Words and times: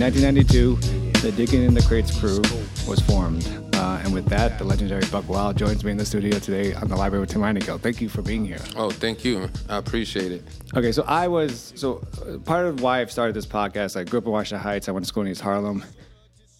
In 0.00 0.06
1992, 0.06 1.20
the 1.20 1.30
Digging 1.32 1.62
in 1.62 1.74
the 1.74 1.82
Crates 1.82 2.18
crew 2.18 2.40
was 2.88 3.00
formed. 3.00 3.46
Uh, 3.74 4.00
and 4.02 4.14
with 4.14 4.24
that, 4.30 4.56
the 4.56 4.64
legendary 4.64 5.04
Buck 5.12 5.28
Wild 5.28 5.58
joins 5.58 5.84
me 5.84 5.90
in 5.90 5.98
the 5.98 6.06
studio 6.06 6.38
today 6.38 6.72
on 6.72 6.88
the 6.88 6.96
Library 6.96 7.20
with 7.20 7.28
Tim 7.28 7.42
Heineke. 7.42 7.78
Thank 7.82 8.00
you 8.00 8.08
for 8.08 8.22
being 8.22 8.42
here. 8.46 8.60
Oh, 8.76 8.88
thank 8.88 9.26
you. 9.26 9.50
I 9.68 9.76
appreciate 9.76 10.32
it. 10.32 10.42
Okay, 10.74 10.90
so 10.90 11.02
I 11.02 11.28
was 11.28 11.74
so 11.76 12.02
uh, 12.26 12.38
part 12.38 12.64
of 12.64 12.80
why 12.80 13.02
I've 13.02 13.12
started 13.12 13.36
this 13.36 13.44
podcast. 13.44 13.94
I 14.00 14.04
grew 14.04 14.20
up 14.20 14.24
in 14.24 14.30
Washington 14.30 14.62
Heights. 14.62 14.88
I 14.88 14.92
went 14.92 15.04
to 15.04 15.08
school 15.08 15.24
in 15.24 15.28
East 15.28 15.42
Harlem, 15.42 15.84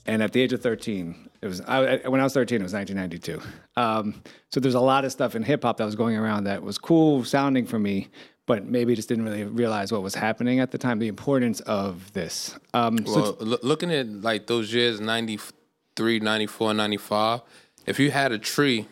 and 0.04 0.22
at 0.22 0.34
the 0.34 0.42
age 0.42 0.52
of 0.52 0.60
13, 0.60 1.30
it 1.40 1.46
was 1.46 1.62
I, 1.62 1.96
when 2.08 2.20
I 2.20 2.24
was 2.24 2.34
13. 2.34 2.60
It 2.60 2.62
was 2.62 2.74
1992. 2.74 3.40
Um, 3.80 4.22
so 4.50 4.60
there's 4.60 4.74
a 4.74 4.80
lot 4.80 5.06
of 5.06 5.12
stuff 5.12 5.34
in 5.34 5.44
hip 5.44 5.62
hop 5.62 5.78
that 5.78 5.86
was 5.86 5.96
going 5.96 6.14
around 6.14 6.44
that 6.44 6.62
was 6.62 6.76
cool 6.76 7.24
sounding 7.24 7.64
for 7.64 7.78
me, 7.78 8.08
but 8.50 8.66
maybe 8.66 8.96
just 8.96 9.08
didn't 9.08 9.24
really 9.24 9.44
realize 9.44 9.92
what 9.92 10.02
was 10.02 10.16
happening 10.16 10.58
at 10.58 10.72
the 10.72 10.78
time. 10.78 10.98
The 10.98 11.06
importance 11.06 11.60
of 11.60 12.12
this. 12.14 12.58
Um, 12.74 12.98
well, 13.06 13.38
so 13.38 13.44
looking 13.62 13.92
at 13.92 14.08
like 14.08 14.48
those 14.48 14.74
years, 14.74 15.00
93, 15.00 16.18
94, 16.18 16.74
95, 16.74 17.42
if 17.86 18.00
you 18.00 18.10
had 18.10 18.32
a 18.32 18.40
tree, 18.40 18.88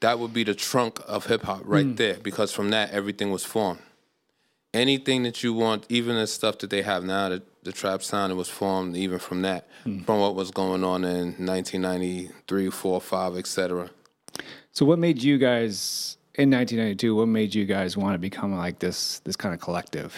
that 0.00 0.18
would 0.18 0.34
be 0.34 0.44
the 0.44 0.54
trunk 0.54 1.00
of 1.08 1.24
hip 1.24 1.44
hop 1.44 1.62
right 1.64 1.86
mm. 1.86 1.96
there, 1.96 2.18
because 2.22 2.52
from 2.52 2.68
that 2.68 2.90
everything 2.90 3.30
was 3.30 3.46
formed. 3.46 3.80
Anything 4.74 5.22
that 5.22 5.42
you 5.42 5.54
want, 5.54 5.86
even 5.88 6.16
the 6.16 6.26
stuff 6.26 6.58
that 6.58 6.68
they 6.68 6.82
have 6.82 7.02
now, 7.02 7.30
the, 7.30 7.42
the 7.62 7.72
trap 7.72 8.02
sound, 8.02 8.30
it 8.30 8.34
was 8.34 8.50
formed 8.50 8.94
even 8.94 9.18
from 9.18 9.40
that, 9.40 9.66
mm. 9.86 10.04
from 10.04 10.20
what 10.20 10.34
was 10.34 10.50
going 10.50 10.84
on 10.84 11.02
in 11.04 11.28
1993, 11.46 12.68
4, 12.68 13.00
5, 13.00 13.36
etc. 13.38 13.88
So, 14.72 14.84
what 14.84 14.98
made 14.98 15.22
you 15.22 15.38
guys 15.38 16.17
in 16.38 16.52
1992, 16.52 17.16
what 17.16 17.26
made 17.26 17.52
you 17.52 17.64
guys 17.66 17.96
want 17.96 18.14
to 18.14 18.18
become 18.18 18.54
like 18.56 18.78
this 18.78 19.18
this 19.20 19.34
kind 19.34 19.52
of 19.52 19.60
collective? 19.60 20.16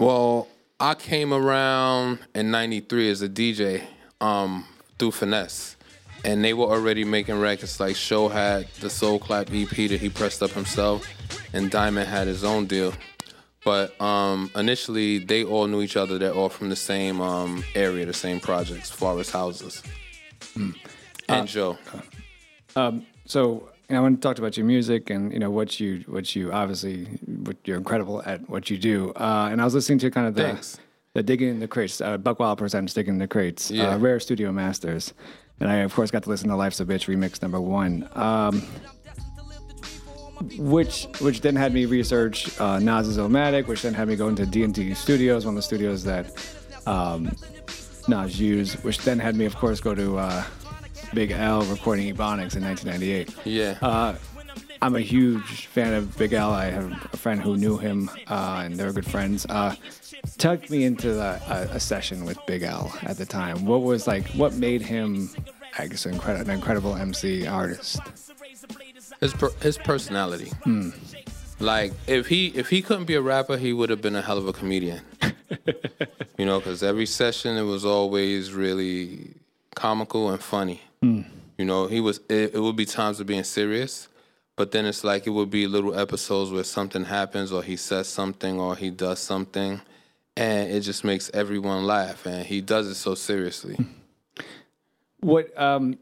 Well, 0.00 0.48
I 0.80 0.94
came 0.94 1.34
around 1.34 2.20
in 2.34 2.50
'93 2.50 3.10
as 3.10 3.22
a 3.22 3.28
DJ 3.28 3.84
um, 4.22 4.64
through 4.98 5.10
Finesse, 5.10 5.76
and 6.24 6.42
they 6.42 6.54
were 6.54 6.64
already 6.64 7.04
making 7.04 7.38
records. 7.38 7.78
Like 7.78 7.96
Show 7.96 8.28
had 8.28 8.66
the 8.80 8.88
Soul 8.88 9.18
Clap 9.18 9.52
EP 9.52 9.68
that 9.68 10.00
he 10.00 10.08
pressed 10.08 10.42
up 10.42 10.50
himself, 10.50 11.06
and 11.52 11.70
Diamond 11.70 12.08
had 12.08 12.26
his 12.26 12.44
own 12.44 12.66
deal. 12.66 12.94
But 13.62 14.00
um, 14.00 14.50
initially, 14.56 15.18
they 15.18 15.44
all 15.44 15.66
knew 15.66 15.82
each 15.82 15.96
other. 15.96 16.16
They're 16.16 16.32
all 16.32 16.48
from 16.48 16.70
the 16.70 16.76
same 16.76 17.20
um, 17.20 17.62
area, 17.74 18.06
the 18.06 18.14
same 18.14 18.40
projects, 18.40 18.88
Forest 18.88 19.32
Houses. 19.32 19.82
Mm. 20.56 20.74
And 21.28 21.42
uh, 21.42 21.44
Joe. 21.44 21.78
Um, 22.74 23.04
so 23.26 23.68
and 23.88 23.96
I 23.96 24.00
want 24.00 24.20
to 24.20 24.28
talk 24.28 24.38
about 24.38 24.56
your 24.56 24.66
music 24.66 25.10
and 25.10 25.32
you 25.32 25.38
know 25.38 25.50
what 25.50 25.80
you 25.80 26.04
what 26.06 26.36
you 26.36 26.52
obviously 26.52 27.04
what 27.26 27.56
you're 27.64 27.78
incredible 27.78 28.22
at 28.26 28.48
what 28.48 28.70
you 28.70 28.76
do. 28.78 29.12
Uh, 29.14 29.48
and 29.50 29.60
I 29.60 29.64
was 29.64 29.74
listening 29.74 29.98
to 30.00 30.10
kind 30.10 30.26
of 30.26 30.34
the 30.34 30.42
Thanks. 30.42 30.78
the 31.14 31.22
digging 31.22 31.48
in 31.48 31.60
the 31.60 31.68
crates. 31.68 32.00
Uh, 32.00 32.18
Buck 32.18 32.38
Wild 32.38 32.58
presents 32.58 32.92
digging 32.92 33.14
in 33.14 33.18
the 33.18 33.28
crates. 33.28 33.70
Uh, 33.70 33.74
yeah. 33.74 33.90
Uh, 33.94 33.98
Rare 33.98 34.20
Studio 34.20 34.52
Masters, 34.52 35.14
and 35.60 35.70
I 35.70 35.76
of 35.76 35.94
course 35.94 36.10
got 36.10 36.22
to 36.24 36.28
listen 36.28 36.48
to 36.48 36.56
Life's 36.56 36.80
a 36.80 36.84
Bitch 36.84 37.06
remix 37.06 37.40
number 37.40 37.60
one. 37.60 38.08
Um, 38.14 38.66
which 40.58 41.08
which 41.20 41.40
then 41.40 41.56
had 41.56 41.72
me 41.72 41.86
research 41.86 42.60
uh, 42.60 42.78
Nas's 42.78 43.16
Illmatic, 43.16 43.66
which 43.66 43.82
then 43.82 43.94
had 43.94 44.06
me 44.06 44.16
go 44.16 44.28
into 44.28 44.46
D&D 44.46 44.94
Studios, 44.94 45.44
one 45.44 45.54
of 45.54 45.56
the 45.56 45.62
studios 45.62 46.04
that 46.04 46.30
um, 46.86 47.34
Nas 48.06 48.38
used, 48.38 48.84
which 48.84 48.98
then 48.98 49.18
had 49.18 49.34
me, 49.34 49.46
of 49.46 49.56
course, 49.56 49.80
go 49.80 49.94
to 49.96 50.18
uh, 50.18 50.44
Big 51.14 51.30
L 51.30 51.62
recording 51.62 52.14
Ebonics 52.14 52.56
in 52.56 52.64
1998. 52.64 53.34
Yeah. 53.44 53.78
Uh, 53.80 54.16
I'm 54.80 54.94
a 54.94 55.00
huge 55.00 55.66
fan 55.66 55.94
of 55.94 56.16
Big 56.16 56.32
L. 56.32 56.52
I 56.52 56.66
have 56.66 56.90
a 57.12 57.16
friend 57.16 57.40
who 57.40 57.56
knew 57.56 57.78
him, 57.78 58.10
uh, 58.28 58.62
and 58.64 58.76
they 58.76 58.84
were 58.84 58.92
good 58.92 59.06
friends. 59.06 59.46
Uh, 59.46 59.74
tucked 60.36 60.70
me 60.70 60.84
into 60.84 61.14
the, 61.14 61.40
a, 61.48 61.76
a, 61.76 61.80
session 61.80 62.24
with 62.24 62.38
Big 62.46 62.62
L 62.62 62.92
at 63.02 63.16
the 63.16 63.26
time. 63.26 63.66
What 63.66 63.82
was 63.82 64.06
like? 64.06 64.26
What 64.28 64.54
made 64.54 64.82
him, 64.82 65.30
I 65.78 65.88
guess, 65.88 66.06
an 66.06 66.50
incredible 66.50 66.94
MC 66.94 67.46
artist? 67.46 68.00
His 69.20 69.32
per- 69.32 69.54
his 69.60 69.78
personality. 69.78 70.52
Hmm. 70.62 70.90
Like 71.58 71.92
if 72.06 72.28
he 72.28 72.48
if 72.48 72.68
he 72.68 72.82
couldn't 72.82 73.06
be 73.06 73.14
a 73.14 73.20
rapper, 73.20 73.56
he 73.56 73.72
would 73.72 73.90
have 73.90 74.00
been 74.00 74.14
a 74.14 74.22
hell 74.22 74.38
of 74.38 74.46
a 74.46 74.52
comedian. 74.52 75.00
you 76.38 76.46
know, 76.46 76.60
because 76.60 76.84
every 76.84 77.06
session 77.06 77.56
it 77.56 77.62
was 77.62 77.84
always 77.84 78.52
really 78.52 79.34
comical 79.78 80.30
and 80.30 80.42
funny. 80.42 80.80
Mm. 81.04 81.24
You 81.56 81.64
know, 81.64 81.86
he 81.86 82.00
was. 82.00 82.20
It, 82.28 82.54
it 82.54 82.60
would 82.60 82.76
be 82.76 82.84
times 82.84 83.20
of 83.20 83.26
being 83.26 83.44
serious, 83.44 84.08
but 84.56 84.72
then 84.72 84.86
it's 84.86 85.04
like 85.04 85.26
it 85.26 85.30
would 85.30 85.50
be 85.50 85.66
little 85.68 85.98
episodes 85.98 86.50
where 86.50 86.64
something 86.64 87.04
happens, 87.04 87.52
or 87.52 87.62
he 87.62 87.76
says 87.76 88.08
something, 88.08 88.58
or 88.58 88.74
he 88.74 88.90
does 88.90 89.20
something, 89.20 89.80
and 90.36 90.70
it 90.70 90.80
just 90.80 91.04
makes 91.04 91.30
everyone 91.32 91.84
laugh. 91.84 92.26
And 92.26 92.44
he 92.44 92.60
does 92.60 92.88
it 92.88 92.96
so 92.96 93.14
seriously. 93.14 93.76
What? 95.20 95.56
Um, 95.56 95.98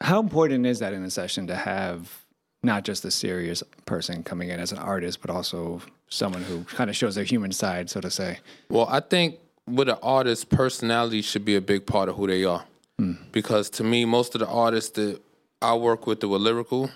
how 0.00 0.20
important 0.20 0.66
is 0.66 0.78
that 0.78 0.92
in 0.92 1.02
a 1.02 1.10
session 1.10 1.46
to 1.48 1.56
have 1.56 2.24
not 2.62 2.84
just 2.84 3.04
a 3.04 3.10
serious 3.10 3.62
person 3.86 4.22
coming 4.22 4.50
in 4.50 4.60
as 4.60 4.72
an 4.72 4.78
artist, 4.78 5.20
but 5.20 5.30
also 5.30 5.80
someone 6.08 6.42
who 6.42 6.64
kind 6.64 6.90
of 6.90 6.96
shows 6.96 7.14
their 7.14 7.24
human 7.24 7.52
side, 7.52 7.88
so 7.88 8.00
to 8.00 8.10
say? 8.10 8.38
Well, 8.68 8.86
I 8.88 9.00
think 9.00 9.38
with 9.66 9.88
an 9.88 9.98
artist, 10.02 10.50
personality 10.50 11.22
should 11.22 11.44
be 11.44 11.56
a 11.56 11.60
big 11.60 11.86
part 11.86 12.08
of 12.08 12.16
who 12.16 12.26
they 12.26 12.44
are. 12.44 12.64
Mm. 13.00 13.16
Because 13.32 13.70
to 13.70 13.84
me, 13.84 14.04
most 14.04 14.34
of 14.34 14.40
the 14.40 14.48
artists 14.48 14.90
that 14.92 15.20
I 15.62 15.74
work 15.74 16.06
with 16.06 16.20
that 16.20 16.28
were 16.28 16.38
lyrical, 16.38 16.90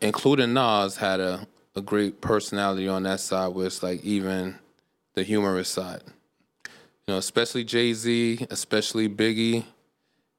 including 0.00 0.52
Nas, 0.52 0.96
had 0.96 1.20
a, 1.20 1.46
a 1.74 1.80
great 1.80 2.20
personality 2.20 2.88
on 2.88 3.04
that 3.04 3.20
side 3.20 3.48
where 3.48 3.66
it's 3.66 3.82
like 3.82 4.02
even 4.04 4.56
the 5.14 5.22
humorous 5.22 5.68
side. 5.68 6.02
You 7.06 7.14
know, 7.14 7.18
especially 7.18 7.64
Jay 7.64 7.92
Z, 7.92 8.46
especially 8.50 9.08
Biggie, 9.08 9.64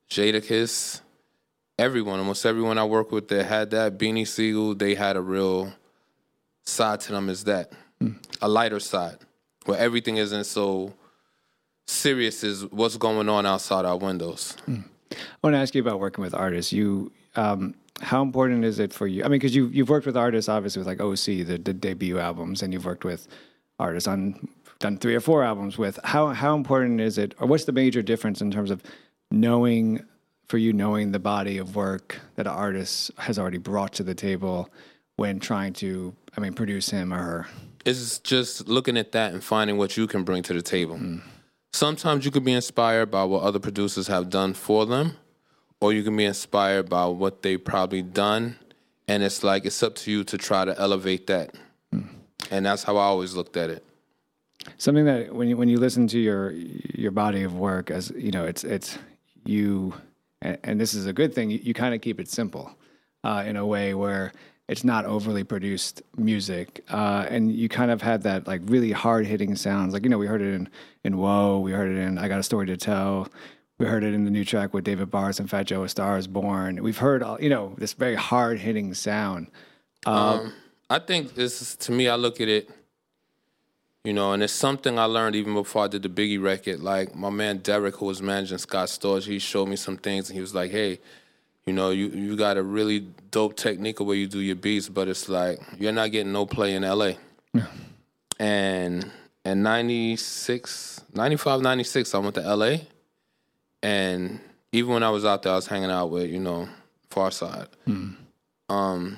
Jadakiss, 0.10 1.02
everyone, 1.80 2.20
almost 2.20 2.46
everyone 2.46 2.78
I 2.78 2.84
work 2.84 3.12
with 3.12 3.28
that 3.30 3.46
had 3.46 3.72
that, 3.72 3.98
Beanie 3.98 4.28
Sigel, 4.28 4.76
they 4.76 4.96
had 4.96 5.16
a 5.16 5.22
real 5.22 5.74
side 6.64 7.00
to 7.02 7.14
them 7.14 7.30
is 7.30 7.46
that. 7.46 7.72
Mm. 8.02 8.18
A 8.42 8.48
lighter 8.48 8.80
side 8.80 9.18
where 9.66 9.78
everything 9.78 10.18
isn't 10.18 10.46
so 10.46 10.94
serious 11.88 12.44
is 12.44 12.66
what's 12.72 12.98
going 12.98 13.30
on 13.30 13.46
outside 13.46 13.86
our 13.86 13.98
windows. 13.98 14.56
Mm. 14.68 14.84
I 15.12 15.16
want 15.42 15.54
to 15.56 15.60
ask 15.60 15.74
you 15.74 15.82
about 15.82 16.00
working 16.00 16.24
with 16.24 16.34
artists. 16.34 16.74
You, 16.74 17.12
um, 17.36 17.76
how 18.02 18.22
important 18.22 18.66
is 18.66 18.80
it 18.80 18.94
for 18.94 19.08
you? 19.08 19.24
I 19.24 19.28
mean, 19.28 19.40
because 19.40 19.56
you 19.56 19.68
you've 19.68 19.90
worked 19.90 20.06
with 20.06 20.18
artists, 20.18 20.50
obviously 20.50 20.80
with 20.80 20.88
like 20.88 21.02
OC, 21.02 21.48
the, 21.48 21.60
the 21.64 21.74
debut 21.74 22.20
albums, 22.20 22.62
and 22.62 22.74
you've 22.74 22.86
worked 22.86 23.06
with 23.06 23.28
artists 23.80 24.08
on 24.08 24.48
done 24.80 24.98
three 24.98 25.16
or 25.16 25.20
four 25.20 25.44
albums 25.44 25.78
with. 25.78 26.00
How 26.04 26.28
how 26.28 26.56
important 26.56 27.02
is 27.02 27.18
it, 27.18 27.34
or 27.40 27.48
what's 27.48 27.66
the 27.66 27.72
major 27.72 28.02
difference 28.02 28.42
in 28.42 28.52
terms 28.52 28.70
of 28.70 28.84
knowing 29.32 30.06
for 30.48 30.58
you 30.58 30.72
knowing 30.74 31.12
the 31.12 31.20
body 31.20 31.58
of 31.58 31.76
work 31.76 32.20
that 32.36 32.48
an 32.48 32.54
artist 32.54 33.12
has 33.18 33.38
already 33.38 33.58
brought 33.58 33.94
to 33.94 34.04
the 34.04 34.16
table 34.16 34.70
when 35.18 35.40
trying 35.40 35.74
to, 35.74 36.16
I 36.38 36.42
mean, 36.42 36.54
produce 36.54 36.90
him 36.90 37.14
or 37.14 37.18
her? 37.18 37.48
It's 37.86 38.20
just 38.20 38.68
looking 38.68 38.98
at 38.98 39.12
that 39.12 39.34
and 39.34 39.44
finding 39.44 39.78
what 39.78 39.98
you 39.98 40.08
can 40.08 40.24
bring 40.24 40.44
to 40.44 40.54
the 40.54 40.62
table. 40.62 40.96
Mm. 40.96 41.22
Sometimes 41.78 42.26
you 42.26 42.32
could 42.32 42.44
be 42.44 42.54
inspired 42.54 43.12
by 43.12 43.24
what 43.24 43.44
other 43.44 43.60
producers 43.60 44.08
have 44.08 44.30
done 44.30 44.54
for 44.54 44.86
them, 44.86 45.18
or 45.80 45.94
you 45.94 46.04
can 46.04 46.18
be 46.18 46.26
inspired 46.26 46.90
by 46.90 47.06
what 47.06 47.44
they've 47.44 47.64
probably 47.64 48.02
done 48.02 48.58
and 49.08 49.24
it's 49.24 49.44
like 49.44 49.66
it's 49.66 49.82
up 49.82 49.96
to 49.96 50.12
you 50.12 50.24
to 50.26 50.38
try 50.38 50.66
to 50.66 50.78
elevate 50.80 51.28
that. 51.28 51.56
And 52.52 52.66
that's 52.66 52.84
how 52.84 52.98
I 52.98 53.04
always 53.04 53.34
looked 53.36 53.58
at 53.58 53.70
it. 53.70 53.84
Something 54.78 55.06
that 55.06 55.34
when 55.34 55.48
you 55.48 55.58
when 55.58 55.70
you 55.70 55.80
listen 55.80 56.08
to 56.08 56.20
your 56.20 56.52
your 56.52 57.12
body 57.12 57.44
of 57.44 57.56
work, 57.56 57.90
as 57.90 58.12
you 58.12 58.32
know, 58.32 58.46
it's 58.46 58.64
it's 58.64 58.98
you, 59.46 59.94
and, 60.42 60.58
and 60.64 60.82
this 60.82 60.94
is 60.94 61.06
a 61.06 61.14
good 61.14 61.34
thing. 61.34 61.50
You, 61.50 61.60
you 61.64 61.74
kind 61.74 61.96
of 61.96 62.02
keep 62.02 62.20
it 62.20 62.30
simple, 62.30 62.76
uh, 63.24 63.44
in 63.46 63.56
a 63.56 63.66
way 63.66 63.94
where 63.94 64.34
it's 64.68 64.84
not 64.84 65.06
overly 65.06 65.44
produced 65.44 66.02
music, 66.18 66.84
uh, 66.90 67.26
and 67.30 67.52
you 67.52 67.70
kind 67.70 67.92
of 67.92 68.02
had 68.02 68.24
that 68.24 68.48
like 68.48 68.62
really 68.66 68.92
hard 68.92 69.26
hitting 69.26 69.56
sounds. 69.56 69.94
Like 69.94 70.04
you 70.04 70.10
know, 70.10 70.18
we 70.18 70.28
heard 70.28 70.42
it 70.42 70.54
in 70.54 70.70
in 71.04 71.18
Whoa, 71.18 71.60
we 71.60 71.72
heard 71.72 71.90
it 71.90 71.98
in 71.98 72.18
I 72.18 72.28
Got 72.28 72.40
a 72.40 72.44
Story 72.44 72.68
to 72.68 72.78
Tell. 72.78 73.30
We 73.80 73.86
heard 73.86 74.04
it 74.04 74.14
in 74.14 74.26
the 74.26 74.32
new 74.32 74.44
track 74.44 74.74
with 74.74 74.84
David 74.84 75.12
Bartz 75.12 75.40
and 75.40 75.50
Fat 75.50 75.68
Joe, 75.68 75.84
A 75.84 75.90
Star 75.90 76.18
Is 76.18 76.28
Born. 76.28 76.82
We've 76.82 76.98
heard, 76.98 77.22
all, 77.22 77.40
you 77.40 77.50
know, 77.50 77.76
this 77.78 77.94
very 77.94 78.16
hard 78.16 78.58
hitting 78.58 78.96
sound. 78.96 79.52
Um, 80.08 80.54
I 80.90 80.98
think 80.98 81.36
this 81.36 81.62
is, 81.62 81.76
to 81.78 81.92
me, 81.92 82.08
I 82.08 82.16
look 82.16 82.42
at 82.42 82.48
it, 82.48 82.72
you 84.04 84.14
know, 84.14 84.34
and 84.34 84.42
it's 84.42 84.54
something 84.54 84.98
I 84.98 85.04
learned 85.04 85.36
even 85.36 85.54
before 85.54 85.84
I 85.84 85.88
did 85.90 86.02
the 86.02 86.10
Biggie 86.10 86.42
record. 86.42 86.80
Like 86.80 87.14
my 87.14 87.30
man 87.30 87.60
Derek, 87.60 87.98
who 87.98 88.08
was 88.08 88.20
managing 88.20 88.58
Scott 88.58 88.88
Storch, 88.88 89.28
he 89.28 89.38
showed 89.38 89.68
me 89.68 89.76
some 89.76 89.98
things 89.98 90.30
and 90.30 90.36
he 90.36 90.42
was 90.42 90.56
like, 90.56 90.72
hey, 90.72 91.00
you 91.68 91.74
know, 91.74 91.90
you, 91.92 92.08
you 92.08 92.38
got 92.38 92.56
a 92.58 92.64
really 92.64 93.02
dope 93.30 93.58
technique 93.58 94.00
of 94.00 94.08
where 94.08 94.16
you 94.16 94.26
do 94.26 94.40
your 94.40 94.56
beats, 94.56 94.88
but 94.88 95.10
it's 95.10 95.28
like 95.28 95.60
you're 95.78 95.92
not 95.92 96.12
getting 96.12 96.32
no 96.32 96.46
play 96.46 96.74
in 96.74 96.84
LA. 96.84 97.12
And 98.40 99.12
in 99.44 99.64
96, 99.64 101.02
95, 101.14 101.62
96, 101.62 102.16
I 102.16 102.18
went 102.20 102.36
to 102.36 102.56
LA. 102.56 102.78
And 103.84 104.40
even 104.72 104.94
when 104.94 105.04
I 105.04 105.10
was 105.10 105.26
out 105.26 105.44
there, 105.44 105.52
I 105.52 105.56
was 105.56 105.68
hanging 105.68 105.92
out 105.92 106.10
with, 106.10 106.30
you 106.30 106.40
know, 106.40 106.70
Pharcyde. 107.12 107.68
Um, 108.70 109.18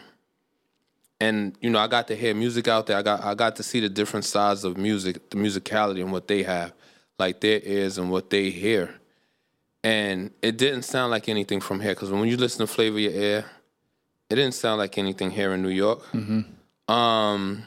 and 1.20 1.56
you 1.62 1.70
know, 1.70 1.80
I 1.80 1.88
got 1.88 2.08
to 2.08 2.16
hear 2.16 2.34
music 2.34 2.68
out 2.68 2.88
there. 2.88 2.98
I 2.98 3.02
got 3.02 3.24
I 3.24 3.36
got 3.36 3.58
to 3.58 3.64
see 3.64 3.80
the 3.80 3.90
different 3.90 4.26
sides 4.26 4.64
of 4.64 4.78
music, 4.78 5.30
the 5.30 5.38
musicality 5.38 6.02
and 6.02 6.12
what 6.12 6.28
they 6.28 6.44
have, 6.44 6.74
like 7.18 7.42
their 7.42 7.60
ears 7.64 7.98
and 7.98 8.10
what 8.10 8.30
they 8.30 8.50
hear. 8.50 8.99
And 9.84 10.32
it 10.42 10.58
didn't 10.58 10.82
sound 10.84 11.12
like 11.12 11.30
anything 11.30 11.62
from 11.62 11.80
here 11.80 11.94
because 11.94 12.12
when 12.12 12.28
you 12.28 12.36
listen 12.38 12.66
to 12.66 12.68
Flavor 12.68 13.00
Your 13.00 13.14
Air, 13.14 13.46
it 14.30 14.36
didn't 14.36 14.54
sound 14.54 14.80
like 14.80 14.98
anything 14.98 15.32
here 15.32 15.54
in 15.54 15.62
New 15.62 15.70
York. 15.70 16.04
Um, 16.88 17.64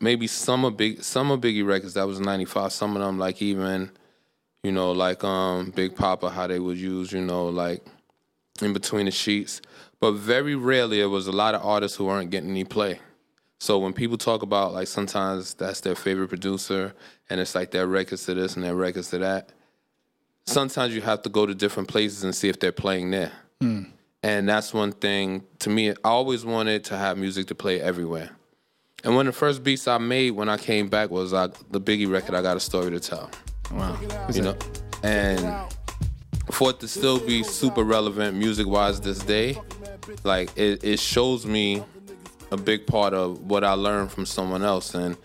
maybe 0.00 0.26
some 0.26 0.64
of 0.64 0.76
big 0.76 1.02
some 1.02 1.30
of 1.30 1.40
Biggie 1.40 1.66
records 1.66 1.94
that 1.94 2.06
was 2.06 2.20
'95. 2.20 2.72
Some 2.72 2.94
of 2.96 3.02
them 3.02 3.18
like 3.18 3.42
even, 3.42 3.90
you 4.62 4.70
know, 4.72 4.92
like 4.92 5.24
um 5.24 5.70
Big 5.70 5.96
Poppa, 5.96 6.30
how 6.30 6.46
they 6.46 6.58
would 6.60 6.78
use, 6.78 7.12
you 7.12 7.20
know, 7.20 7.46
like 7.46 7.84
in 8.62 8.72
between 8.72 9.06
the 9.06 9.10
sheets. 9.10 9.60
But 10.00 10.12
very 10.12 10.54
rarely 10.54 11.00
it 11.00 11.06
was 11.06 11.26
a 11.26 11.32
lot 11.32 11.54
of 11.54 11.64
artists 11.64 11.96
who 11.96 12.04
weren't 12.04 12.30
getting 12.30 12.50
any 12.50 12.64
play. 12.64 13.00
So 13.60 13.78
when 13.78 13.92
people 13.92 14.18
talk 14.18 14.42
about 14.42 14.72
like 14.74 14.88
sometimes 14.88 15.54
that's 15.54 15.80
their 15.80 15.94
favorite 15.94 16.28
producer 16.28 16.94
and 17.30 17.40
it's 17.40 17.54
like 17.54 17.70
their 17.70 17.86
records 17.86 18.24
to 18.26 18.34
this 18.34 18.56
and 18.56 18.64
their 18.64 18.74
records 18.74 19.10
to 19.10 19.18
that, 19.18 19.50
sometimes 20.46 20.94
you 20.94 21.00
have 21.00 21.22
to 21.22 21.28
go 21.28 21.46
to 21.46 21.54
different 21.54 21.88
places 21.88 22.24
and 22.24 22.34
see 22.34 22.48
if 22.48 22.58
they're 22.60 22.72
playing 22.72 23.10
there. 23.10 23.32
And 24.22 24.48
that's 24.48 24.72
one 24.72 24.92
thing 24.92 25.44
to 25.60 25.70
me. 25.70 25.90
I 25.90 25.94
always 26.04 26.44
wanted 26.44 26.84
to 26.84 26.96
have 26.96 27.18
music 27.18 27.46
to 27.48 27.54
play 27.54 27.80
everywhere. 27.80 28.30
And 29.04 29.14
one 29.14 29.26
of 29.26 29.34
the 29.34 29.38
first 29.38 29.62
beats 29.62 29.86
I 29.86 29.98
made 29.98 30.30
when 30.30 30.48
I 30.48 30.56
came 30.56 30.88
back 30.88 31.10
was 31.10 31.34
uh, 31.34 31.48
the 31.70 31.80
Biggie 31.80 32.10
record. 32.10 32.34
I 32.34 32.40
got 32.40 32.56
a 32.56 32.60
story 32.60 32.90
to 32.90 33.00
tell. 33.00 33.30
Wow. 33.70 33.98
You 34.32 34.42
know, 34.42 34.56
and 35.02 35.70
for 36.50 36.70
it 36.70 36.80
to 36.80 36.88
still 36.88 37.18
be 37.18 37.42
super 37.42 37.82
relevant 37.82 38.36
music 38.36 38.66
wise 38.66 39.00
this 39.00 39.18
day, 39.18 39.58
like 40.24 40.50
it, 40.56 40.82
it 40.82 41.00
shows 41.00 41.44
me 41.44 41.82
a 42.50 42.56
big 42.56 42.86
part 42.86 43.12
of 43.12 43.40
what 43.42 43.62
I 43.64 43.72
learned 43.72 44.10
from 44.10 44.24
someone 44.24 44.62
else 44.62 44.94
and 44.94 45.16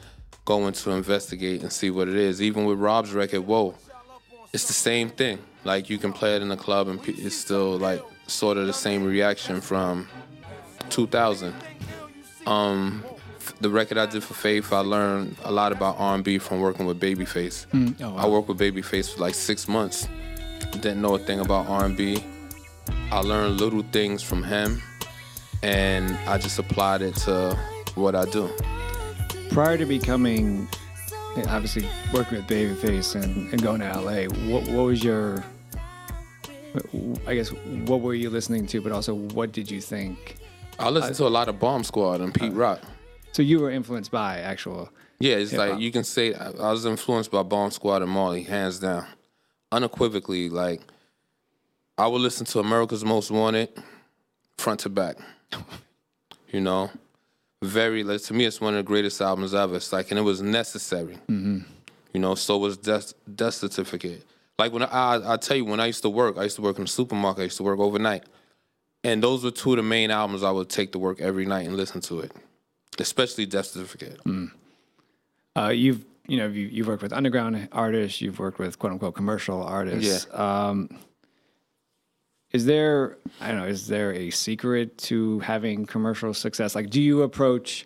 going 0.43 0.73
to 0.73 0.91
investigate 0.91 1.61
and 1.61 1.71
see 1.71 1.89
what 1.89 2.07
it 2.09 2.15
is. 2.15 2.41
Even 2.41 2.65
with 2.65 2.79
Rob's 2.79 3.13
record, 3.13 3.41
whoa, 3.41 3.75
it's 4.53 4.67
the 4.67 4.73
same 4.73 5.09
thing. 5.09 5.39
Like 5.63 5.89
you 5.89 5.97
can 5.97 6.13
play 6.13 6.35
it 6.35 6.41
in 6.41 6.49
the 6.49 6.57
club 6.57 6.87
and 6.87 6.99
it's 7.07 7.35
still 7.35 7.77
like 7.77 8.01
sort 8.27 8.57
of 8.57 8.67
the 8.67 8.73
same 8.73 9.03
reaction 9.03 9.61
from 9.61 10.07
2000. 10.89 11.53
Um, 12.45 13.03
the 13.61 13.69
record 13.69 13.97
I 13.97 14.05
did 14.05 14.23
for 14.23 14.33
Faith, 14.33 14.71
I 14.71 14.79
learned 14.79 15.35
a 15.43 15.51
lot 15.51 15.71
about 15.71 15.95
R&B 15.99 16.37
from 16.37 16.61
working 16.61 16.85
with 16.85 16.99
Babyface. 16.99 17.65
Oh, 18.01 18.09
wow. 18.11 18.17
I 18.17 18.27
worked 18.27 18.47
with 18.47 18.59
Babyface 18.59 19.13
for 19.13 19.21
like 19.21 19.35
six 19.35 19.67
months. 19.67 20.07
Didn't 20.71 21.01
know 21.01 21.15
a 21.15 21.19
thing 21.19 21.39
about 21.39 21.67
R&B. 21.67 22.23
I 23.11 23.19
learned 23.19 23.59
little 23.59 23.83
things 23.91 24.21
from 24.21 24.43
him, 24.43 24.81
and 25.63 26.15
I 26.27 26.37
just 26.37 26.59
applied 26.59 27.01
it 27.01 27.15
to 27.17 27.57
what 27.95 28.15
I 28.15 28.25
do. 28.25 28.49
Prior 29.49 29.77
to 29.77 29.85
becoming, 29.85 30.67
obviously, 31.47 31.87
working 32.13 32.37
with 32.37 32.47
Babyface 32.47 33.21
and, 33.21 33.51
and 33.51 33.61
going 33.61 33.81
to 33.81 33.87
LA, 33.99 34.23
what, 34.51 34.67
what 34.69 34.83
was 34.83 35.03
your, 35.03 35.43
I 37.27 37.35
guess, 37.35 37.49
what 37.85 38.01
were 38.01 38.13
you 38.13 38.29
listening 38.29 38.67
to, 38.67 38.81
but 38.81 38.91
also 38.91 39.13
what 39.15 39.51
did 39.51 39.69
you 39.69 39.81
think? 39.81 40.37
I 40.77 40.89
listened 40.89 41.15
to 41.15 41.27
a 41.27 41.29
lot 41.29 41.49
of 41.49 41.59
Bomb 41.59 41.83
Squad 41.83 42.21
and 42.21 42.33
Pete 42.33 42.53
uh, 42.53 42.55
Rock. 42.55 42.81
So 43.33 43.41
you 43.41 43.59
were 43.59 43.69
influenced 43.69 44.11
by 44.11 44.39
actual. 44.39 44.89
Yeah, 45.19 45.35
it's 45.35 45.51
Hip-hop. 45.51 45.69
like 45.71 45.79
you 45.79 45.91
can 45.91 46.03
say 46.03 46.33
I 46.33 46.51
I 46.51 46.71
was 46.71 46.85
influenced 46.85 47.31
by 47.31 47.43
Bomb 47.43 47.71
Squad 47.71 48.01
and 48.01 48.09
Marley, 48.09 48.43
hands 48.43 48.79
down, 48.79 49.05
unequivocally. 49.71 50.49
Like 50.49 50.81
I 51.97 52.07
would 52.07 52.21
listen 52.21 52.45
to 52.47 52.59
America's 52.59 53.03
Most 53.03 53.29
Wanted, 53.29 53.69
front 54.57 54.79
to 54.81 54.89
back. 54.89 55.17
You 56.51 56.61
know, 56.61 56.89
very 57.61 58.03
like, 58.03 58.21
to 58.23 58.33
me, 58.33 58.45
it's 58.45 58.61
one 58.61 58.73
of 58.73 58.77
the 58.77 58.83
greatest 58.83 59.21
albums 59.21 59.53
ever. 59.53 59.75
It's 59.75 59.91
like, 59.91 60.11
and 60.11 60.19
it 60.19 60.23
was 60.23 60.41
necessary. 60.41 61.17
You 62.13 62.19
know, 62.19 62.35
so 62.35 62.57
was 62.57 62.77
Death, 62.77 63.13
Death 63.35 63.53
Certificate. 63.55 64.25
Like 64.57 64.73
when 64.73 64.83
I, 64.83 64.87
I, 64.87 65.33
I 65.33 65.37
tell 65.37 65.57
you, 65.57 65.65
when 65.65 65.79
I 65.79 65.85
used 65.87 66.01
to 66.03 66.09
work, 66.09 66.37
I 66.37 66.43
used 66.43 66.55
to 66.57 66.61
work 66.61 66.77
in 66.77 66.83
the 66.83 66.87
supermarket. 66.89 67.41
I 67.41 67.43
used 67.45 67.57
to 67.57 67.63
work 67.63 67.79
overnight, 67.79 68.23
and 69.03 69.21
those 69.23 69.43
were 69.43 69.51
two 69.51 69.71
of 69.71 69.77
the 69.77 69.83
main 69.83 70.11
albums 70.11 70.43
I 70.43 70.51
would 70.51 70.69
take 70.69 70.91
to 70.93 70.99
work 70.99 71.21
every 71.21 71.45
night 71.45 71.65
and 71.67 71.77
listen 71.77 72.01
to 72.01 72.19
it, 72.21 72.31
especially 72.97 73.45
Death 73.45 73.67
Certificate. 73.67 74.19
Uh, 75.55 75.69
you've 75.69 76.03
you 76.27 76.37
know 76.37 76.47
you, 76.47 76.67
you've 76.67 76.87
worked 76.87 77.03
with 77.03 77.13
underground 77.13 77.69
artists, 77.71 78.19
you've 78.21 78.39
worked 78.39 78.59
with 78.59 78.77
quote 78.79 78.93
unquote 78.93 79.15
commercial 79.15 79.63
artists. 79.63 80.25
Um, 80.33 80.89
is 82.51 82.65
there 82.65 83.17
I 83.39 83.49
don't 83.49 83.57
know 83.57 83.67
is 83.67 83.87
there 83.87 84.13
a 84.13 84.29
secret 84.29 84.97
to 84.99 85.39
having 85.39 85.85
commercial 85.85 86.33
success? 86.33 86.75
Like, 86.75 86.89
do 86.89 87.01
you 87.01 87.21
approach 87.21 87.85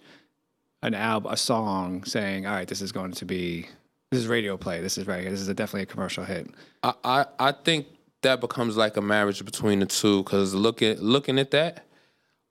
an 0.81 0.93
album, 0.93 1.31
a 1.31 1.37
song, 1.37 2.03
saying, 2.03 2.45
"All 2.45 2.53
right, 2.53 2.67
this 2.67 2.81
is 2.81 2.91
going 2.91 3.13
to 3.13 3.25
be 3.25 3.67
this 4.11 4.19
is 4.19 4.27
radio 4.27 4.57
play, 4.57 4.81
this 4.81 4.97
is 4.97 5.07
right, 5.07 5.27
this 5.27 5.41
is 5.41 5.47
a, 5.47 5.53
definitely 5.53 5.83
a 5.83 5.85
commercial 5.87 6.23
hit." 6.23 6.49
I, 6.83 6.93
I, 7.03 7.25
I 7.39 7.51
think 7.51 7.87
that 8.21 8.41
becomes 8.41 8.77
like 8.77 8.97
a 8.97 9.01
marriage 9.01 9.43
between 9.43 9.79
the 9.79 9.85
two 9.85 10.23
because 10.23 10.53
looking 10.53 10.97
looking 10.99 11.39
at 11.39 11.51
that, 11.51 11.85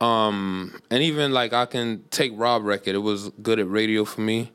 um, 0.00 0.78
and 0.90 1.02
even 1.02 1.32
like 1.32 1.52
I 1.52 1.66
can 1.66 2.04
take 2.10 2.32
Rob 2.34 2.64
record, 2.64 2.94
it 2.94 2.98
was 2.98 3.28
good 3.42 3.58
at 3.58 3.68
radio 3.68 4.04
for 4.04 4.22
me, 4.22 4.50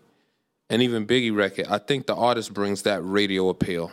and 0.69 0.81
even 0.81 1.05
Biggie 1.05 1.35
record. 1.35 1.67
I 1.69 1.77
think 1.77 2.07
the 2.07 2.15
artist 2.15 2.53
brings 2.53 2.81
that 2.83 3.01
radio 3.03 3.49
appeal. 3.49 3.91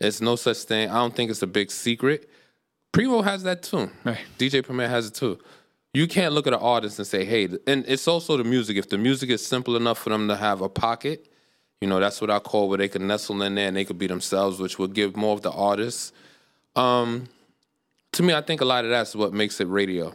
It's 0.00 0.20
no 0.20 0.36
such 0.36 0.58
thing. 0.58 0.88
I 0.88 0.94
don't 0.94 1.14
think 1.14 1.30
it's 1.30 1.42
a 1.42 1.46
big 1.46 1.70
secret. 1.70 2.28
Primo 2.94 3.22
has 3.22 3.42
that 3.42 3.64
too. 3.64 3.90
Right. 4.04 4.20
DJ 4.38 4.64
Premier 4.64 4.88
has 4.88 5.08
it 5.08 5.14
too. 5.14 5.38
You 5.92 6.06
can't 6.06 6.32
look 6.32 6.46
at 6.46 6.52
an 6.52 6.60
artist 6.60 6.98
and 7.00 7.06
say, 7.06 7.24
hey, 7.24 7.48
and 7.66 7.84
it's 7.88 8.06
also 8.06 8.36
the 8.36 8.44
music. 8.44 8.76
If 8.76 8.88
the 8.88 8.98
music 8.98 9.30
is 9.30 9.44
simple 9.44 9.74
enough 9.76 9.98
for 9.98 10.10
them 10.10 10.28
to 10.28 10.36
have 10.36 10.60
a 10.60 10.68
pocket, 10.68 11.28
you 11.80 11.88
know, 11.88 11.98
that's 11.98 12.20
what 12.20 12.30
I 12.30 12.38
call 12.38 12.68
where 12.68 12.78
they 12.78 12.86
can 12.88 13.06
nestle 13.08 13.42
in 13.42 13.56
there 13.56 13.66
and 13.66 13.76
they 13.76 13.84
could 13.84 13.98
be 13.98 14.06
themselves, 14.06 14.60
which 14.60 14.78
will 14.78 14.86
give 14.86 15.16
more 15.16 15.34
of 15.34 15.42
the 15.42 15.50
artists. 15.50 16.12
Um, 16.76 17.28
to 18.12 18.22
me, 18.22 18.32
I 18.32 18.42
think 18.42 18.60
a 18.60 18.64
lot 18.64 18.84
of 18.84 18.90
that's 18.90 19.16
what 19.16 19.32
makes 19.32 19.60
it 19.60 19.66
radio 19.66 20.14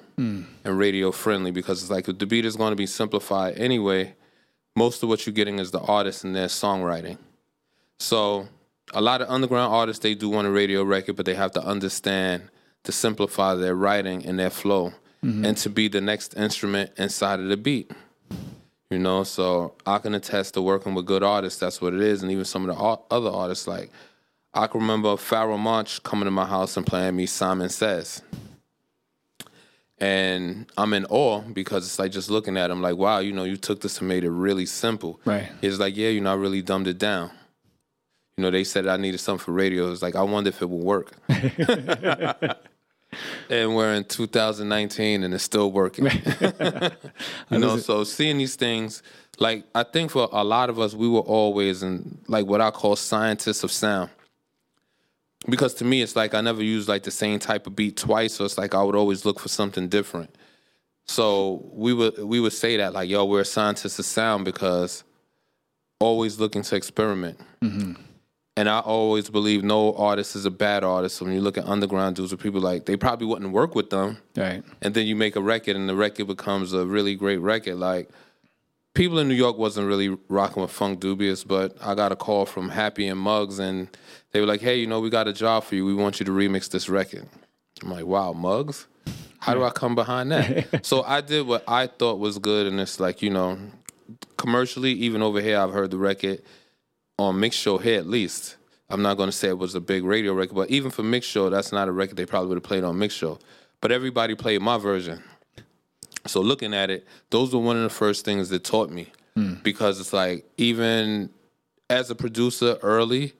and 0.64 0.78
radio 0.78 1.12
friendly 1.12 1.52
because 1.52 1.82
it's 1.82 1.92
like 1.92 2.08
if 2.08 2.18
the 2.18 2.26
beat 2.26 2.46
is 2.46 2.56
going 2.56 2.72
to 2.72 2.78
be 2.78 2.86
simplified 2.86 3.58
anyway, 3.58 4.16
most 4.78 5.04
of 5.04 5.10
what 5.10 5.26
you're 5.26 5.34
getting 5.34 5.60
is 5.60 5.72
the 5.72 5.82
artist 5.82 6.24
and 6.24 6.34
their 6.34 6.48
songwriting. 6.48 7.18
So 8.00 8.48
a 8.94 9.02
lot 9.02 9.22
of 9.22 9.30
underground 9.30 9.74
artists, 9.74 10.02
they 10.02 10.16
do 10.16 10.30
want 10.30 10.48
a 10.48 10.52
radio 10.52 10.84
record, 10.84 11.18
but 11.18 11.26
they 11.26 11.36
have 11.36 11.52
to 11.52 11.62
understand 11.62 12.50
to 12.84 12.92
simplify 12.92 13.56
their 13.56 13.76
writing 13.76 14.26
and 14.26 14.40
their 14.40 14.50
flow 14.50 14.94
mm-hmm. 15.24 15.46
and 15.46 15.58
to 15.58 15.70
be 15.70 15.88
the 15.88 16.02
next 16.02 16.36
instrument 16.38 16.92
inside 16.98 17.40
of 17.40 17.48
the 17.48 17.58
beat. 17.58 17.92
You 18.90 18.98
know, 18.98 19.24
so 19.24 19.76
I 19.86 20.00
can 20.00 20.16
attest 20.16 20.56
to 20.56 20.64
working 20.64 20.96
with 20.96 21.06
good 21.06 21.22
artists. 21.22 21.60
That's 21.60 21.80
what 21.80 21.94
it 21.94 22.02
is. 22.02 22.24
And 22.24 22.32
even 22.32 22.44
some 22.44 22.68
of 22.68 22.76
the 22.76 23.16
other 23.16 23.30
artists, 23.30 23.68
like 23.68 23.92
I 24.54 24.66
can 24.66 24.82
remember 24.82 25.10
Pharoahe 25.10 25.60
Monch 25.60 26.02
coming 26.02 26.26
to 26.26 26.32
my 26.32 26.46
house 26.46 26.76
and 26.76 26.86
playing 26.86 27.16
me 27.16 27.28
Simon 27.28 27.70
Says. 27.70 28.24
And 30.00 30.66
I'm 30.78 30.94
in 30.94 31.06
awe 31.06 31.42
because 31.42 31.86
it's 31.86 32.00
like 32.00 32.12
just 32.12 32.32
looking 32.32 32.58
at 32.58 32.72
him, 32.72 32.82
like, 32.82 32.96
wow, 32.96 33.20
you 33.20 33.34
know, 33.34 33.44
you 33.44 33.58
took 33.58 33.82
this 33.82 34.00
and 34.00 34.08
made 34.08 34.24
it 34.24 34.32
really 34.32 34.66
simple. 34.66 35.20
Right. 35.26 35.52
He's 35.62 35.78
like, 35.78 35.96
yeah, 35.96 36.10
you 36.10 36.22
know, 36.22 36.32
I 36.32 36.36
really 36.36 36.62
dumbed 36.62 36.88
it 36.88 36.98
down. 36.98 37.32
You 38.38 38.44
know, 38.44 38.50
they 38.50 38.64
said 38.64 38.88
I 38.88 38.96
needed 38.98 39.20
something 39.20 39.44
for 39.44 39.52
radio. 39.52 39.92
It's 39.92 40.02
like, 40.02 40.16
I 40.16 40.24
wonder 40.24 40.48
if 40.48 40.62
it 40.62 40.70
will 40.70 40.80
work. 40.80 41.12
and 43.50 43.76
we're 43.76 43.94
in 43.94 44.04
2019 44.04 45.24
and 45.24 45.34
it's 45.34 45.44
still 45.44 45.72
working. 45.72 46.06
you 47.50 47.60
know, 47.60 47.78
so 47.78 48.04
seeing 48.04 48.38
these 48.38 48.56
things, 48.56 49.02
like 49.40 49.64
I 49.74 49.84
think 49.84 50.12
for 50.12 50.30
a 50.32 50.44
lot 50.44 50.70
of 50.70 50.80
us, 50.80 50.94
we 50.94 51.08
were 51.08 51.22
always 51.22 51.84
in 51.84 52.20
like 52.28 52.46
what 52.46 52.62
I 52.62 52.72
call 52.72 52.96
scientists 52.96 53.64
of 53.64 53.72
sound. 53.72 54.10
Because 55.48 55.74
to 55.76 55.86
me, 55.86 56.02
it's 56.02 56.16
like 56.16 56.34
I 56.34 56.42
never 56.42 56.62
used 56.62 56.90
like 56.90 57.04
the 57.04 57.12
same 57.12 57.40
type 57.40 57.66
of 57.66 57.76
beat 57.76 57.96
twice, 57.96 58.34
so 58.34 58.46
it's 58.46 58.58
like 58.58 58.76
I 58.76 58.84
would 58.84 58.96
always 58.96 59.26
look 59.26 59.40
for 59.40 59.48
something 59.48 59.88
different. 59.88 60.36
So 61.08 61.70
we 61.72 61.94
would 61.94 62.22
we 62.24 62.40
would 62.40 62.54
say 62.54 62.78
that 62.78 62.94
like, 62.94 63.10
yo, 63.10 63.26
we're 63.26 63.46
scientists 63.46 63.98
of 64.00 64.06
sound 64.06 64.46
because 64.46 65.04
always 66.00 66.40
looking 66.40 66.62
to 66.64 66.76
experiment. 66.76 67.40
Mm-hmm. 67.62 68.02
And 68.60 68.68
I 68.68 68.80
always 68.80 69.30
believe 69.30 69.64
no 69.64 69.94
artist 69.96 70.36
is 70.36 70.44
a 70.44 70.52
bad 70.52 70.84
artist. 70.84 71.16
So 71.16 71.24
when 71.24 71.34
you 71.34 71.40
look 71.40 71.58
at 71.58 71.66
underground 71.66 72.18
dudes 72.18 72.34
or 72.34 72.36
people 72.36 72.60
like 72.60 72.84
they 72.88 72.98
probably 72.98 73.26
wouldn't 73.26 73.54
work 73.54 73.74
with 73.74 73.90
them. 73.90 74.18
Right. 74.36 74.62
And 74.82 74.94
then 74.94 75.08
you 75.08 75.16
make 75.16 75.38
a 75.38 75.42
record 75.42 75.78
and 75.78 75.88
the 75.88 75.96
record 75.96 76.28
becomes 76.28 76.74
a 76.74 76.86
really 76.86 77.16
great 77.16 77.38
record. 77.38 77.76
Like 77.76 78.10
people 78.94 79.18
in 79.20 79.30
New 79.30 79.34
York 79.34 79.58
wasn't 79.58 79.88
really 79.88 80.10
rocking 80.28 80.62
with 80.62 80.74
Funkdoobiest, 80.74 81.48
but 81.48 81.78
I 81.82 81.96
got 81.96 82.12
a 82.12 82.18
call 82.18 82.46
from 82.46 82.68
Happy 82.68 83.08
and 83.08 83.18
Muggs 83.18 83.60
and 83.60 83.88
they 84.34 84.42
were 84.42 84.46
like, 84.46 84.60
Hey, 84.60 84.78
you 84.78 84.88
know, 84.88 85.00
we 85.00 85.10
got 85.10 85.30
a 85.30 85.32
job 85.32 85.64
for 85.64 85.76
you. 85.76 85.86
We 85.86 85.94
want 85.94 86.20
you 86.20 86.26
to 86.26 86.32
remix 86.34 86.70
this 86.70 86.90
record. 86.90 87.30
I'm 87.82 87.92
like, 87.92 88.08
Wow, 88.08 88.34
Muggs? 88.34 88.88
How 89.40 89.54
do 89.54 89.64
I 89.64 89.70
come 89.70 89.96
behind 89.96 90.34
that? 90.34 90.86
so 90.86 91.04
I 91.04 91.22
did 91.22 91.48
what 91.48 91.64
I 91.66 91.88
thought 91.88 92.20
was 92.20 92.38
good 92.40 92.68
and 92.68 92.78
it's 92.82 93.00
like, 93.00 93.22
you 93.22 93.30
know, 93.30 93.58
commercially, 94.36 94.92
even 94.92 95.22
over 95.22 95.40
here 95.40 95.58
I've 95.58 95.72
heard 95.72 95.92
the 95.92 95.98
record 95.98 96.42
on 97.20 97.40
Mix 97.40 97.56
Show 97.56 97.78
here 97.78 98.00
at 98.00 98.08
least. 98.08 98.56
I'm 98.90 99.02
not 99.02 99.18
going 99.18 99.28
to 99.28 99.36
say 99.36 99.50
it 99.50 99.58
was 99.58 99.76
a 99.76 99.82
big 99.82 100.04
radio 100.04 100.34
record, 100.34 100.56
but 100.56 100.70
even 100.70 100.90
for 100.90 101.04
Mix 101.04 101.28
Show, 101.28 101.50
that's 101.50 101.72
not 101.72 101.88
a 101.88 101.92
record 101.92 102.18
they 102.18 102.26
probably 102.26 102.50
would 102.50 102.56
have 102.56 102.64
played 102.64 102.84
on 102.84 102.98
Mix 102.98 103.14
Show. 103.14 103.38
But 103.82 103.92
everybody 103.92 104.36
played 104.36 104.62
my 104.62 104.78
version. 104.78 105.22
So 106.26 106.42
looking 106.42 106.74
at 106.74 106.90
it, 106.90 107.06
those 107.30 107.54
were 107.54 107.62
one 107.62 107.78
of 107.78 107.84
the 107.84 107.90
first 107.90 108.26
things 108.26 108.50
that 108.50 108.64
taught 108.64 108.90
me 108.90 109.08
hmm. 109.36 109.56
because 109.64 110.00
it's 110.00 110.14
like 110.14 110.46
even 110.58 111.30
as 111.90 112.10
a 112.10 112.16
producer 112.16 112.78
early, 112.82 113.34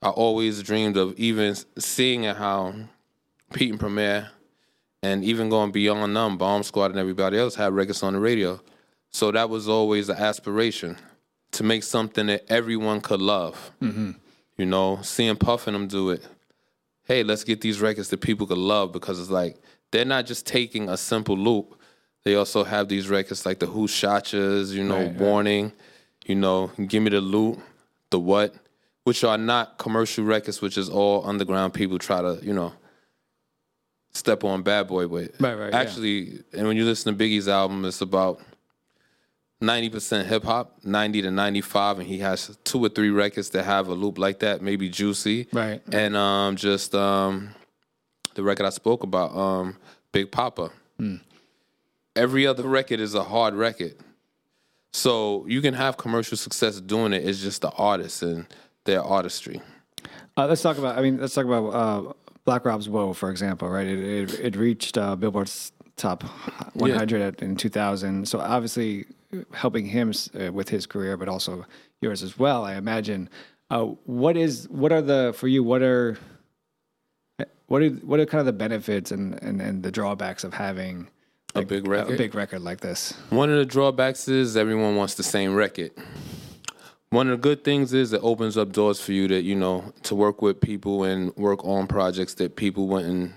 I 0.00 0.10
always 0.10 0.62
dreamed 0.62 0.96
of 0.96 1.18
even 1.18 1.56
seeing 1.78 2.24
how 2.24 2.74
Pete 3.52 3.70
and 3.70 3.80
Premier 3.80 4.30
and 5.02 5.24
even 5.24 5.48
going 5.48 5.70
beyond 5.70 6.14
them, 6.14 6.38
Bomb 6.38 6.62
Squad 6.62 6.90
and 6.90 6.98
everybody 6.98 7.38
else 7.38 7.54
had 7.54 7.72
records 7.72 8.02
on 8.02 8.14
the 8.14 8.20
radio. 8.20 8.60
So 9.12 9.30
that 9.32 9.50
was 9.50 9.68
always 9.68 10.08
an 10.08 10.16
aspiration 10.16 10.96
to 11.54 11.62
make 11.62 11.82
something 11.82 12.26
that 12.26 12.44
everyone 12.48 13.00
could 13.00 13.20
love. 13.20 13.72
Mm-hmm. 13.82 14.12
You 14.56 14.66
know, 14.66 15.00
seeing 15.02 15.36
Puff 15.36 15.66
and 15.66 15.74
them 15.74 15.88
do 15.88 16.10
it. 16.10 16.26
Hey, 17.04 17.22
let's 17.22 17.44
get 17.44 17.60
these 17.60 17.80
records 17.80 18.08
that 18.10 18.20
people 18.20 18.46
could 18.46 18.58
love 18.58 18.92
because 18.92 19.20
it's 19.20 19.30
like 19.30 19.56
they're 19.90 20.04
not 20.04 20.26
just 20.26 20.46
taking 20.46 20.88
a 20.88 20.96
simple 20.96 21.36
loop. 21.36 21.78
They 22.24 22.34
also 22.36 22.64
have 22.64 22.88
these 22.88 23.08
records 23.08 23.44
like 23.44 23.58
the 23.58 23.66
Who 23.66 23.86
Shotchas, 23.86 24.72
you 24.72 24.82
know, 24.84 24.96
Right, 24.96 25.06
right. 25.06 25.20
Warning, 25.20 25.72
you 26.24 26.34
know, 26.34 26.70
Give 26.86 27.02
Me 27.02 27.10
the 27.10 27.20
Loot, 27.20 27.58
The 28.10 28.18
What, 28.18 28.54
which 29.04 29.22
are 29.24 29.36
not 29.36 29.76
commercial 29.76 30.24
records, 30.24 30.62
which 30.62 30.78
is 30.78 30.88
all 30.88 31.26
underground 31.26 31.74
people 31.74 31.98
try 31.98 32.22
to, 32.22 32.38
you 32.42 32.54
know, 32.54 32.72
step 34.12 34.44
on 34.44 34.62
Bad 34.62 34.86
Boy 34.88 35.06
with. 35.06 35.38
Right, 35.40 35.54
right, 35.54 35.72
yeah. 35.72 35.78
Actually, 35.78 36.38
and 36.54 36.66
when 36.66 36.76
you 36.76 36.84
listen 36.84 37.16
to 37.16 37.24
Biggie's 37.24 37.48
album, 37.48 37.84
it's 37.84 38.00
about 38.00 38.40
90% 39.62 40.26
hip 40.26 40.44
hop, 40.44 40.78
90 40.84 41.22
to 41.22 41.30
95, 41.30 42.00
and 42.00 42.08
he 42.08 42.18
has 42.18 42.56
two 42.64 42.84
or 42.84 42.88
three 42.88 43.10
records 43.10 43.50
that 43.50 43.64
have 43.64 43.88
a 43.88 43.94
loop 43.94 44.18
like 44.18 44.40
that, 44.40 44.62
maybe 44.62 44.88
Juicy. 44.88 45.48
Right. 45.52 45.82
And 45.92 46.16
um, 46.16 46.56
just 46.56 46.94
um, 46.94 47.54
the 48.34 48.42
record 48.42 48.66
I 48.66 48.70
spoke 48.70 49.02
about, 49.02 49.34
um, 49.36 49.76
Big 50.12 50.30
Poppa. 50.30 50.70
Hmm. 50.98 51.16
Every 52.16 52.46
other 52.46 52.64
record 52.64 53.00
is 53.00 53.14
a 53.14 53.24
hard 53.24 53.54
record. 53.54 53.96
So 54.92 55.44
you 55.48 55.60
can 55.60 55.74
have 55.74 55.96
commercial 55.96 56.36
success 56.36 56.80
doing 56.80 57.12
it. 57.12 57.26
It's 57.26 57.40
just 57.40 57.62
the 57.62 57.70
artist 57.70 58.22
and 58.22 58.46
their 58.84 59.02
artistry. 59.02 59.60
Uh, 60.36 60.46
let's 60.46 60.62
talk 60.62 60.78
about. 60.78 60.96
I 60.96 61.02
mean, 61.02 61.20
let's 61.20 61.34
talk 61.34 61.46
about 61.46 61.68
uh, 61.70 62.12
Black 62.44 62.64
Rob's 62.64 62.88
"Whoa," 62.88 63.12
for 63.12 63.30
example. 63.30 63.68
Right, 63.68 63.88
it 63.88 63.98
it, 63.98 64.40
it 64.40 64.56
reached 64.56 64.96
uh, 64.96 65.16
Billboard's 65.16 65.72
top 65.96 66.22
100 66.74 67.20
at, 67.20 67.42
in 67.42 67.56
2000. 67.56 68.28
So 68.28 68.38
obviously, 68.40 69.06
helping 69.52 69.86
him 69.86 70.12
uh, 70.38 70.52
with 70.52 70.68
his 70.68 70.86
career, 70.86 71.16
but 71.16 71.28
also 71.28 71.64
yours 72.00 72.22
as 72.22 72.38
well. 72.38 72.64
I 72.64 72.74
imagine. 72.74 73.28
Uh, 73.70 73.86
what 74.04 74.36
is 74.36 74.68
what 74.68 74.92
are 74.92 75.02
the 75.02 75.34
for 75.36 75.48
you? 75.48 75.62
What 75.64 75.82
are 75.82 76.16
what 77.66 77.82
are 77.82 77.88
what 77.90 78.20
are 78.20 78.26
kind 78.26 78.40
of 78.40 78.46
the 78.46 78.52
benefits 78.52 79.10
and 79.10 79.42
and, 79.42 79.60
and 79.60 79.82
the 79.82 79.90
drawbacks 79.90 80.44
of 80.44 80.54
having 80.54 81.08
A 81.54 81.62
big 81.62 81.86
record? 81.86 82.14
a 82.14 82.18
big 82.18 82.34
record 82.34 82.60
like 82.62 82.80
this? 82.80 83.12
One 83.30 83.50
of 83.50 83.56
the 83.56 83.64
drawbacks 83.64 84.28
is 84.28 84.56
everyone 84.56 84.96
wants 84.96 85.14
the 85.14 85.22
same 85.22 85.54
record. 85.54 85.90
One 87.10 87.28
of 87.30 87.40
the 87.40 87.42
good 87.42 87.62
things 87.64 87.92
is 87.92 88.12
it 88.12 88.20
opens 88.22 88.56
up 88.58 88.72
doors 88.72 89.00
for 89.00 89.12
you 89.12 89.28
to 89.28 89.40
you 89.40 89.54
know, 89.54 89.92
to 90.02 90.14
work 90.14 90.42
with 90.42 90.60
people 90.60 91.04
and 91.04 91.34
work 91.36 91.64
on 91.64 91.86
projects 91.86 92.34
that 92.34 92.56
people 92.56 92.86
wouldn't 92.88 93.32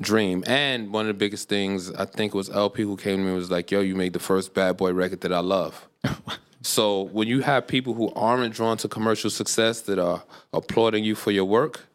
dream. 0.00 0.44
And 0.46 0.92
one 0.92 1.02
of 1.04 1.08
the 1.08 1.14
biggest 1.14 1.48
things, 1.48 1.92
I 1.92 2.04
think 2.04 2.34
it 2.34 2.36
was 2.36 2.50
LP 2.50 2.82
who 2.82 2.96
came 2.96 3.18
to 3.18 3.22
me 3.22 3.28
and 3.28 3.36
was 3.36 3.50
like, 3.50 3.70
yo, 3.70 3.80
you 3.80 3.94
made 3.94 4.12
the 4.12 4.18
first 4.18 4.54
bad 4.54 4.76
boy 4.76 4.92
record 4.92 5.20
that 5.22 5.32
I 5.32 5.38
love. 5.40 5.88
so 6.62 7.02
when 7.02 7.28
you 7.28 7.40
have 7.40 7.66
people 7.66 7.94
who 7.94 8.12
aren't 8.14 8.54
drawn 8.54 8.76
to 8.78 8.88
commercial 8.88 9.30
success 9.30 9.82
that 9.82 9.98
are 9.98 10.22
applauding 10.52 11.04
you 11.04 11.14
for 11.14 11.30
your 11.30 11.44
work, 11.44 11.86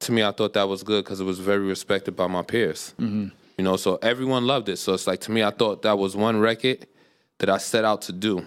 to 0.00 0.12
me, 0.12 0.22
I 0.22 0.32
thought 0.32 0.54
that 0.54 0.68
was 0.68 0.82
good 0.82 1.04
because 1.04 1.20
it 1.20 1.24
was 1.24 1.38
very 1.38 1.66
respected 1.66 2.16
by 2.16 2.26
my 2.26 2.42
peers. 2.42 2.94
Mm-hmm. 2.98 3.28
You 3.58 3.64
know, 3.64 3.76
so 3.76 3.98
everyone 4.00 4.46
loved 4.46 4.70
it. 4.70 4.78
So 4.78 4.94
it's 4.94 5.06
like 5.06 5.20
to 5.22 5.30
me, 5.30 5.42
I 5.42 5.50
thought 5.50 5.82
that 5.82 5.98
was 5.98 6.16
one 6.16 6.40
record 6.40 6.86
that 7.38 7.50
I 7.50 7.58
set 7.58 7.84
out 7.84 8.02
to 8.02 8.12
do. 8.12 8.46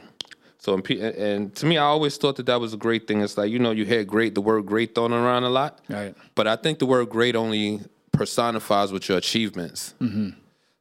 So 0.57 0.73
and, 0.75 0.89
and 0.89 1.55
to 1.57 1.65
me, 1.65 1.77
I 1.77 1.83
always 1.83 2.15
thought 2.17 2.37
that 2.37 2.45
that 2.45 2.59
was 2.59 2.73
a 2.73 2.77
great 2.77 3.05
thing. 3.07 3.21
It's 3.21 3.37
like 3.37 3.51
you 3.51 3.59
know, 3.59 3.71
you 3.71 3.85
hear 3.85 4.03
"great," 4.05 4.33
the 4.33 4.41
word 4.41 4.65
"great" 4.65 4.95
thrown 4.95 5.11
around 5.11 5.43
a 5.43 5.49
lot, 5.49 5.81
Right. 5.89 6.15
but 6.35 6.47
I 6.47 6.55
think 6.55 6.79
the 6.79 6.85
word 6.85 7.09
"great" 7.09 7.35
only 7.35 7.81
personifies 8.13 8.91
with 8.93 9.09
your 9.09 9.17
achievements. 9.17 9.93
Mm-hmm. 9.99 10.29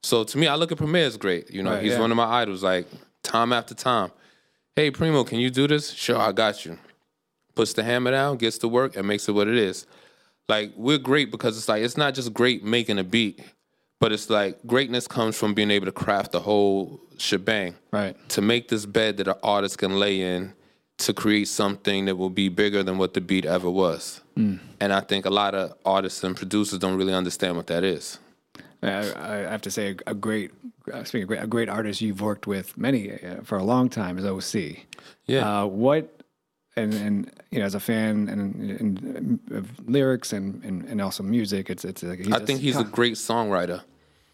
So 0.04 0.22
to 0.24 0.38
me, 0.38 0.46
I 0.46 0.54
look 0.54 0.70
at 0.72 0.78
Premier 0.78 1.04
as 1.04 1.16
great. 1.16 1.50
You 1.50 1.62
know, 1.62 1.72
Right, 1.72 1.82
he's 1.82 1.92
yeah. 1.92 2.00
one 2.00 2.10
of 2.12 2.16
my 2.16 2.24
idols. 2.26 2.62
Like 2.62 2.86
time 3.24 3.52
after 3.52 3.74
time, 3.74 4.10
hey 4.76 4.90
Primo, 4.90 5.24
can 5.24 5.38
you 5.40 5.50
do 5.50 5.66
this? 5.66 5.90
Sure, 5.92 6.16
I 6.18 6.30
got 6.32 6.64
you. 6.64 6.78
Puts 7.54 7.72
the 7.74 7.82
hammer 7.82 8.10
down, 8.12 8.36
gets 8.36 8.58
to 8.58 8.68
work, 8.68 8.96
and 8.96 9.06
makes 9.06 9.28
it 9.28 9.32
what 9.32 9.48
it 9.48 9.56
is. 9.56 9.86
Like 10.48 10.72
we're 10.76 10.98
great 10.98 11.30
because 11.30 11.56
it's 11.58 11.68
like 11.68 11.82
it's 11.82 11.96
not 11.96 12.14
just 12.14 12.32
great 12.32 12.64
making 12.64 12.98
a 12.98 13.04
beat, 13.04 13.40
but 14.00 14.10
it's 14.12 14.28
like 14.30 14.58
greatness 14.66 15.06
comes 15.06 15.36
from 15.36 15.54
being 15.54 15.70
able 15.70 15.86
to 15.86 15.92
craft 15.92 16.32
the 16.32 16.40
whole 16.40 17.00
shebang 17.18 17.74
Right. 17.92 18.16
to 18.30 18.40
make 18.42 18.68
this 18.68 18.84
bed 18.86 19.18
that 19.18 19.28
an 19.28 19.34
artist 19.44 19.78
can 19.78 20.00
lay 20.00 20.20
in 20.20 20.54
to 20.98 21.12
create 21.14 21.46
something 21.46 22.06
that 22.06 22.16
will 22.16 22.30
be 22.30 22.48
bigger 22.48 22.82
than 22.82 22.98
what 22.98 23.14
the 23.14 23.20
beat 23.20 23.44
ever 23.44 23.70
was. 23.70 24.21
Hmm. 24.36 24.56
And 24.80 24.92
I 24.92 25.00
think 25.00 25.26
a 25.26 25.30
lot 25.30 25.54
of 25.54 25.74
artists 25.84 26.24
and 26.24 26.36
producers 26.36 26.78
don't 26.78 26.96
really 26.96 27.14
understand 27.14 27.56
what 27.56 27.66
that 27.68 27.84
is. 27.84 28.18
I, 28.82 29.12
I 29.16 29.36
have 29.50 29.62
to 29.62 29.70
say, 29.70 29.96
a, 30.06 30.10
a 30.10 30.14
great, 30.14 30.50
uh, 30.92 31.04
speaking 31.04 31.22
of 31.22 31.28
great, 31.28 31.42
a 31.42 31.46
great 31.46 31.68
artist 31.68 32.00
you've 32.00 32.20
worked 32.20 32.46
with 32.46 32.76
many 32.76 33.12
uh, 33.12 33.42
for 33.44 33.58
a 33.58 33.62
long 33.62 33.88
time 33.88 34.18
is 34.18 34.24
OC. 34.24 34.78
Yeah. 35.26 35.62
Uh, 35.62 35.66
what, 35.66 36.22
and 36.76 36.94
and 36.94 37.30
you 37.50 37.58
know, 37.58 37.66
as 37.66 37.74
a 37.74 37.80
fan 37.80 38.28
and, 38.28 38.54
and, 38.80 39.40
of 39.50 39.88
lyrics 39.88 40.32
and, 40.32 40.64
and 40.64 40.84
and 40.84 41.02
also 41.02 41.22
music, 41.22 41.68
it's 41.68 41.84
it's. 41.84 42.02
Like 42.02 42.32
I 42.32 42.38
think 42.38 42.60
he's 42.60 42.76
a 42.76 42.84
great 42.98 43.14
songwriter, 43.14 43.82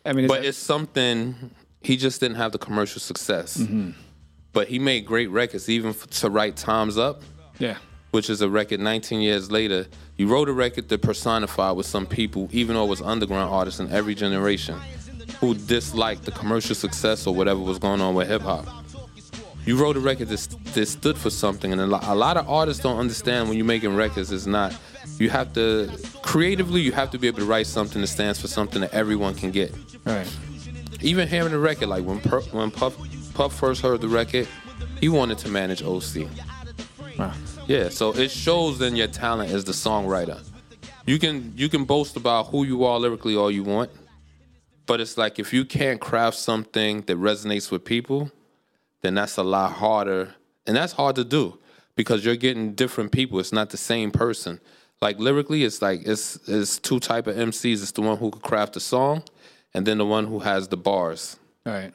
I 0.04 0.12
mean, 0.12 0.28
but 0.28 0.44
it's 0.44 0.58
something 0.58 1.50
he 1.82 1.96
just 1.96 2.20
didn't 2.20 2.36
have 2.36 2.52
the 2.52 2.58
commercial 2.58 3.00
success. 3.00 3.56
Mm-hmm. 3.56 3.90
But 4.52 4.68
he 4.68 4.78
made 4.78 5.04
great 5.04 5.30
records, 5.30 5.68
even 5.68 5.90
f- 5.90 6.06
to 6.06 6.30
write 6.30 6.56
"Times 6.56 6.96
Up," 6.96 7.22
yeah, 7.58 7.76
which 8.10 8.30
is 8.30 8.40
a 8.40 8.48
record 8.48 8.80
19 8.80 9.20
years 9.20 9.50
later. 9.50 9.86
you 10.16 10.26
wrote 10.28 10.48
a 10.48 10.52
record 10.52 10.88
that 10.88 11.02
personified 11.02 11.76
with 11.76 11.86
some 11.86 12.06
people, 12.06 12.48
even 12.52 12.74
though 12.74 12.84
it 12.84 12.88
was 12.88 13.02
underground 13.02 13.50
artists 13.52 13.80
in 13.80 13.90
every 13.92 14.14
generation, 14.14 14.78
who 15.40 15.54
disliked 15.54 16.24
the 16.24 16.30
commercial 16.32 16.74
success 16.74 17.26
or 17.26 17.34
whatever 17.34 17.60
was 17.60 17.78
going 17.78 18.00
on 18.00 18.14
with 18.14 18.28
hip 18.28 18.42
hop. 18.42 18.66
You 19.66 19.76
wrote 19.76 19.96
a 19.96 20.00
record 20.00 20.28
that, 20.28 20.48
that 20.74 20.86
stood 20.86 21.18
for 21.18 21.28
something, 21.28 21.70
and 21.72 21.80
a 21.80 21.86
lot, 21.86 22.04
a 22.04 22.14
lot 22.14 22.36
of 22.38 22.48
artists 22.48 22.82
don't 22.82 22.98
understand 22.98 23.48
when 23.48 23.58
you're 23.58 23.66
making 23.66 23.94
records. 23.94 24.32
It's 24.32 24.46
not. 24.46 24.74
You 25.18 25.28
have 25.28 25.52
to 25.54 25.90
creatively. 26.22 26.80
You 26.80 26.92
have 26.92 27.10
to 27.10 27.18
be 27.18 27.26
able 27.26 27.40
to 27.40 27.44
write 27.44 27.66
something 27.66 28.00
that 28.00 28.06
stands 28.06 28.40
for 28.40 28.48
something 28.48 28.80
that 28.80 28.94
everyone 28.94 29.34
can 29.34 29.50
get. 29.50 29.74
right, 30.06 30.26
Even 31.02 31.28
hearing 31.28 31.50
the 31.52 31.58
record, 31.58 31.88
like 31.88 32.04
when 32.04 32.20
per, 32.20 32.40
when 32.40 32.70
Puff 32.70 32.96
Puff 33.34 33.52
first 33.54 33.82
heard 33.82 34.00
the 34.00 34.08
record, 34.08 34.48
he 35.00 35.08
wanted 35.10 35.36
to 35.38 35.48
manage 35.48 35.82
OC. 35.82 36.28
wow. 37.18 37.32
Yeah, 37.68 37.90
so 37.90 38.12
it 38.12 38.30
shows 38.30 38.78
then 38.78 38.96
your 38.96 39.08
talent 39.08 39.52
as 39.52 39.62
the 39.62 39.72
songwriter. 39.72 40.42
You 41.04 41.18
can 41.18 41.52
you 41.54 41.68
can 41.68 41.84
boast 41.84 42.16
about 42.16 42.46
who 42.46 42.64
you 42.64 42.84
are 42.84 42.98
lyrically 42.98 43.36
all 43.36 43.50
you 43.50 43.62
want, 43.62 43.90
but 44.86 45.02
it's 45.02 45.18
like 45.18 45.38
if 45.38 45.52
you 45.52 45.66
can't 45.66 46.00
craft 46.00 46.38
something 46.38 47.02
that 47.02 47.18
resonates 47.18 47.70
with 47.70 47.84
people, 47.84 48.32
then 49.02 49.14
that's 49.14 49.36
a 49.36 49.42
lot 49.42 49.72
harder, 49.72 50.34
and 50.66 50.74
that's 50.74 50.94
hard 50.94 51.16
to 51.16 51.24
do 51.24 51.58
because 51.94 52.24
you're 52.24 52.36
getting 52.36 52.72
different 52.72 53.12
people. 53.12 53.38
It's 53.38 53.52
not 53.52 53.68
the 53.68 53.76
same 53.76 54.12
person. 54.12 54.60
Like 55.02 55.18
lyrically, 55.18 55.64
it's 55.64 55.82
like 55.82 56.06
it's 56.06 56.38
it's 56.48 56.78
two 56.78 57.00
type 57.00 57.26
of 57.26 57.36
MCs. 57.36 57.82
It's 57.82 57.92
the 57.92 58.00
one 58.00 58.16
who 58.16 58.30
could 58.30 58.42
craft 58.42 58.76
a 58.76 58.80
song, 58.80 59.24
and 59.74 59.86
then 59.86 59.98
the 59.98 60.06
one 60.06 60.24
who 60.24 60.38
has 60.38 60.68
the 60.68 60.78
bars. 60.78 61.36
All 61.66 61.74
right. 61.74 61.92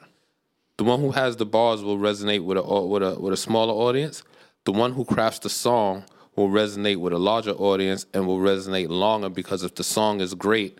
The 0.76 0.84
one 0.84 1.00
who 1.00 1.10
has 1.10 1.36
the 1.36 1.46
bars 1.46 1.82
will 1.82 1.98
resonate 1.98 2.44
with 2.44 2.58
a 2.58 2.62
with 2.62 3.02
a 3.02 3.18
with 3.18 3.32
a 3.32 3.36
smaller 3.36 3.72
audience. 3.72 4.22
The 4.64 4.72
one 4.72 4.92
who 4.92 5.04
crafts 5.04 5.40
the 5.40 5.50
song 5.50 6.04
will 6.36 6.48
resonate 6.48 6.96
with 6.96 7.12
a 7.12 7.18
larger 7.18 7.52
audience 7.52 8.06
and 8.14 8.26
will 8.26 8.38
resonate 8.38 8.88
longer 8.88 9.28
because 9.28 9.62
if 9.62 9.74
the 9.74 9.84
song 9.84 10.20
is 10.20 10.34
great, 10.34 10.78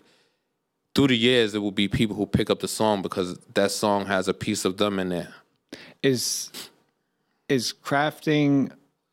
through 0.93 1.07
the 1.07 1.17
years 1.17 1.51
there 1.51 1.61
will 1.61 1.71
be 1.71 1.87
people 1.87 2.15
who 2.15 2.25
pick 2.25 2.49
up 2.49 2.59
the 2.59 2.67
song 2.67 3.01
because 3.01 3.37
that 3.53 3.71
song 3.71 4.05
has 4.07 4.27
a 4.27 4.33
piece 4.33 4.65
of 4.65 4.77
them 4.77 4.99
in 4.99 5.09
there. 5.09 5.33
Is 6.01 6.51
is 7.47 7.73
crafting 7.83 8.71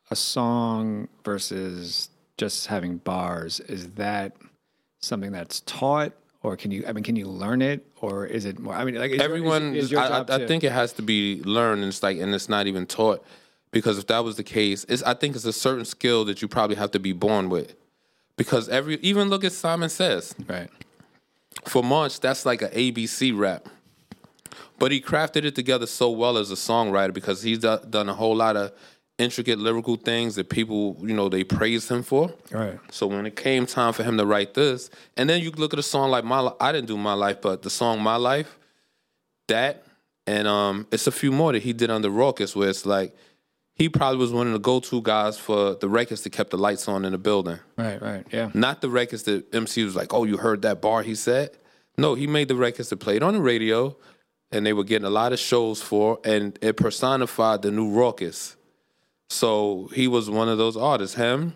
a 0.09 0.15
song 0.15 1.07
versus 1.23 2.09
just 2.37 2.67
having 2.67 2.97
bars 2.97 3.59
is 3.61 3.91
that 3.91 4.35
something 4.99 5.31
that's 5.31 5.59
taught 5.61 6.13
or 6.41 6.55
can 6.57 6.71
you 6.71 6.83
i 6.87 6.91
mean 6.93 7.03
can 7.03 7.15
you 7.15 7.27
learn 7.27 7.61
it 7.61 7.85
or 8.01 8.25
is 8.25 8.45
it 8.45 8.57
more 8.59 8.73
i 8.73 8.83
mean 8.83 8.95
like 8.95 9.11
is 9.11 9.17
is- 9.17 9.21
Everyone, 9.21 9.75
is 9.75 9.91
your 9.91 10.01
I, 10.01 10.07
I, 10.19 10.25
I 10.27 10.47
think 10.47 10.63
it 10.63 10.71
has 10.71 10.93
to 10.93 11.01
be 11.03 11.41
learned, 11.43 11.83
and 11.83 11.89
it's 11.89 12.01
like, 12.01 12.17
and 12.17 12.33
it's 12.33 12.49
not 12.49 12.65
even 12.67 12.85
taught, 12.87 13.23
because 13.73 13.97
if 13.97 14.07
that 14.07 14.23
was 14.23 14.37
the 14.37 14.43
case, 14.43 14.85
it's, 14.87 15.03
I 15.03 15.15
think 15.15 15.35
it's 15.35 15.43
a 15.45 15.51
certain 15.51 15.83
skill 15.83 16.23
that 16.25 16.41
you 16.41 16.47
probably 16.47 16.77
have 16.77 16.91
to 16.91 16.99
be 16.99 17.11
born 17.11 17.49
with, 17.49 17.75
because 18.37 18.69
every, 18.69 18.95
even 19.01 19.29
look 19.29 19.43
at 19.43 19.51
Simon 19.51 19.89
Says, 19.89 20.33
right. 20.47 20.69
Pharoahe 21.65 21.83
Monch, 21.83 22.19
that's 22.19 22.45
like 22.45 22.61
an 22.61 22.69
ABC 22.69 23.37
rap, 23.37 23.67
but 24.79 24.91
he 24.91 25.01
crafted 25.01 25.43
it 25.43 25.55
together 25.55 25.87
so 25.87 26.09
well 26.11 26.37
as 26.37 26.51
a 26.51 26.55
songwriter 26.55 27.13
because 27.13 27.41
he's 27.41 27.59
do- 27.59 27.79
done 27.89 28.07
a 28.09 28.13
whole 28.13 28.35
lot 28.35 28.55
of 28.55 28.71
intricate 29.17 29.59
lyrical 29.59 29.95
things 29.95 30.35
that 30.35 30.49
people, 30.49 30.97
you 31.01 31.13
know, 31.13 31.29
they 31.29 31.43
praised 31.43 31.89
him 31.89 32.03
for. 32.03 32.33
right. 32.51 32.79
So 32.91 33.07
when 33.07 33.25
it 33.25 33.35
came 33.35 33.65
time 33.65 33.93
for 33.93 34.03
him 34.03 34.17
to 34.17 34.25
write 34.25 34.53
this, 34.53 34.89
and 35.17 35.29
then 35.29 35.41
you 35.41 35.51
look 35.51 35.73
at 35.73 35.79
a 35.79 35.83
song 35.83 36.11
like 36.11 36.23
My 36.23 36.51
I 36.59 36.71
didn't 36.71 36.87
do 36.87 36.97
My 36.97 37.13
Life, 37.13 37.41
but 37.41 37.61
the 37.61 37.69
song 37.69 38.01
My 38.01 38.17
Life, 38.17 38.57
that, 39.47 39.83
and 40.25 40.47
um, 40.47 40.87
it's 40.91 41.07
a 41.07 41.11
few 41.11 41.31
more 41.31 41.53
that 41.53 41.63
he 41.63 41.73
did 41.73 41.89
on 41.89 42.01
the 42.01 42.09
Rawkus, 42.09 42.55
where 42.55 42.69
it's 42.69 42.85
like 42.85 43.15
he 43.75 43.89
probably 43.89 44.17
was 44.19 44.31
one 44.31 44.47
of 44.47 44.53
the 44.53 44.59
go-to 44.59 45.01
guys 45.01 45.37
for 45.37 45.73
the 45.75 45.89
records 45.89 46.21
that 46.21 46.29
kept 46.31 46.51
the 46.51 46.57
lights 46.57 46.87
on 46.87 47.05
in 47.05 47.11
the 47.11 47.17
building. 47.17 47.59
right 47.77 48.01
right 48.01 48.25
yeah 48.31 48.49
Not 48.53 48.81
the 48.81 48.89
records 48.89 49.23
that 49.23 49.53
MC 49.53 49.83
was 49.83 49.95
like, 49.95 50.13
oh, 50.13 50.23
you 50.25 50.37
heard 50.37 50.61
that 50.61 50.81
bar 50.81 51.01
he 51.01 51.15
said? 51.15 51.57
No, 51.97 52.13
he 52.15 52.27
made 52.27 52.47
the 52.47 52.55
records 52.55 52.89
that 52.89 52.97
played 52.97 53.21
on 53.23 53.33
the 53.33 53.41
radio, 53.41 53.95
and 54.51 54.65
they 54.65 54.73
were 54.73 54.83
getting 54.83 55.05
a 55.05 55.11
lot 55.11 55.31
of 55.33 55.39
shows 55.39 55.81
for, 55.81 56.19
and 56.23 56.57
it 56.61 56.77
personified 56.77 57.61
the 57.61 57.71
new 57.71 57.87
Rawkus. 57.91 58.55
So 59.29 59.89
he 59.93 60.07
was 60.07 60.29
one 60.29 60.49
of 60.49 60.57
those 60.57 60.75
artists. 60.77 61.15
Him, 61.15 61.53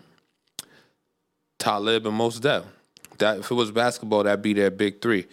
Talib, 1.58 2.06
and 2.06 2.16
Mos 2.16 2.38
Def. 2.40 2.64
That 3.18 3.38
if 3.38 3.50
it 3.50 3.54
was 3.54 3.70
basketball, 3.72 4.22
that'd 4.24 4.42
be 4.42 4.52
their 4.52 4.70
big 4.70 5.02
three. 5.02 5.26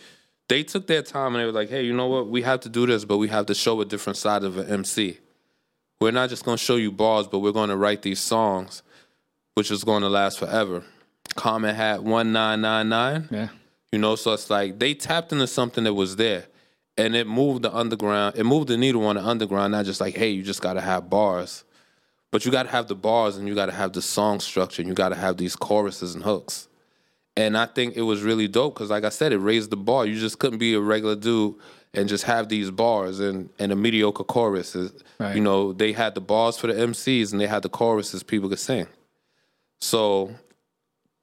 They 0.49 0.63
took 0.63 0.87
their 0.87 1.01
time 1.03 1.35
and 1.35 1.41
they 1.41 1.45
were 1.45 1.51
like, 1.51 1.69
"Hey, 1.69 1.83
you 1.83 1.93
know 1.93 2.07
what? 2.07 2.27
We 2.27 2.41
have 2.43 2.59
to 2.61 2.69
do 2.69 2.85
this, 2.87 3.05
but 3.05 3.17
we 3.17 3.27
have 3.29 3.45
to 3.47 3.55
show 3.55 3.79
a 3.81 3.85
different 3.85 4.17
side 4.17 4.43
of 4.43 4.57
an 4.57 4.67
MC. 4.67 5.19
We're 5.99 6.11
not 6.11 6.29
just 6.29 6.43
going 6.43 6.57
to 6.57 6.63
show 6.63 6.75
you 6.75 6.91
bars, 6.91 7.27
but 7.27 7.39
we're 7.39 7.51
going 7.51 7.69
to 7.69 7.77
write 7.77 8.01
these 8.01 8.19
songs, 8.19 8.83
which 9.53 9.71
is 9.71 9.83
going 9.83 10.01
to 10.01 10.09
last 10.09 10.39
forever." 10.39 10.83
Common 11.35 11.75
had 11.75 12.01
one 12.01 12.31
nine 12.31 12.61
nine 12.61 12.87
nine. 12.89 13.27
yeah 13.29 13.49
You 13.91 13.99
know, 13.99 14.15
so 14.15 14.33
it's 14.33 14.49
like 14.49 14.79
they 14.79 14.93
tapped 14.93 15.31
into 15.31 15.47
something 15.47 15.83
that 15.83 15.93
was 15.93 16.15
there. 16.15 16.45
And 16.97 17.13
it 17.13 17.27
moved 17.27 17.63
the 17.63 17.75
underground, 17.75 18.37
it 18.37 18.45
moved 18.45 18.69
the 18.69 18.77
needle 18.77 19.05
on 19.05 19.15
the 19.15 19.25
underground, 19.25 19.73
not 19.73 19.83
just 19.83 19.99
like, 19.99 20.15
hey, 20.15 20.29
you 20.29 20.43
just 20.43 20.61
gotta 20.61 20.79
have 20.79 21.09
bars. 21.09 21.65
But 22.31 22.45
you 22.45 22.51
gotta 22.51 22.69
have 22.69 22.87
the 22.87 22.95
bars 22.95 23.35
and 23.35 23.47
you 23.49 23.55
gotta 23.55 23.73
have 23.73 23.91
the 23.91 24.01
song 24.01 24.39
structure 24.39 24.81
and 24.81 24.87
you 24.87 24.95
gotta 24.95 25.15
have 25.15 25.35
these 25.35 25.57
choruses 25.57 26.15
and 26.15 26.23
hooks. 26.23 26.69
And 27.35 27.57
I 27.57 27.65
think 27.65 27.97
it 27.97 28.03
was 28.03 28.23
really 28.23 28.47
dope 28.47 28.75
because, 28.75 28.89
like 28.89 29.03
I 29.03 29.09
said, 29.09 29.33
it 29.33 29.39
raised 29.39 29.71
the 29.71 29.77
bar. 29.77 30.05
You 30.05 30.17
just 30.17 30.39
couldn't 30.39 30.59
be 30.59 30.73
a 30.73 30.79
regular 30.79 31.17
dude 31.17 31.55
and 31.97 32.09
just 32.09 32.25
have 32.25 32.49
these 32.49 32.71
bars 32.71 33.19
and, 33.19 33.49
and 33.59 33.71
a 33.71 33.75
mediocre 33.75 34.23
chorus. 34.23 34.75
Right. 35.19 35.35
You 35.35 35.41
know, 35.41 35.73
they 35.73 35.93
had 35.93 36.15
the 36.15 36.21
bars 36.21 36.57
for 36.57 36.67
the 36.67 36.73
MCs 36.73 37.31
and 37.31 37.39
they 37.39 37.47
had 37.47 37.63
the 37.63 37.69
choruses 37.69 38.23
people 38.23 38.49
could 38.49 38.59
sing. 38.59 38.87
So 39.79 40.35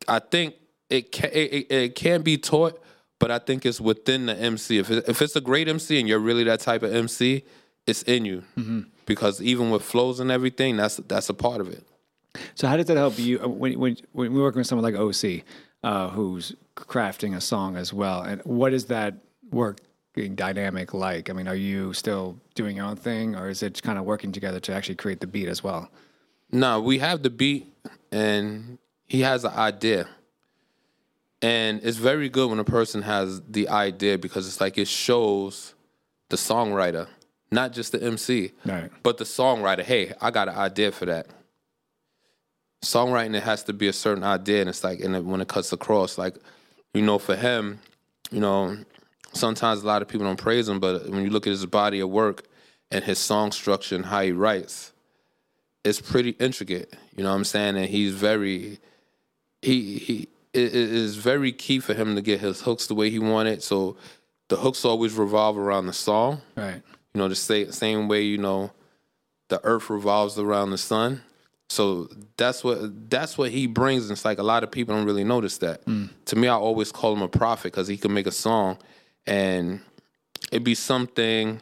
I 0.09 0.19
think 0.19 0.55
it 0.91 1.13
can 1.13 1.31
it, 1.33 1.71
it, 1.71 1.95
can 1.95 2.23
be 2.23 2.37
taught, 2.37 2.81
but 3.19 3.31
I 3.31 3.39
think 3.39 3.65
it's 3.65 3.81
within 3.81 4.27
the 4.27 4.37
MC. 4.37 4.79
If 4.79 4.91
it, 4.91 5.09
if 5.09 5.23
it's 5.23 5.37
a 5.37 5.41
great 5.41 5.69
MC 5.69 5.99
and 5.99 6.09
you're 6.09 6.19
really 6.19 6.45
that 6.45 6.61
type 6.61 6.83
of 6.83 6.95
MC, 6.95 7.45
it's 7.87 8.03
in 8.03 8.25
you. 8.25 8.45
Because 9.07 9.43
even 9.43 9.71
with 9.71 9.83
flows 9.83 10.21
and 10.21 10.31
everything, 10.31 10.77
that's 10.77 10.97
that's 10.97 11.29
a 11.29 11.35
part 11.35 11.61
of 11.61 11.69
it. 11.69 11.85
So 12.55 12.69
how 12.69 12.77
does 12.77 12.87
that 12.87 12.97
help 12.97 13.19
you 13.19 13.41
uh, 13.43 13.49
when 13.49 13.79
when 13.79 13.97
when 14.13 14.33
we're 14.33 14.43
working 14.43 14.61
with 14.61 14.67
someone 14.67 14.85
like 14.85 15.01
OC, 15.01 15.45
uh, 15.83 16.09
who's 16.11 16.55
crafting 16.77 17.35
a 17.37 17.41
song 17.41 17.77
as 17.77 17.93
well? 17.93 18.23
And 18.23 18.41
what 18.43 18.73
is 18.73 18.87
that 18.87 19.15
working 19.51 19.87
dynamic 20.15 20.95
like? 20.95 21.31
I 21.31 21.33
mean, 21.33 21.49
are 21.49 21.55
you 21.55 21.93
still 21.93 22.39
doing 22.55 22.77
your 22.77 22.87
own 22.87 22.97
thing, 22.97 23.35
or 23.35 23.49
is 23.49 23.63
it 23.63 23.83
kind 23.83 23.99
of 23.99 24.05
working 24.05 24.33
together 24.33 24.61
to 24.61 24.73
actually 24.75 24.97
create 24.97 25.21
the 25.21 25.27
beat 25.27 25.49
as 25.49 25.63
well? 25.65 25.91
No, 26.51 26.81
we 26.81 26.99
have 26.99 27.23
the 27.23 27.31
beat, 27.31 27.73
and 28.11 28.79
he 29.07 29.21
has 29.21 29.45
an 29.45 29.53
idea. 29.53 30.07
And 31.41 31.81
it's 31.83 31.97
very 31.97 32.29
good 32.29 32.51
when 32.51 32.59
a 32.59 32.65
person 32.65 33.03
has 33.03 33.41
the 33.49 33.69
idea 33.69 34.19
because 34.19 34.47
it's 34.47 34.61
like 34.61 34.79
it 34.79 34.87
shows 34.87 35.75
the 36.29 36.37
songwriter, 36.37 37.09
not 37.51 37.73
just 37.73 37.93
the 37.93 38.03
MC, 38.03 38.53
Right. 38.65 38.91
but 39.03 39.19
the 39.19 39.25
songwriter. 39.25 39.83
Hey, 39.83 40.13
I 40.21 40.31
got 40.31 40.49
an 40.49 40.55
idea 40.55 40.93
for 40.93 41.07
that. 41.07 41.27
Songwriting, 42.83 43.35
it 43.37 43.43
has 43.45 43.63
to 43.65 43.73
be 43.73 43.89
a 43.89 43.93
certain 43.93 44.25
idea, 44.25 44.61
and 44.61 44.69
it's 44.69 44.85
like, 44.85 45.01
and 45.01 45.17
it, 45.17 45.25
when 45.25 45.41
it 45.41 45.49
cuts 45.49 45.73
across, 45.73 46.19
like, 46.19 46.37
you 46.95 47.03
know, 47.03 47.19
for 47.19 47.35
him, 47.37 47.79
you 48.31 48.41
know, 48.41 48.77
sometimes 49.33 49.83
a 49.83 49.87
lot 49.87 50.03
of 50.03 50.09
people 50.09 50.27
don't 50.27 50.39
praise 50.39 50.69
him, 50.69 50.81
but 50.81 51.09
when 51.09 51.23
you 51.25 51.31
look 51.31 51.47
at 51.47 51.51
his 51.51 51.67
body 51.67 52.01
of 52.01 52.11
work 52.11 52.45
and 52.91 53.05
his 53.05 53.19
song 53.19 53.53
structure 53.53 53.97
and 53.97 54.07
how 54.07 54.23
he 54.23 54.33
writes, 54.33 54.93
it's 55.85 56.01
pretty 56.01 56.31
intricate. 56.31 56.95
You 57.17 57.25
know 57.25 57.31
what 57.31 57.37
I'm 57.37 57.45
saying? 57.45 57.77
And 57.77 57.87
he's 57.87 58.15
very 58.15 58.79
he 59.61 59.99
he 59.99 60.29
it 60.53 60.75
is 60.75 61.17
very 61.17 61.53
key 61.53 61.81
for 61.81 61.95
him 61.95 62.15
to 62.15 62.23
get 62.23 62.41
his 62.41 62.61
hooks 62.63 62.87
the 62.87 62.95
way 62.95 63.11
he 63.11 63.19
wanted. 63.19 63.63
So 63.63 63.97
the 64.49 64.57
hooks 64.57 64.85
always 64.85 65.15
revolve 65.15 65.57
around 65.57 65.87
the 65.87 65.93
song. 65.93 66.43
Right. 66.57 66.83
You 67.15 67.19
know, 67.19 67.29
the 67.29 67.35
same 67.35 67.73
same 67.73 68.09
way 68.09 68.23
you 68.23 68.39
know 68.39 68.73
the 69.49 69.61
earth 69.65 69.91
revolves 69.91 70.39
around 70.39 70.71
the 70.71 70.79
sun. 70.79 71.23
So 71.69 72.09
that's 72.37 72.63
what 72.63 73.11
that's 73.11 73.39
what 73.39 73.51
he 73.51 73.67
brings. 73.67 74.05
And 74.05 74.13
it's 74.13 74.25
like 74.25 74.39
a 74.39 74.43
lot 74.43 74.63
of 74.63 74.71
people 74.71 74.95
don't 74.95 75.07
really 75.07 75.25
notice 75.25 75.59
that. 75.59 75.85
Mm. 75.87 76.11
To 76.27 76.37
me, 76.37 76.49
I 76.49 76.55
always 76.55 76.93
call 76.93 77.15
him 77.15 77.23
a 77.23 77.29
prophet 77.29 77.73
because 77.73 77.89
he 77.89 77.97
can 77.97 78.13
make 78.13 78.27
a 78.27 78.33
song 78.33 78.79
and 79.27 79.81
it'd 80.51 80.65
be 80.65 80.75
something 80.75 81.61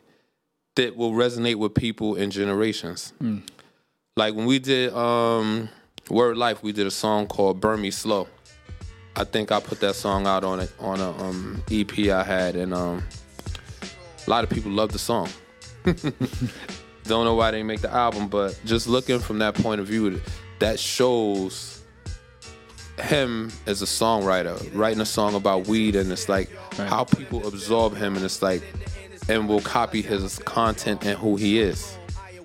that 0.77 0.97
will 0.97 1.13
resonate 1.13 1.57
with 1.57 1.75
people 1.75 2.17
in 2.17 2.31
generations. 2.31 3.13
Like 4.17 4.35
when 4.35 4.47
we 4.47 4.59
did 4.59 4.93
um, 4.95 5.69
Word 6.09 6.37
Life, 6.37 6.63
we 6.63 6.73
did 6.73 6.87
a 6.87 6.91
song 6.91 7.27
called 7.27 7.61
"Burn 7.61 7.81
Me 7.81 7.91
Slow." 7.91 8.29
I 9.17 9.25
think 9.25 9.53
I 9.53 9.61
put 9.61 9.81
that 9.81 9.97
song 9.97 10.27
out 10.27 10.45
on 10.45 10.61
it 10.61 10.73
on 10.79 11.01
a 11.01 11.11
um, 11.23 11.63
EP 11.71 11.99
I 12.09 12.23
had, 12.23 12.57
and 12.57 12.73
um, 12.73 13.03
a 14.27 14.31
lot 14.31 14.45
of 14.45 14.51
people 14.51 14.71
love 14.71 14.93
the 14.93 14.99
song. 14.99 15.29
Don't 17.05 17.25
know 17.25 17.35
why 17.35 17.51
they 17.51 17.59
didn't 17.59 17.67
make 17.67 17.81
the 17.81 17.93
album, 17.93 18.29
but 18.29 18.59
just 18.65 18.87
looking 18.87 19.19
from 19.19 19.39
that 19.41 19.55
point 19.55 19.81
of 19.81 19.87
view, 19.87 20.21
that 20.61 20.79
shows 20.79 21.80
him 23.03 23.51
as 23.67 23.83
a 23.83 23.87
songwriter, 23.87 24.59
writing 24.75 25.01
a 25.01 25.07
song 25.07 25.35
about 25.35 25.67
weed, 25.67 25.97
and 25.97 26.11
it's 26.13 26.29
like 26.29 26.51
how 26.77 27.05
people 27.05 27.47
absorb 27.47 27.97
him, 27.97 28.17
and 28.17 28.25
it's 28.25 28.43
like, 28.43 28.63
and 29.29 29.49
will 29.49 29.61
copy 29.61 30.03
his 30.03 30.39
content 30.41 31.05
and 31.05 31.17
who 31.19 31.37
he 31.37 31.59
is. 31.59 31.97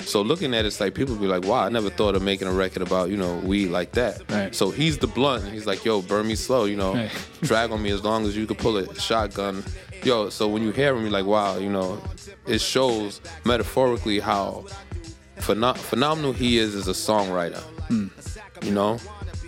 So 0.02 0.22
looking 0.22 0.54
at 0.54 0.66
it, 0.66 0.68
it's 0.68 0.80
like 0.80 0.94
people 0.94 1.16
be 1.16 1.26
like, 1.26 1.46
"Wow, 1.46 1.64
I 1.66 1.70
never 1.70 1.90
thought 1.90 2.14
of 2.16 2.22
making 2.22 2.48
a 2.48 2.52
record 2.52 2.84
about 2.84 3.10
you 3.10 3.18
know 3.18 3.38
weed 3.38 3.68
like 3.70 3.94
that." 3.94 4.22
Right. 4.32 4.54
So 4.54 4.70
he's 4.70 4.98
the 5.00 5.08
blunt. 5.08 5.52
He's 5.52 5.66
like, 5.66 5.84
"Yo, 5.84 6.02
burn 6.04 6.28
me 6.28 6.36
slow," 6.36 6.66
you 6.66 6.76
know, 6.76 6.94
Right. 6.94 7.12
drag 7.42 7.72
on 7.72 7.82
me 7.82 7.90
as 7.90 8.04
long 8.04 8.26
as 8.28 8.38
you 8.38 8.46
can 8.46 8.56
pull 8.56 8.78
a 8.78 8.94
shotgun. 9.00 9.64
Yo, 10.04 10.30
so 10.30 10.48
when 10.48 10.62
you 10.62 10.72
hear 10.72 10.94
him, 10.96 11.02
you're 11.02 11.10
like, 11.12 11.26
"Wow," 11.26 11.58
you 11.58 11.70
know, 11.70 12.00
it 12.46 12.62
shows 12.62 13.20
metaphorically 13.46 14.20
how 14.20 14.66
pheno- 15.38 15.76
phenomenal 15.76 16.34
he 16.34 16.60
is 16.60 16.76
as 16.76 16.88
a 16.88 16.92
songwriter. 16.92 17.60
Hmm. 17.88 18.08
You 18.64 18.72
know, 18.72 19.00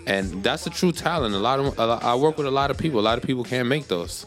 and 0.08 0.42
that's 0.42 0.66
a 0.66 0.70
true 0.70 0.90
talent. 0.92 1.34
A 1.34 1.38
lot 1.38 1.58
of 1.60 1.78
a 1.78 1.86
lot- 1.86 2.02
I 2.02 2.14
work 2.14 2.36
with 2.38 2.46
a 2.46 2.50
lot 2.60 2.70
of 2.72 2.78
people. 2.78 2.98
A 2.98 3.06
lot 3.10 3.18
of 3.18 3.24
people 3.24 3.44
can't 3.44 3.68
make 3.68 3.86
those. 3.88 4.26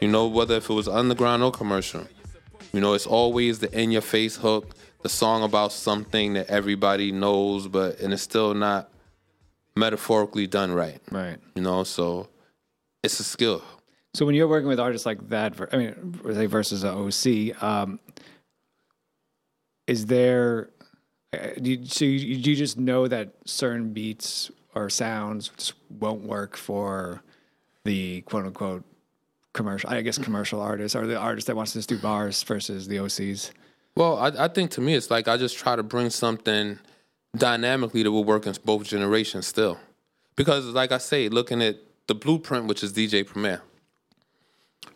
You 0.00 0.08
know, 0.08 0.26
whether 0.28 0.56
if 0.56 0.70
it 0.70 0.74
was 0.74 0.88
underground 0.88 1.42
or 1.42 1.50
commercial. 1.50 2.06
You 2.72 2.80
know, 2.80 2.94
it's 2.94 3.06
always 3.06 3.58
the 3.58 3.70
in 3.80 3.90
your 3.92 4.02
face 4.02 4.36
hook, 4.36 4.74
the 5.02 5.08
song 5.08 5.42
about 5.42 5.72
something 5.72 6.34
that 6.34 6.46
everybody 6.48 7.12
knows, 7.12 7.68
but 7.68 8.00
and 8.00 8.12
it's 8.12 8.22
still 8.22 8.54
not 8.54 8.90
metaphorically 9.76 10.46
done 10.46 10.72
right. 10.72 11.00
Right. 11.10 11.38
You 11.54 11.62
know, 11.62 11.84
so 11.84 12.28
it's 13.02 13.18
a 13.20 13.24
skill. 13.24 13.62
So 14.14 14.24
when 14.26 14.34
you're 14.36 14.48
working 14.48 14.68
with 14.68 14.78
artists 14.80 15.06
like 15.06 15.28
that, 15.30 15.54
I 15.72 15.76
mean, 15.76 16.20
say 16.32 16.46
versus 16.46 16.84
a 16.84 16.90
OC, 16.92 17.60
um, 17.62 17.98
is 19.86 20.06
there? 20.06 20.70
uh, 21.32 21.38
Do 21.60 21.70
you, 21.72 21.84
so 21.86 22.04
you, 22.04 22.36
do 22.38 22.50
you 22.50 22.56
just 22.56 22.78
know 22.78 23.08
that 23.08 23.34
certain 23.44 23.92
beats 23.92 24.50
or 24.74 24.90
sounds 24.90 25.50
just 25.56 25.74
won't 25.88 26.22
work 26.22 26.56
for 26.56 27.22
the 27.84 28.22
quote 28.22 28.46
unquote 28.46 28.84
commercial. 29.52 29.90
I 29.90 30.02
guess 30.02 30.18
commercial 30.18 30.60
artists 30.60 30.94
or 30.96 31.06
the 31.06 31.16
artist 31.16 31.46
that 31.46 31.56
wants 31.56 31.72
to 31.72 31.78
just 31.78 31.88
do 31.88 31.98
bars 31.98 32.42
versus 32.42 32.88
the 32.88 32.96
OCs. 32.96 33.50
Well, 33.96 34.18
I, 34.18 34.44
I 34.44 34.48
think 34.48 34.70
to 34.72 34.80
me, 34.80 34.94
it's 34.94 35.10
like 35.10 35.28
I 35.28 35.36
just 35.36 35.56
try 35.56 35.76
to 35.76 35.82
bring 35.82 36.10
something 36.10 36.78
dynamically 37.36 38.02
that 38.02 38.10
will 38.10 38.24
work 38.24 38.46
in 38.46 38.54
both 38.64 38.84
generations 38.84 39.46
still. 39.46 39.78
Because, 40.36 40.66
like 40.66 40.90
I 40.90 40.98
say, 40.98 41.28
looking 41.28 41.62
at 41.62 41.76
the 42.08 42.14
blueprint, 42.14 42.66
which 42.66 42.82
is 42.82 42.92
DJ 42.92 43.24
Premier, 43.24 43.62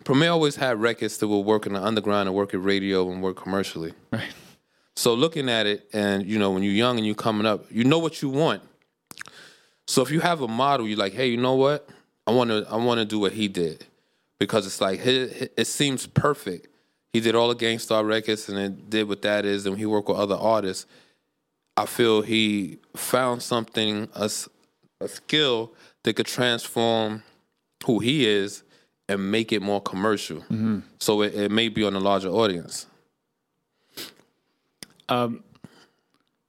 Premier 0.04 0.30
always 0.30 0.56
had 0.56 0.80
records 0.80 1.18
that 1.18 1.28
will 1.28 1.44
work 1.44 1.66
in 1.66 1.74
the 1.74 1.82
underground 1.82 2.28
and 2.28 2.36
work 2.36 2.54
at 2.54 2.62
radio 2.62 3.10
and 3.10 3.22
work 3.22 3.36
commercially. 3.36 3.92
Right. 4.12 4.32
So 4.96 5.14
looking 5.14 5.48
at 5.48 5.66
it, 5.66 5.88
and 5.92 6.26
you 6.26 6.38
know, 6.38 6.50
when 6.50 6.62
you're 6.62 6.72
young 6.72 6.96
and 6.96 7.06
you're 7.06 7.14
coming 7.14 7.46
up, 7.46 7.66
you 7.70 7.84
know 7.84 7.98
what 7.98 8.20
you 8.20 8.28
want. 8.28 8.62
So 9.88 10.02
if 10.02 10.10
you 10.10 10.20
have 10.20 10.42
a 10.42 10.48
model, 10.48 10.86
you're 10.86 10.98
like, 10.98 11.14
hey, 11.14 11.28
you 11.28 11.38
know 11.38 11.54
what? 11.54 11.88
I 12.26 12.30
want 12.32 12.50
to, 12.50 12.66
I 12.70 12.76
want 12.76 12.98
to 12.98 13.06
do 13.06 13.18
what 13.18 13.32
he 13.32 13.48
did, 13.48 13.86
because 14.38 14.66
it's 14.66 14.82
like 14.82 15.00
it, 15.04 15.54
it 15.56 15.66
seems 15.66 16.06
perfect. 16.06 16.68
He 17.14 17.20
did 17.20 17.34
all 17.34 17.48
the 17.48 17.54
Gang 17.54 17.78
Starr 17.78 18.04
records, 18.04 18.50
and 18.50 18.58
it 18.58 18.90
did 18.90 19.08
what 19.08 19.22
that 19.22 19.46
is, 19.46 19.64
and 19.64 19.78
he 19.78 19.86
worked 19.86 20.10
with 20.10 20.18
other 20.18 20.34
artists. 20.34 20.84
I 21.74 21.86
feel 21.86 22.20
he 22.20 22.78
found 22.94 23.42
something, 23.42 24.10
a, 24.14 24.30
a 25.00 25.08
skill 25.08 25.72
that 26.02 26.16
could 26.16 26.26
transform 26.26 27.22
who 27.86 27.98
he 28.00 28.26
is 28.26 28.64
and 29.08 29.30
make 29.30 29.52
it 29.52 29.62
more 29.62 29.80
commercial. 29.80 30.44
So 30.98 31.22
it, 31.22 31.34
it 31.34 31.50
may 31.50 31.70
be 31.70 31.82
on 31.82 31.94
a 31.94 32.00
larger 32.00 32.28
audience. 32.28 32.86
Um, 35.08 35.42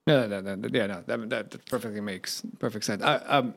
no, 0.09 0.27
no, 0.27 0.41
no, 0.41 0.55
no, 0.55 0.69
yeah, 0.71 0.87
no, 0.87 1.03
that, 1.07 1.29
that 1.29 1.65
perfectly 1.67 2.01
makes 2.01 2.41
perfect 2.59 2.85
sense. 2.85 3.01
I, 3.03 3.15
um, 3.15 3.53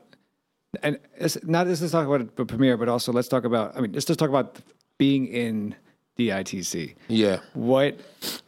and 0.81 0.97
not 1.43 1.67
just 1.67 1.81
let's 1.81 1.91
talk 1.91 2.07
about 2.07 2.35
the 2.35 2.45
premiere, 2.45 2.77
but 2.77 2.89
also 2.89 3.11
let's 3.11 3.27
talk 3.27 3.43
about. 3.43 3.75
I 3.77 3.81
mean, 3.81 3.91
let's 3.93 4.05
just 4.05 4.19
talk 4.19 4.29
about 4.29 4.59
being 4.97 5.27
in 5.27 5.75
DITC. 6.17 6.95
Yeah. 7.07 7.39
What, 7.53 7.99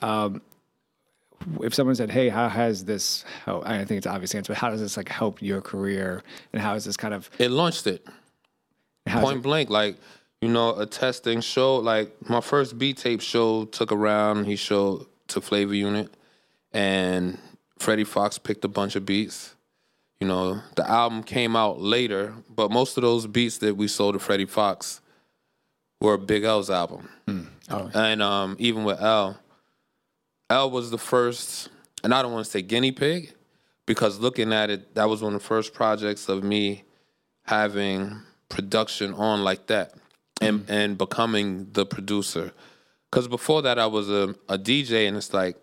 um, 0.02 0.42
if 1.62 1.74
someone 1.76 1.96
said, 1.96 2.10
"Hey, 2.10 2.30
how 2.30 2.50
has 2.50 2.86
this?" 2.86 3.24
How 3.46 3.62
I 3.66 3.86
think 3.86 4.00
it's 4.00 4.08
obvious 4.08 4.34
answer, 4.34 4.54
but 4.54 4.58
how 4.58 4.70
does 4.72 4.82
this 4.82 4.98
like 4.98 5.10
help 5.10 5.42
your 5.42 5.62
career, 5.62 6.24
and 6.54 6.62
how 6.62 6.74
is 6.74 6.86
this 6.86 6.98
kind 6.98 7.14
of 7.14 7.30
It 7.38 7.52
launched 7.52 7.86
it. 7.86 8.06
point 9.08 9.38
it- 9.38 9.44
blank 9.44 9.70
like 9.70 9.98
you 10.42 10.50
know 10.50 10.76
a 10.80 10.86
testing 10.88 11.42
show 11.42 11.78
like 11.78 12.12
my 12.28 12.42
first 12.42 12.78
B 12.80 12.94
tape 12.94 13.22
show 13.22 13.66
took 13.66 13.92
around 13.92 14.46
he 14.46 14.56
showed 14.56 15.06
to 15.28 15.40
flavor 15.42 15.74
unit 15.76 16.10
and 16.74 17.38
freddie 17.80 18.04
foxxx 18.04 18.38
picked 18.38 18.66
a 18.66 18.68
bunch 18.68 18.96
of 18.96 19.06
beats. 19.06 19.56
You 20.20 20.28
know 20.28 20.62
the 20.76 20.90
album 20.90 21.24
came 21.24 21.56
out 21.56 21.82
later 21.82 22.34
but 22.50 22.72
most 22.72 22.98
of 22.98 23.02
those 23.02 23.28
beats 23.28 23.58
that 23.60 23.76
we 23.76 23.88
sold 23.88 24.14
to 24.14 24.20
freddie 24.20 24.46
foxxx 24.46 25.02
were 26.02 26.18
big 26.18 26.44
l's 26.44 26.70
album. 26.70 27.10
Oh. 27.70 27.90
and 27.94 28.22
um, 28.22 28.56
even 28.60 28.84
with 28.84 29.02
l 29.02 29.38
l 30.50 30.72
was 30.72 30.90
the 30.92 30.98
first 30.98 31.70
and 32.04 32.14
i 32.14 32.22
don't 32.22 32.32
want 32.32 32.46
to 32.46 32.52
say 32.52 32.62
guinea 32.62 32.92
pig 32.92 33.34
because 33.86 34.20
looking 34.20 34.54
at 34.54 34.70
it 34.70 34.96
that 34.96 35.10
was 35.10 35.22
one 35.22 35.36
of 35.36 35.42
the 35.42 35.48
first 35.48 35.74
projects 35.74 36.30
of 36.30 36.44
me 36.44 36.84
having 37.46 38.22
production 38.50 39.14
on 39.14 39.44
like 39.44 39.68
that 39.68 39.94
and 40.42 40.66
and 40.70 40.98
becoming 40.98 41.68
the 41.74 41.86
producer. 41.86 42.52
Because 43.10 43.28
before 43.28 43.62
that 43.62 43.80
i 43.80 43.86
was 43.86 44.10
a, 44.10 44.36
a 44.50 44.58
dj 44.58 45.08
and 45.08 45.18
it's 45.18 45.34
like 45.34 45.58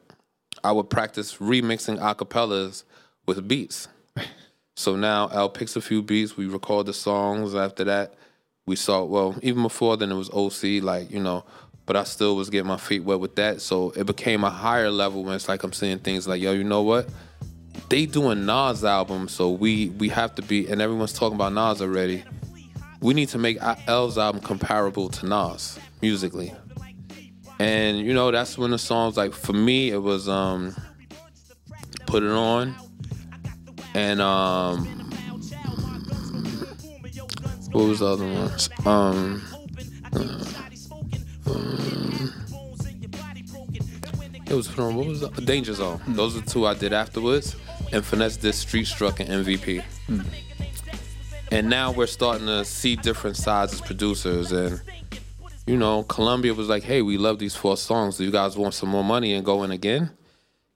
i 0.64 0.72
would 0.72 0.88
practice 0.90 1.37
remixing 1.37 1.98
acapellas 1.98 2.85
with 3.27 3.46
beats. 3.46 3.88
So 4.75 4.96
now 4.96 5.29
al 5.31 5.51
picks 5.51 5.77
a 5.77 5.81
few 5.81 6.03
beats 6.03 6.37
we 6.37 6.46
record 6.46 6.87
the 6.87 6.94
songs. 6.94 7.55
After 7.55 7.85
that 7.85 8.14
we 8.66 8.77
saw 8.77 9.05
well 9.05 9.37
even 9.42 9.62
before 9.62 9.96
then 9.96 10.11
it 10.11 10.14
was 10.14 10.31
oc 10.31 10.62
like 10.83 11.11
you 11.11 11.20
know 11.20 11.44
but 11.85 11.96
i 11.96 12.05
still 12.05 12.37
was 12.37 12.48
getting 12.48 12.68
my 12.68 12.77
feet 12.77 13.01
wet 13.05 13.20
with 13.20 13.35
that. 13.37 13.61
So 13.61 13.90
it 13.90 14.07
became 14.07 14.44
a 14.44 14.51
higher 14.51 14.90
level 14.90 15.25
when 15.25 15.35
it's 15.35 15.48
like 15.48 15.62
i'm 15.62 15.72
seeing 15.72 15.98
things 15.98 16.27
like 16.27 16.40
yo 16.40 16.53
you 16.53 16.64
know 16.64 16.83
what? 16.83 17.09
They 17.88 18.07
doing 18.07 18.46
Nas 18.46 18.85
album, 18.85 19.29
so 19.29 19.51
we 19.51 19.90
we 19.90 20.09
have 20.09 20.35
to 20.37 20.42
be, 20.42 20.68
and 20.68 20.81
everyone's 20.81 21.12
talking 21.12 21.37
about 21.37 21.53
Nas 21.53 21.83
already. 21.83 22.25
We 23.01 23.14
need 23.14 23.29
to 23.31 23.38
make 23.38 23.59
L's 23.87 24.16
album 24.16 24.40
comparable 24.40 25.09
to 25.09 25.27
Nas 25.27 25.79
musically, 26.01 26.55
and 27.62 27.98
you 27.98 28.12
know 28.12 28.31
that's 28.33 28.59
when 28.59 28.72
the 28.72 28.79
songs 28.79 29.16
like 29.16 29.33
for 29.33 29.53
me 29.53 29.90
it 29.90 30.03
was 30.03 30.29
um 30.29 30.75
put 32.07 32.22
it 32.25 32.31
on, 32.31 32.75
and 33.94 34.20
um 34.20 34.85
what 37.70 37.85
was 37.85 38.01
the 38.01 38.07
other 38.07 38.27
one? 38.27 38.53
um. 38.87 39.42
It 44.46 44.57
was 44.57 44.68
from 44.68 44.96
what 44.96 45.07
was 45.07 45.20
the 45.20 45.40
Danger 45.40 45.72
Zone. 45.72 45.98
Those 46.09 46.37
are 46.37 46.40
the 46.40 46.51
two 46.51 46.66
I 46.66 46.75
did 46.75 46.92
afterwards, 46.92 47.57
and 47.90 48.05
finesse 48.05 48.37
this 48.37 48.59
Street 48.59 48.87
Struck 48.87 49.18
and 49.20 49.31
MVP. 49.31 49.83
And 51.51 51.70
now 51.70 51.90
we're 51.90 52.07
starting 52.07 52.46
to 52.46 52.62
see 52.62 52.94
different 52.96 53.38
sides 53.38 53.72
as 53.72 53.81
producers, 53.81 54.53
and 54.53 54.83
you 55.66 55.77
know, 55.77 56.03
Columbia 56.05 56.55
was 56.55 56.68
like, 56.68 56.83
"Hey, 56.83 57.03
we 57.03 57.16
love 57.16 57.38
these 57.38 57.55
four 57.55 57.77
songs. 57.77 58.16
Do 58.16 58.25
you 58.25 58.31
guys 58.31 58.57
want 58.57 58.75
some 58.75 58.88
more 58.88 59.05
money 59.05 59.33
and 59.35 59.44
go 59.44 59.62
in 59.62 59.70
again?" 59.70 60.11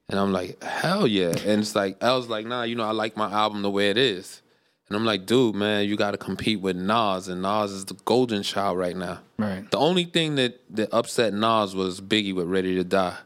And 0.09 0.21
I'm 0.21 0.33
like, 0.33 0.63
"Hell 0.63 1.07
yeah!" 1.07 1.31
And 1.45 1.61
it's 1.61 1.75
like, 1.75 2.03
I 2.03 2.15
was 2.15 2.29
like, 2.29 2.47
"Nah, 2.47 2.63
you 2.63 2.77
know, 2.77 2.85
I 2.85 2.93
like 2.93 3.17
my 3.17 3.31
album 3.31 3.63
the 3.63 3.71
way 3.71 3.91
it 3.91 3.99
is." 3.99 4.43
And 4.89 4.97
I'm 4.97 5.05
like, 5.05 5.27
"Dude, 5.27 5.57
man, 5.57 5.89
you 5.89 5.97
got 5.97 6.13
to 6.13 6.17
compete 6.19 6.61
with 6.61 6.77
Nas, 6.77 7.27
and 7.27 7.43
Nas 7.43 7.73
is 7.73 7.85
the 7.87 7.95
golden 8.05 8.43
child 8.43 8.79
right 8.79 8.97
now." 8.97 9.19
right? 9.39 9.69
The 9.71 9.79
only 9.79 10.05
thing 10.05 10.37
that 10.37 10.61
that 10.77 10.91
upset 10.93 11.35
Nas 11.35 11.75
was 11.75 12.01
Biggie 12.01 12.35
with 12.35 12.47
Ready 12.47 12.75
to 12.77 12.85
Die. 12.85 13.17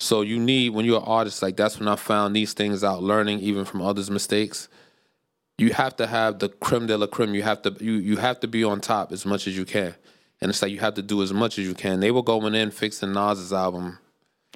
So 0.00 0.22
you 0.22 0.38
need 0.40 0.70
when 0.70 0.84
you're 0.84 0.98
an 0.98 1.06
artist, 1.06 1.42
like 1.42 1.56
that's 1.56 1.78
when 1.78 1.88
I 1.88 1.96
found 1.96 2.34
these 2.34 2.52
things 2.54 2.82
out, 2.82 3.02
learning 3.02 3.40
even 3.40 3.64
from 3.64 3.82
others' 3.82 4.10
mistakes. 4.10 4.68
You 5.56 5.72
have 5.72 5.94
to 5.96 6.06
have 6.06 6.40
the 6.40 6.48
creme 6.48 6.86
de 6.86 6.98
la 6.98 7.06
creme. 7.06 7.34
You 7.34 7.42
have 7.42 7.62
to 7.62 7.76
you 7.80 7.92
you 7.92 8.16
have 8.16 8.40
to 8.40 8.48
be 8.48 8.64
on 8.64 8.80
top 8.80 9.12
as 9.12 9.24
much 9.24 9.46
as 9.46 9.56
you 9.56 9.64
can, 9.64 9.94
and 10.40 10.50
it's 10.50 10.60
like 10.62 10.72
you 10.72 10.80
have 10.80 10.94
to 10.94 11.02
do 11.02 11.22
as 11.22 11.32
much 11.32 11.58
as 11.58 11.66
you 11.66 11.74
can. 11.74 12.00
They 12.00 12.10
were 12.10 12.22
going 12.22 12.54
in 12.54 12.70
fixing 12.70 13.12
Nas's 13.12 13.52
album, 13.52 13.98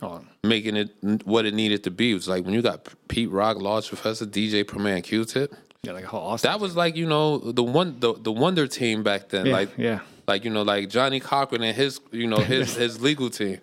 Oh, 0.01 0.23
making 0.45 0.77
it 0.77 0.91
what 1.25 1.45
it 1.45 1.55
needed 1.55 1.83
to 1.85 1.91
be. 1.91 2.13
It 2.13 2.15
was 2.15 2.29
like 2.29 2.45
when 2.45 2.55
you 2.55 2.63
got 2.63 2.87
Pete 3.09 3.31
Rock, 3.31 3.57
Large 3.57 3.89
Professor, 3.89 4.27
DJ 4.27 4.67
Premier, 4.67 4.95
and 4.95 5.03
Q-Tip. 5.03 5.53
yeah, 5.83 5.93
like 5.93 6.05
a 6.05 6.07
whole 6.07 6.21
awesome. 6.21 6.49
That 6.49 6.61
was 6.61 6.77
like 6.77 6.95
you 6.95 7.07
know 7.07 7.39
the 7.39 7.65
one 7.65 7.99
the 7.99 8.15
the 8.15 8.31
Wonder 8.31 8.69
Team 8.69 9.03
back 9.03 9.29
then. 9.31 9.47
Yeah, 9.47 9.53
like 9.53 9.71
yeah. 9.77 10.01
like 10.29 10.45
you 10.45 10.51
know 10.51 10.63
like 10.63 10.89
Johnnie 10.89 11.19
Cochran 11.21 11.65
and 11.65 11.77
his 11.77 12.01
you 12.13 12.29
know 12.29 12.39
his 12.39 12.75
his 12.77 13.01
legal 13.01 13.29
team. 13.29 13.59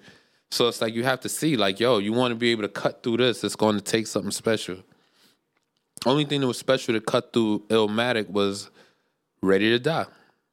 So 0.51 0.67
it's 0.67 0.81
like 0.81 0.93
you 0.93 1.03
have 1.03 1.21
to 1.21 1.29
see 1.29 1.55
like 1.55 1.79
yo, 1.79 1.99
you 1.99 2.11
want 2.11 2.31
to 2.31 2.35
be 2.35 2.51
able 2.51 2.63
to 2.63 2.69
cut 2.69 3.01
through 3.01 3.17
this. 3.17 3.43
It's 3.43 3.55
going 3.55 3.75
to 3.75 3.81
take 3.81 4.05
something 4.07 4.31
special. 4.31 4.77
Only 6.05 6.25
thing 6.25 6.41
that 6.41 6.47
was 6.47 6.57
special 6.57 6.93
to 6.95 7.01
cut 7.01 7.31
through 7.31 7.63
Illmatic 7.69 8.29
was 8.29 8.69
Ready 9.41 9.69
to 9.69 9.79
Die, 9.79 10.05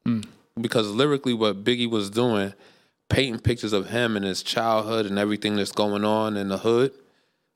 hmm. 0.05 0.21
Because 0.61 0.91
lyrically 0.91 1.35
what 1.35 1.65
Biggie 1.65 1.91
was 1.91 2.11
doing, 2.11 2.55
painting 3.09 3.41
pictures 3.41 3.73
of 3.73 3.91
him 3.91 4.17
and 4.17 4.25
his 4.25 4.43
childhood 4.43 5.07
and 5.07 5.19
everything 5.19 5.57
that's 5.57 5.73
going 5.73 6.05
on 6.05 6.37
in 6.37 6.49
the 6.49 6.59
hood. 6.59 6.93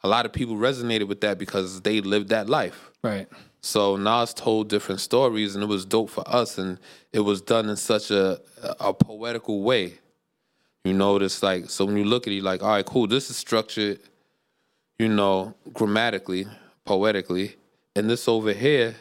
A 0.03 0.09
lot 0.09 0.27
of 0.27 0.33
people 0.33 0.57
resonated 0.57 1.09
with 1.09 1.21
that 1.23 1.39
because 1.39 1.81
they 1.81 2.01
lived 2.01 2.29
that 2.29 2.49
life. 2.49 2.91
right. 3.03 3.29
So 3.63 3.97
Nas 3.97 4.33
told 4.33 4.69
different 4.69 5.01
stories, 5.01 5.57
and 5.57 5.65
it 5.65 5.67
was 5.67 5.85
dope 5.85 6.11
for 6.11 6.23
us, 6.29 6.57
and 6.57 6.79
it 7.13 7.21
was 7.21 7.41
done 7.41 7.69
in 7.69 7.75
such 7.75 8.13
a 8.13 8.39
a 8.79 8.95
poetical 8.95 9.63
way. 9.63 9.95
You 10.85 10.93
know, 10.93 11.17
it's 11.17 11.43
like 11.43 11.69
so 11.69 11.85
when 11.85 11.97
you 11.97 12.05
look 12.05 12.29
at 12.29 12.33
it, 12.33 12.37
you're 12.37 12.45
like, 12.45 12.63
all 12.63 12.69
right, 12.69 12.87
cool. 12.87 13.09
This 13.09 13.29
is 13.29 13.37
structured, 13.37 13.99
you 15.01 15.09
know, 15.09 15.55
grammatically, 15.73 16.47
poetically, 16.85 17.57
and 17.97 18.09
this 18.09 18.29
over 18.29 18.53
here, 18.53 18.95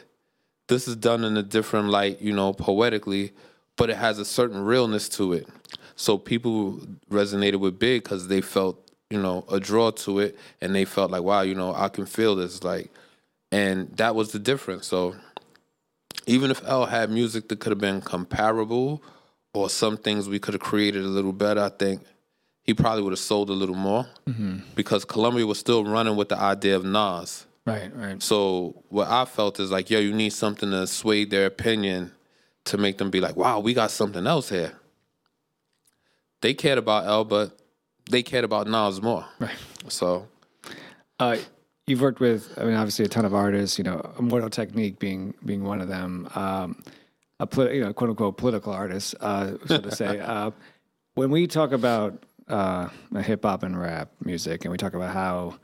this 0.66 0.88
is 0.88 0.96
done 0.96 1.22
in 1.22 1.36
a 1.36 1.44
different 1.44 1.90
light, 1.90 2.20
you 2.20 2.32
know, 2.32 2.52
poetically, 2.52 3.34
but 3.76 3.90
it 3.90 3.96
has 3.96 4.18
a 4.18 4.24
certain 4.24 4.64
realness 4.64 5.08
to 5.10 5.32
it. 5.32 5.48
So 5.96 6.18
people 6.18 6.80
resonated 7.10 7.56
with 7.56 7.78
Big 7.78 8.02
because 8.02 8.28
they 8.28 8.40
felt, 8.40 8.90
you 9.10 9.20
know, 9.20 9.44
a 9.50 9.58
draw 9.60 9.90
to 9.90 10.18
it, 10.18 10.38
and 10.60 10.74
they 10.74 10.84
felt 10.84 11.10
like, 11.10 11.22
wow, 11.22 11.42
you 11.42 11.54
know, 11.54 11.74
I 11.74 11.88
can 11.88 12.06
feel 12.06 12.36
this, 12.36 12.62
like 12.62 12.90
and 13.52 13.96
that 13.96 14.14
was 14.14 14.32
the 14.32 14.38
difference. 14.38 14.86
So 14.86 15.14
even 16.26 16.50
if 16.50 16.62
L 16.64 16.86
had 16.86 17.10
music 17.10 17.48
that 17.48 17.60
could 17.60 17.70
have 17.70 17.80
been 17.80 18.00
comparable, 18.00 19.02
or 19.54 19.70
some 19.70 19.96
things 19.96 20.28
we 20.28 20.38
could 20.38 20.54
have 20.54 20.60
created 20.60 21.02
a 21.02 21.08
little 21.08 21.32
better, 21.32 21.62
I 21.62 21.70
think 21.70 22.02
he 22.62 22.74
probably 22.74 23.02
would 23.02 23.12
have 23.12 23.18
sold 23.18 23.48
a 23.48 23.54
little 23.54 23.74
more 23.74 24.06
mm-hmm. 24.28 24.58
because 24.74 25.04
Columbia 25.04 25.46
was 25.46 25.58
still 25.58 25.84
running 25.84 26.16
with 26.16 26.28
the 26.28 26.38
idea 26.38 26.76
of 26.76 26.84
Nas. 26.84 27.46
Right, 27.64 27.90
right. 27.96 28.22
So 28.22 28.82
what 28.90 29.08
I 29.08 29.24
felt 29.24 29.58
is 29.58 29.70
like, 29.70 29.88
yo, 29.88 29.98
you 29.98 30.12
need 30.12 30.30
something 30.30 30.70
to 30.70 30.86
sway 30.86 31.24
their 31.24 31.46
opinion 31.46 32.12
to 32.66 32.78
make 32.78 32.98
them 32.98 33.10
be 33.10 33.20
like, 33.20 33.36
wow, 33.36 33.60
we 33.60 33.74
got 33.74 33.90
something 33.90 34.26
else 34.26 34.48
here. 34.48 34.72
They 36.42 36.54
cared 36.54 36.78
about 36.78 37.06
L, 37.06 37.24
but 37.24 37.58
they 38.10 38.22
cared 38.22 38.44
about 38.44 38.66
Nas 38.66 39.00
more. 39.02 39.24
Right. 39.38 39.56
So 39.88 40.28
Uh, 41.18 41.38
you've 41.86 42.00
worked 42.00 42.20
with, 42.20 42.52
I 42.58 42.64
mean, 42.64 42.74
obviously 42.74 43.04
a 43.04 43.08
ton 43.08 43.24
of 43.24 43.34
artists. 43.34 43.78
You 43.78 43.84
know, 43.84 44.14
Immortal 44.18 44.50
Technique 44.50 44.98
being 44.98 45.34
being 45.44 45.64
one 45.64 45.80
of 45.80 45.88
them. 45.88 46.28
Um, 46.34 46.82
a 47.40 47.48
you 47.74 47.82
know, 47.82 47.92
quote 47.92 48.10
unquote 48.10 48.36
political 48.36 48.72
artist, 48.72 49.14
uh, 49.20 49.52
so 49.66 49.78
to 49.78 49.94
say. 49.94 50.20
uh, 50.34 50.50
when 51.14 51.30
we 51.30 51.46
talk 51.46 51.72
about 51.72 52.22
uh, 52.48 52.88
hip 53.20 53.44
hop 53.44 53.62
and 53.62 53.78
rap 53.78 54.10
music, 54.24 54.64
and 54.64 54.72
we 54.72 54.78
talk 54.78 54.94
about 54.94 55.12
how 55.12 55.56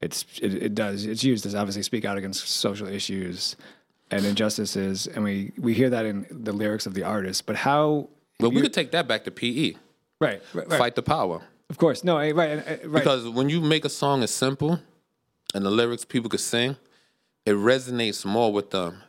it's 0.00 0.26
it, 0.42 0.54
it 0.54 0.74
does 0.74 1.06
it's 1.06 1.24
used 1.24 1.48
to 1.48 1.58
obviously 1.58 1.82
speak 1.82 2.04
out 2.04 2.18
against 2.18 2.46
social 2.46 2.86
issues 2.86 3.56
and 4.10 4.24
injustices, 4.24 5.06
and 5.06 5.24
we 5.24 5.52
we 5.58 5.74
hear 5.74 5.90
that 5.90 6.04
in 6.06 6.26
the 6.30 6.52
lyrics 6.52 6.86
of 6.86 6.94
the 6.94 7.02
artist. 7.02 7.46
But 7.46 7.56
how? 7.56 8.08
Well, 8.40 8.50
we 8.50 8.60
could 8.60 8.72
take 8.72 8.90
that 8.92 9.08
back 9.08 9.24
to 9.24 9.30
PE. 9.30 9.74
Right, 10.20 10.42
right, 10.52 10.68
right. 10.68 10.78
Fight 10.78 10.94
the 10.94 11.02
power. 11.02 11.42
Of 11.70 11.78
course, 11.78 12.04
no, 12.04 12.18
eh, 12.18 12.32
right, 12.34 12.50
eh, 12.50 12.76
right. 12.84 12.92
Because 12.92 13.28
when 13.28 13.48
you 13.48 13.60
make 13.60 13.84
a 13.84 13.88
song 13.88 14.22
as 14.22 14.30
simple 14.30 14.80
and 15.54 15.64
the 15.64 15.70
lyrics 15.70 16.04
people 16.04 16.28
could 16.28 16.40
sing, 16.40 16.76
it 17.46 17.52
resonates 17.52 18.24
more 18.24 18.52
with 18.52 18.70
them. 18.70 19.02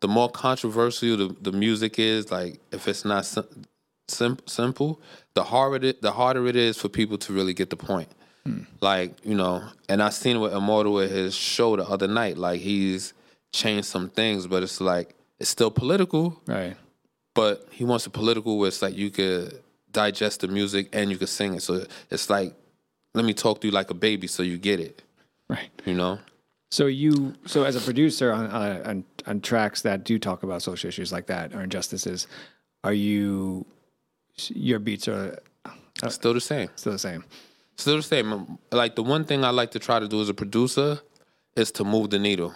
The 0.00 0.08
more 0.08 0.28
controversial 0.28 1.16
the, 1.16 1.36
the 1.40 1.52
music 1.52 1.98
is, 1.98 2.30
like 2.30 2.60
if 2.72 2.88
it's 2.88 3.04
not 3.04 3.24
sim- 3.24 3.64
sim- 4.08 4.38
simple, 4.46 5.00
the 5.34 5.44
harder 5.44 5.86
it, 5.86 6.02
the 6.02 6.12
harder 6.12 6.46
it 6.46 6.56
is 6.56 6.76
for 6.76 6.88
people 6.88 7.16
to 7.18 7.32
really 7.32 7.54
get 7.54 7.70
the 7.70 7.76
point. 7.76 8.08
Hmm. 8.44 8.62
Like 8.80 9.14
you 9.24 9.34
know, 9.34 9.62
and 9.88 10.02
I 10.02 10.10
seen 10.10 10.40
what 10.40 10.52
Immortal 10.52 11.00
at 11.00 11.10
his 11.10 11.34
show 11.34 11.76
the 11.76 11.88
other 11.88 12.08
night. 12.08 12.36
Like 12.36 12.60
he's 12.60 13.14
changed 13.54 13.86
some 13.86 14.10
things, 14.10 14.46
but 14.46 14.62
it's 14.62 14.80
like 14.80 15.14
it's 15.38 15.50
still 15.50 15.70
political. 15.70 16.40
Right. 16.46 16.76
But 17.34 17.66
he 17.70 17.84
wants 17.84 18.06
a 18.06 18.10
political 18.10 18.58
where 18.58 18.68
it's 18.68 18.82
like 18.82 18.96
you 18.96 19.10
could 19.10 19.62
digest 19.90 20.40
the 20.40 20.48
music 20.48 20.88
and 20.92 21.10
you 21.10 21.16
could 21.16 21.28
sing 21.28 21.54
it. 21.54 21.62
So 21.62 21.84
it's 22.10 22.28
like, 22.28 22.54
let 23.14 23.24
me 23.24 23.34
talk 23.34 23.60
to 23.60 23.66
you 23.66 23.72
like 23.72 23.90
a 23.90 23.94
baby 23.94 24.26
so 24.26 24.42
you 24.42 24.58
get 24.58 24.80
it. 24.80 25.02
Right. 25.48 25.70
You 25.84 25.94
know? 25.94 26.18
So 26.70 26.86
you, 26.86 27.34
so 27.46 27.64
as 27.64 27.76
a 27.76 27.80
producer 27.80 28.32
on, 28.32 28.46
uh, 28.46 28.82
on, 28.84 29.04
on 29.26 29.40
tracks 29.40 29.82
that 29.82 30.04
do 30.04 30.18
talk 30.18 30.42
about 30.42 30.62
social 30.62 30.88
issues 30.88 31.12
like 31.12 31.26
that 31.26 31.54
or 31.54 31.62
injustices, 31.62 32.26
are 32.82 32.92
you, 32.92 33.66
your 34.48 34.78
beats 34.78 35.08
are 35.08 35.38
uh, 36.02 36.08
still 36.08 36.34
the 36.34 36.40
same. 36.40 36.68
Still 36.76 36.92
the 36.92 36.98
same. 36.98 37.24
Still 37.76 37.96
the 37.96 38.02
same. 38.02 38.58
Like 38.70 38.94
the 38.94 39.02
one 39.02 39.24
thing 39.24 39.44
I 39.44 39.50
like 39.50 39.70
to 39.72 39.78
try 39.78 39.98
to 39.98 40.08
do 40.08 40.20
as 40.20 40.28
a 40.28 40.34
producer 40.34 41.00
is 41.56 41.70
to 41.72 41.84
move 41.84 42.10
the 42.10 42.18
needle. 42.18 42.54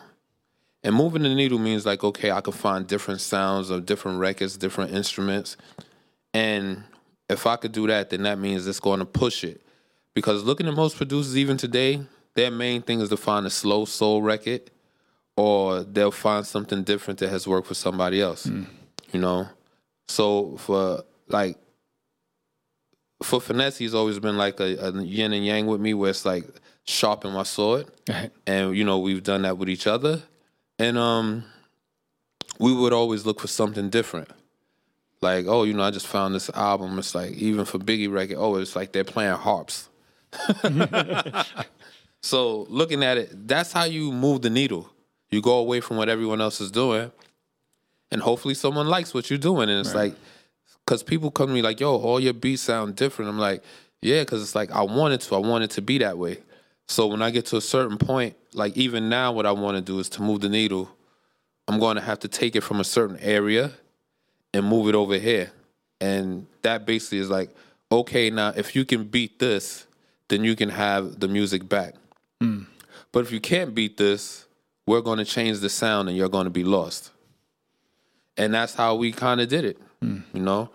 And 0.82 0.94
moving 0.94 1.22
the 1.22 1.34
needle 1.34 1.58
means 1.58 1.84
like, 1.84 2.04
okay, 2.04 2.30
I 2.30 2.40
can 2.40 2.52
find 2.52 2.86
different 2.86 3.20
sounds 3.20 3.70
of 3.70 3.84
different 3.84 4.20
records, 4.20 4.56
different 4.56 4.92
instruments. 4.92 5.56
And 6.32 6.84
if 7.28 7.46
I 7.46 7.56
could 7.56 7.72
do 7.72 7.86
that, 7.88 8.10
then 8.10 8.22
that 8.22 8.38
means 8.38 8.66
it's 8.66 8.80
going 8.80 9.00
to 9.00 9.04
push 9.04 9.42
it. 9.42 9.60
Because 10.14 10.44
looking 10.44 10.68
at 10.68 10.74
most 10.74 10.96
producers 10.96 11.36
even 11.36 11.56
today, 11.56 12.00
their 12.34 12.50
main 12.50 12.82
thing 12.82 13.00
is 13.00 13.08
to 13.08 13.16
find 13.16 13.46
a 13.46 13.50
slow 13.50 13.84
soul 13.84 14.22
record 14.22 14.70
or 15.36 15.84
they'll 15.84 16.10
find 16.10 16.46
something 16.46 16.82
different 16.82 17.20
that 17.20 17.28
has 17.30 17.46
worked 17.46 17.66
for 17.66 17.74
somebody 17.74 18.20
else. 18.20 18.46
Mm. 18.46 18.66
You 19.12 19.20
know? 19.20 19.48
So 20.08 20.56
for 20.56 21.04
like 21.28 21.58
for 23.22 23.40
finesse, 23.40 23.78
he's 23.78 23.94
always 23.94 24.18
been 24.18 24.36
like 24.36 24.60
a, 24.60 24.76
a, 24.86 25.02
yin 25.02 25.32
and 25.32 25.44
yang 25.44 25.66
with 25.66 25.80
me, 25.80 25.94
where 25.94 26.10
it's 26.10 26.24
like 26.24 26.44
sharpen 26.84 27.32
my 27.32 27.42
sword, 27.42 27.86
right. 28.08 28.30
and 28.46 28.76
you 28.76 28.84
know 28.84 28.98
we've 28.98 29.22
done 29.22 29.42
that 29.42 29.58
with 29.58 29.68
each 29.68 29.86
other, 29.86 30.22
and 30.78 30.96
um, 30.96 31.44
we 32.58 32.72
would 32.72 32.92
always 32.92 33.26
look 33.26 33.40
for 33.40 33.48
something 33.48 33.90
different. 33.90 34.30
Like, 35.20 35.46
oh, 35.46 35.64
you 35.64 35.74
know, 35.74 35.82
I 35.82 35.90
just 35.90 36.06
found 36.06 36.34
this 36.34 36.48
album. 36.50 36.98
It's 36.98 37.14
like 37.14 37.32
even 37.32 37.64
for 37.64 37.78
Biggie 37.78 38.10
record, 38.12 38.36
oh, 38.38 38.56
it's 38.56 38.76
like 38.76 38.92
they're 38.92 39.04
playing 39.04 39.34
harps. 39.34 39.88
so 42.22 42.66
looking 42.68 43.02
at 43.02 43.18
it, 43.18 43.48
that's 43.48 43.72
how 43.72 43.84
you 43.84 44.12
move 44.12 44.42
the 44.42 44.50
needle. 44.50 44.90
You 45.30 45.42
go 45.42 45.58
away 45.58 45.80
from 45.80 45.96
what 45.96 46.08
everyone 46.08 46.40
else 46.40 46.60
is 46.60 46.70
doing, 46.70 47.10
and 48.10 48.22
hopefully 48.22 48.54
someone 48.54 48.86
likes 48.86 49.12
what 49.12 49.28
you're 49.28 49.38
doing. 49.38 49.68
And 49.68 49.80
it's 49.80 49.94
right. 49.94 50.12
like 50.12 50.14
because 50.86 51.02
people 51.02 51.30
come 51.30 51.48
to 51.48 51.52
me 51.54 51.62
like, 51.62 51.80
yo, 51.80 51.96
all 51.96 52.20
your 52.20 52.32
beats 52.32 52.62
sound 52.62 52.96
different. 52.96 53.28
I'm 53.28 53.38
like, 53.38 53.62
yeah, 54.00 54.20
because 54.20 54.40
it's 54.40 54.54
like 54.54 54.70
I 54.70 54.82
wanted 54.82 55.20
to. 55.22 55.34
I 55.34 55.38
wanted 55.38 55.70
to 55.72 55.82
be 55.82 55.98
that 55.98 56.16
way. 56.16 56.38
So 56.88 57.06
when 57.06 57.20
I 57.20 57.30
get 57.30 57.46
to 57.46 57.56
a 57.56 57.60
certain 57.60 57.98
point, 57.98 58.34
like 58.54 58.76
even 58.76 59.08
now, 59.08 59.30
what 59.32 59.46
I 59.46 59.52
want 59.52 59.76
to 59.76 59.82
do 59.82 59.98
is 59.98 60.08
to 60.10 60.22
move 60.22 60.40
the 60.40 60.48
needle. 60.48 60.90
I'm 61.68 61.78
going 61.78 61.96
to 61.96 62.02
have 62.02 62.18
to 62.20 62.28
take 62.28 62.56
it 62.56 62.62
from 62.62 62.80
a 62.80 62.84
certain 62.84 63.18
area 63.18 63.72
and 64.54 64.64
move 64.64 64.88
it 64.88 64.94
over 64.94 65.18
here. 65.18 65.52
And 66.00 66.46
that 66.62 66.86
basically 66.86 67.18
is 67.18 67.28
like, 67.28 67.50
okay, 67.92 68.30
now 68.30 68.54
if 68.56 68.74
you 68.74 68.86
can 68.86 69.04
beat 69.04 69.38
this, 69.38 69.86
then 70.28 70.44
you 70.44 70.56
can 70.56 70.70
have 70.70 71.20
the 71.20 71.28
music 71.28 71.68
back. 71.68 71.94
Mm. 72.42 72.66
But 73.12 73.20
if 73.20 73.32
you 73.32 73.40
can't 73.40 73.74
beat 73.74 73.98
this, 73.98 74.46
we're 74.86 75.02
going 75.02 75.18
to 75.18 75.24
change 75.24 75.60
the 75.60 75.68
sound 75.68 76.08
and 76.08 76.16
you're 76.16 76.28
going 76.30 76.44
to 76.44 76.50
be 76.50 76.64
lost. 76.64 77.10
And 78.38 78.54
that's 78.54 78.74
how 78.74 78.94
we 78.94 79.12
kind 79.12 79.40
of 79.42 79.48
did 79.48 79.64
it. 79.64 79.78
Mm. 80.02 80.22
You 80.32 80.40
know, 80.40 80.70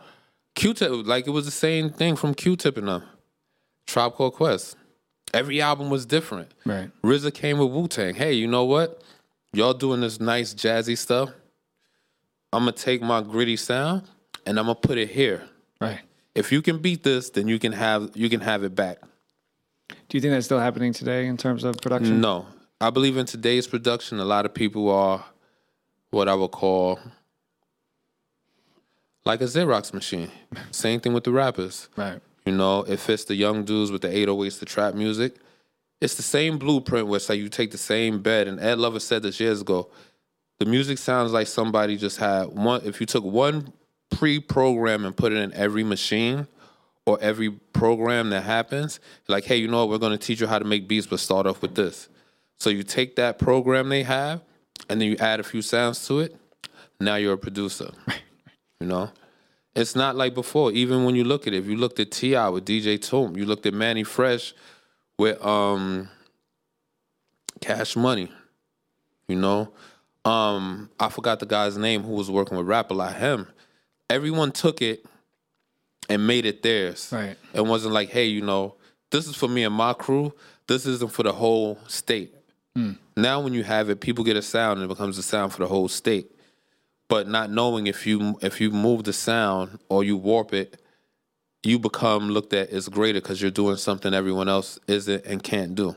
Q-Tip, 0.54 1.08
like 1.08 1.26
it 1.26 1.32
was 1.32 1.45
the 1.45 1.52
same 1.52 1.89
thing 1.89 2.15
from 2.15 2.36
Q-Tip 2.36 2.78
and 2.78 2.88
them. 2.88 3.04
Tribe 3.88 4.13
Called 4.13 4.36
Quest. 4.36 4.76
Every 5.34 5.62
album 5.62 5.89
was 5.89 6.06
different. 6.06 6.52
Right. 6.65 6.91
RZA 7.02 7.34
came 7.34 7.58
with 7.58 7.72
Wu 7.72 7.88
Tang. 7.88 8.13
Hey, 8.13 8.34
you 8.34 8.48
know 8.48 8.65
what? 8.65 9.02
Y'all 9.52 9.74
doing 9.74 10.02
this 10.02 10.19
nice 10.19 10.54
jazzy 10.54 10.98
stuff. 10.98 11.32
I'm 12.52 12.62
gonna 12.62 12.72
take 12.72 13.02
my 13.02 13.22
gritty 13.22 13.56
sound 13.56 14.04
and 14.46 14.60
I'm 14.60 14.65
gonna 14.65 14.76
put 14.76 14.98
it 14.98 15.10
here. 15.10 15.43
Right. 15.82 16.02
If 16.36 16.52
you 16.52 16.62
can 16.62 16.80
beat 16.80 17.04
this, 17.04 17.30
then 17.32 17.48
you 17.48 17.58
can 17.60 17.72
have 17.72 18.12
you 18.13 18.30
can 18.30 18.41
have 18.41 18.63
it 18.63 18.76
back. 18.76 19.00
Do 19.89 20.17
you 20.17 20.22
think 20.22 20.34
that's 20.34 20.46
still 20.46 20.60
happening 20.60 20.93
today 20.93 21.26
in 21.28 21.38
terms 21.38 21.63
of 21.63 21.78
production? 21.78 22.22
No. 22.22 22.46
I 22.80 22.89
believe 22.89 23.17
in 23.17 23.26
today's 23.26 23.65
production, 23.67 24.19
a 24.19 24.26
lot 24.26 24.46
of 24.46 24.54
people 24.54 24.89
are 24.89 25.24
what 26.12 26.28
I 26.28 26.36
would 26.36 26.52
call 26.52 27.00
like 29.26 29.41
a 29.41 29.46
Xerox 29.46 29.93
machine. 29.93 30.30
Same 30.72 31.00
thing 31.00 31.13
with 31.13 31.24
the 31.24 31.32
rappers. 31.32 31.89
Right. 31.96 32.19
You 32.45 32.53
know, 32.53 32.84
if 32.88 33.10
it's 33.10 33.25
the 33.25 33.36
young 33.36 33.63
dudes 33.63 33.91
with 33.91 34.01
the 34.01 34.10
808s, 34.10 34.60
the 34.60 34.65
trap 34.65 34.95
music, 34.95 35.36
it's 36.01 36.15
the 36.15 36.23
same 36.23 36.58
blueprint 36.58 37.08
where 37.08 37.17
it's 37.17 37.29
like 37.29 37.39
you 37.39 37.47
take 37.49 37.71
the 37.71 37.77
same 37.77 38.21
bed. 38.21 38.47
And 38.47 38.60
Ed 38.60 38.77
Lover 38.77 38.99
said 38.99 39.23
this 39.23 39.39
years 39.39 39.62
ago. 39.62 39.89
The 40.60 40.65
music 40.65 40.97
sounds 40.97 41.32
like 41.32 41.47
somebody 41.47 41.97
just 41.97 42.17
had 42.17 42.47
one. 42.49 42.82
If 42.84 42.99
you 42.99 43.06
took 43.06 43.23
one 43.23 43.71
pre-program 44.12 45.06
and 45.06 45.15
put 45.15 45.32
it 45.32 45.38
in 45.38 45.53
every 45.53 45.84
machine 45.84 46.47
or 47.06 47.17
every 47.21 47.49
program 47.49 48.29
that 48.29 48.43
happens, 48.43 48.99
like, 49.27 49.45
hey, 49.45 49.58
you 49.58 49.67
know 49.67 49.79
what? 49.79 49.89
We're 49.89 49.97
going 49.97 50.17
to 50.17 50.25
teach 50.25 50.39
you 50.39 50.47
how 50.47 50.60
to 50.60 50.65
make 50.65 50.88
beats, 50.88 51.08
but 51.08 51.19
start 51.19 51.47
off 51.47 51.62
with 51.62 51.75
this. 51.75 52.10
So 52.60 52.69
you 52.69 52.84
take 52.84 53.15
that 53.15 53.39
program 53.39 53.89
they 53.89 54.03
have, 54.03 54.41
and 54.89 55.01
then 55.01 55.10
you 55.10 55.17
add 55.17 55.39
a 55.39 55.43
few 55.43 55.62
sounds 55.62 56.06
to 56.08 56.19
it. 56.19 56.36
Now 56.99 57.15
you're 57.15 57.34
a 57.34 57.38
producer. 57.38 57.91
You 58.79 58.88
know, 58.88 59.12
it's 59.76 59.96
not 59.96 60.16
like 60.16 60.34
before. 60.34 60.72
Even 60.72 61.04
when 61.04 61.16
you 61.16 61.24
look 61.24 61.48
at 61.48 61.54
it, 61.54 61.58
if 61.58 61.66
you 61.66 61.76
looked 61.76 62.00
at 62.00 62.12
T.I. 62.12 62.50
with 62.50 62.66
DJ 62.66 63.00
Toomp, 63.00 63.38
you 63.38 63.46
looked 63.46 63.66
at 63.66 63.74
Manny 63.74 64.04
Fresh 64.04 64.54
with 65.18 65.44
um, 65.44 66.10
Cash 67.60 67.96
Money. 67.96 68.32
You 69.28 69.38
know, 69.38 69.74
um, 70.26 70.90
I 71.00 71.10
forgot 71.10 71.40
the 71.40 71.46
guy's 71.46 71.78
name 71.78 72.04
who 72.04 72.14
was 72.14 72.30
working 72.30 72.58
with 72.58 72.68
Rap 72.68 72.92
a 72.92 72.94
lot. 72.94 73.16
Him. 73.16 73.48
Everyone 74.10 74.52
took 74.52 74.82
it 74.82 75.06
and 76.10 76.28
made 76.28 76.46
it 76.46 76.62
theirs. 76.62 77.10
Right. 77.12 77.38
And 77.54 77.68
wasn't 77.68 77.94
like, 77.94 78.10
hey, 78.10 78.26
you 78.26 78.42
know, 78.42 78.76
this 79.12 79.28
is 79.28 79.36
for 79.36 79.48
me 79.48 79.64
and 79.64 79.74
my 79.74 79.94
crew. 79.94 80.34
This 80.68 80.86
isn't 80.86 81.12
for 81.12 81.24
the 81.24 81.32
whole 81.32 81.80
state. 81.88 82.36
Mm. 82.78 82.98
Now, 83.16 83.40
when 83.42 83.54
you 83.54 83.64
have 83.64 83.90
it, 83.90 84.02
people 84.02 84.24
get 84.24 84.36
a 84.36 84.42
sound 84.42 84.82
and 84.82 84.90
it 84.90 84.94
becomes 84.94 85.18
a 85.18 85.24
sound 85.24 85.54
for 85.54 85.60
the 85.60 85.68
whole 85.68 85.88
state 85.88 86.33
but 87.13 87.28
not 87.28 87.52
knowing 87.52 87.86
if 87.86 88.08
you 88.08 88.39
if 88.41 88.60
you 88.60 88.71
move 88.71 89.04
the 89.04 89.13
sound 89.13 89.78
or 89.88 90.04
you 90.04 90.17
warp 90.17 90.52
it, 90.52 90.82
you 91.62 91.78
become 91.78 92.32
looked 92.32 92.54
at 92.54 92.71
as 92.71 92.89
greater 92.89 93.21
because 93.21 93.39
you're 93.39 93.52
doing 93.52 93.76
something 93.76 94.15
everyone 94.15 94.49
else 94.49 94.80
isn't 94.88 95.23
and 95.23 95.43
can't 95.43 95.76
do. 95.76 95.95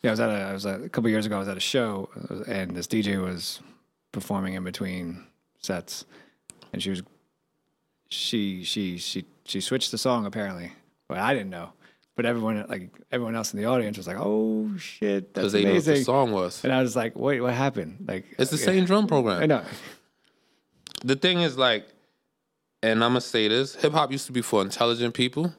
Yeah, 0.00 0.08
I 0.08 0.10
was 0.12 0.20
at 0.20 0.30
a, 0.30 0.32
I 0.32 0.52
was 0.54 0.64
at, 0.64 0.80
a 0.80 0.88
couple 0.88 1.10
years 1.10 1.26
ago. 1.26 1.36
I 1.36 1.40
was 1.40 1.48
at 1.48 1.58
a 1.58 1.60
show, 1.60 2.08
uh, 2.30 2.50
and 2.50 2.74
this 2.74 2.86
DJ 2.86 3.22
was 3.22 3.60
performing 4.10 4.54
in 4.54 4.64
between 4.64 5.26
sets, 5.58 6.06
and 6.72 6.82
she 6.82 6.88
was 6.88 7.02
she 8.08 8.64
she 8.64 8.96
she 8.96 9.26
she 9.44 9.60
switched 9.60 9.90
the 9.90 9.98
song 9.98 10.24
apparently, 10.24 10.72
but 11.08 11.18
I 11.18 11.34
didn't 11.34 11.50
know. 11.50 11.74
But 12.20 12.26
everyone, 12.26 12.66
like 12.68 12.90
everyone 13.10 13.34
else 13.34 13.54
in 13.54 13.60
the 13.60 13.64
audience, 13.64 13.96
was 13.96 14.06
like, 14.06 14.18
"Oh 14.20 14.76
shit, 14.76 15.32
that's 15.32 15.52
they 15.52 15.64
amazing!" 15.64 15.94
Knew 15.94 16.00
what 16.00 16.00
the 16.00 16.04
song 16.04 16.32
was, 16.32 16.62
and 16.64 16.70
I 16.70 16.82
was 16.82 16.94
like, 16.94 17.16
"Wait, 17.16 17.40
what 17.40 17.54
happened?" 17.54 18.04
Like, 18.06 18.26
it's 18.38 18.50
the 18.50 18.58
same 18.58 18.84
drum 18.84 19.06
program. 19.06 19.42
I 19.42 19.46
know. 19.46 19.62
The 21.02 21.16
thing 21.16 21.40
is, 21.40 21.56
like, 21.56 21.88
and 22.82 23.02
I'm 23.02 23.12
gonna 23.12 23.22
say 23.22 23.48
this: 23.48 23.74
hip 23.74 23.94
hop 23.94 24.12
used 24.12 24.26
to 24.26 24.32
be 24.32 24.42
for 24.42 24.60
intelligent 24.60 25.14
people, 25.14 25.54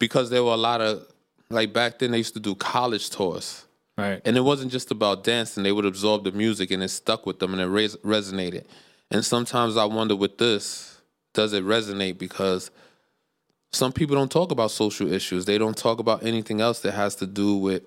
because 0.00 0.30
there 0.30 0.42
were 0.42 0.50
a 0.50 0.56
lot 0.56 0.80
of 0.80 1.06
like 1.48 1.72
back 1.72 2.00
then 2.00 2.10
they 2.10 2.18
used 2.18 2.34
to 2.34 2.40
do 2.40 2.56
college 2.56 3.10
tours. 3.10 3.64
Right. 3.96 4.20
And 4.24 4.36
it 4.36 4.40
wasn't 4.40 4.72
just 4.72 4.90
about 4.90 5.22
dancing. 5.22 5.62
They 5.62 5.70
would 5.70 5.84
absorb 5.84 6.24
the 6.24 6.32
music 6.32 6.72
and 6.72 6.82
it 6.82 6.88
stuck 6.88 7.24
with 7.24 7.38
them 7.38 7.52
and 7.52 7.62
it 7.62 7.66
res- 7.66 7.94
resonated. 7.98 8.64
And 9.12 9.24
sometimes 9.24 9.76
I 9.76 9.84
wonder 9.84 10.16
with 10.16 10.38
this, 10.38 11.00
does 11.34 11.52
it 11.52 11.62
resonate? 11.64 12.18
Because 12.18 12.72
some 13.72 13.92
people 13.92 14.16
don't 14.16 14.30
talk 14.30 14.52
about 14.52 14.70
social 14.70 15.12
issues. 15.12 15.44
They 15.44 15.58
don't 15.58 15.76
talk 15.76 15.98
about 15.98 16.24
anything 16.24 16.60
else 16.60 16.80
that 16.80 16.92
has 16.92 17.14
to 17.16 17.26
do 17.26 17.56
with 17.56 17.82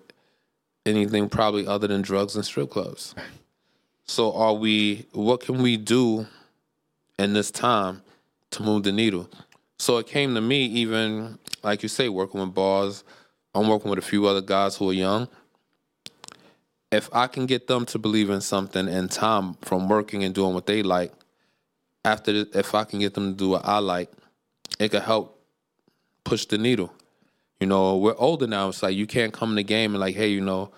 anything 0.86 1.30
probably 1.30 1.68
other 1.68 1.88
than 1.88 2.02
drugs 2.02 2.36
and 2.36 2.46
strip 2.46 2.70
clubs. 2.72 3.16
So 4.06 4.34
are 4.34 4.54
we 4.54 5.06
what 5.14 5.42
can 5.42 5.62
we 5.62 5.78
do 5.78 6.28
in 7.18 7.34
this 7.34 7.52
time 7.52 8.02
to 8.52 8.64
move 8.64 8.84
the 8.84 8.92
needle? 8.92 9.30
So 9.78 9.98
it 9.98 10.08
came 10.08 10.36
to 10.36 10.42
me 10.42 10.66
even 10.66 11.40
like 11.66 11.82
you 11.82 11.90
say, 11.90 12.08
working 12.08 12.40
with 12.40 12.54
bars. 12.54 13.04
I'm 13.54 13.68
working 13.68 13.90
with 13.90 14.00
a 14.00 14.04
few 14.04 14.28
other 14.28 14.42
guys 14.42 14.78
who 14.78 14.92
are 14.92 14.94
young. 14.94 15.28
If 16.92 17.10
I 17.12 17.28
can 17.28 17.48
get 17.48 17.68
them 17.68 17.86
to 17.88 18.00
believe 18.00 18.30
in 18.30 18.40
something 18.40 18.88
in 18.88 19.10
time 19.10 19.56
from 19.56 19.90
working 19.90 20.24
and 20.24 20.34
doing 20.34 20.54
what 20.54 20.68
they 20.68 20.84
like, 20.84 21.12
after 22.06 22.46
if 22.54 22.76
I 22.76 22.84
can 22.84 23.00
get 23.00 23.16
them 23.16 23.32
to 23.32 23.38
do 23.38 23.50
what 23.50 23.66
I 23.66 23.80
like, 23.80 24.12
it 24.80 24.90
could 24.90 25.02
help 25.02 25.35
push 26.26 26.46
the 26.46 26.58
needle. 26.58 26.92
You 27.62 27.68
know, 27.68 27.96
we're 27.96 28.18
older 28.18 28.48
now. 28.48 28.68
It's 28.68 28.84
like 28.84 28.98
you 28.98 29.08
can't 29.08 29.32
come 29.32 29.52
in 29.52 29.56
the 29.56 29.64
game 29.64 29.94
and 29.94 30.02
like, 30.02 30.16
hey, 30.16 30.28
you 30.28 30.42
know, 30.42 30.72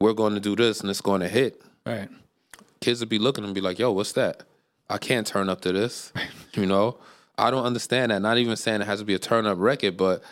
we're 0.00 0.12
going 0.12 0.34
to 0.34 0.40
do 0.40 0.54
this 0.54 0.80
and 0.80 0.88
it's 0.88 1.00
going 1.00 1.22
to 1.22 1.28
hit. 1.28 1.60
Right. 1.84 2.08
Kids 2.80 3.00
would 3.00 3.08
be 3.08 3.18
looking 3.18 3.44
and 3.44 3.54
be 3.54 3.60
like, 3.60 3.78
yo, 3.80 3.90
what's 3.90 4.12
that? 4.12 4.44
I 4.88 4.98
can't 4.98 5.26
turn 5.26 5.48
up 5.48 5.60
to 5.62 5.72
this. 5.72 6.12
you 6.54 6.66
know, 6.66 6.98
I 7.36 7.50
don't 7.50 7.64
understand 7.64 8.12
that. 8.12 8.22
Not 8.22 8.38
even 8.38 8.56
saying 8.56 8.80
it 8.80 8.86
has 8.86 9.00
to 9.00 9.04
be 9.04 9.14
a 9.14 9.18
turn 9.18 9.46
up 9.46 9.58
record, 9.58 9.96
but 9.96 10.22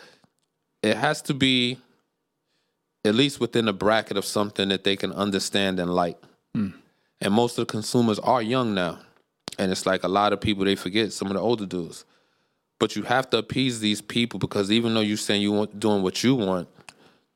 it 0.81 0.95
has 0.95 1.21
to 1.23 1.33
be 1.33 1.77
at 3.03 3.15
least 3.15 3.39
within 3.39 3.67
a 3.67 3.73
bracket 3.73 4.17
of 4.17 4.25
something 4.25 4.69
that 4.69 4.83
they 4.83 4.95
can 4.95 5.11
understand 5.11 5.79
and 5.79 5.93
like. 5.93 6.17
Mm. 6.55 6.73
And 7.21 7.33
most 7.33 7.57
of 7.57 7.67
the 7.67 7.71
consumers 7.71 8.19
are 8.19 8.41
young 8.41 8.73
now. 8.73 8.99
And 9.57 9.71
it's 9.71 9.85
like 9.85 10.03
a 10.03 10.07
lot 10.07 10.31
of 10.31 10.39
people 10.39 10.63
they 10.63 10.75
forget 10.75 11.11
some 11.11 11.27
of 11.27 11.33
the 11.33 11.41
older 11.41 11.65
dudes. 11.65 12.05
But 12.79 12.95
you 12.95 13.03
have 13.03 13.29
to 13.31 13.37
appease 13.37 13.81
these 13.81 14.01
people 14.01 14.39
because 14.39 14.71
even 14.71 14.93
though 14.93 15.01
you're 15.01 15.17
saying 15.17 15.41
you 15.41 15.51
want 15.51 15.79
doing 15.79 16.01
what 16.01 16.23
you 16.23 16.35
want, 16.35 16.69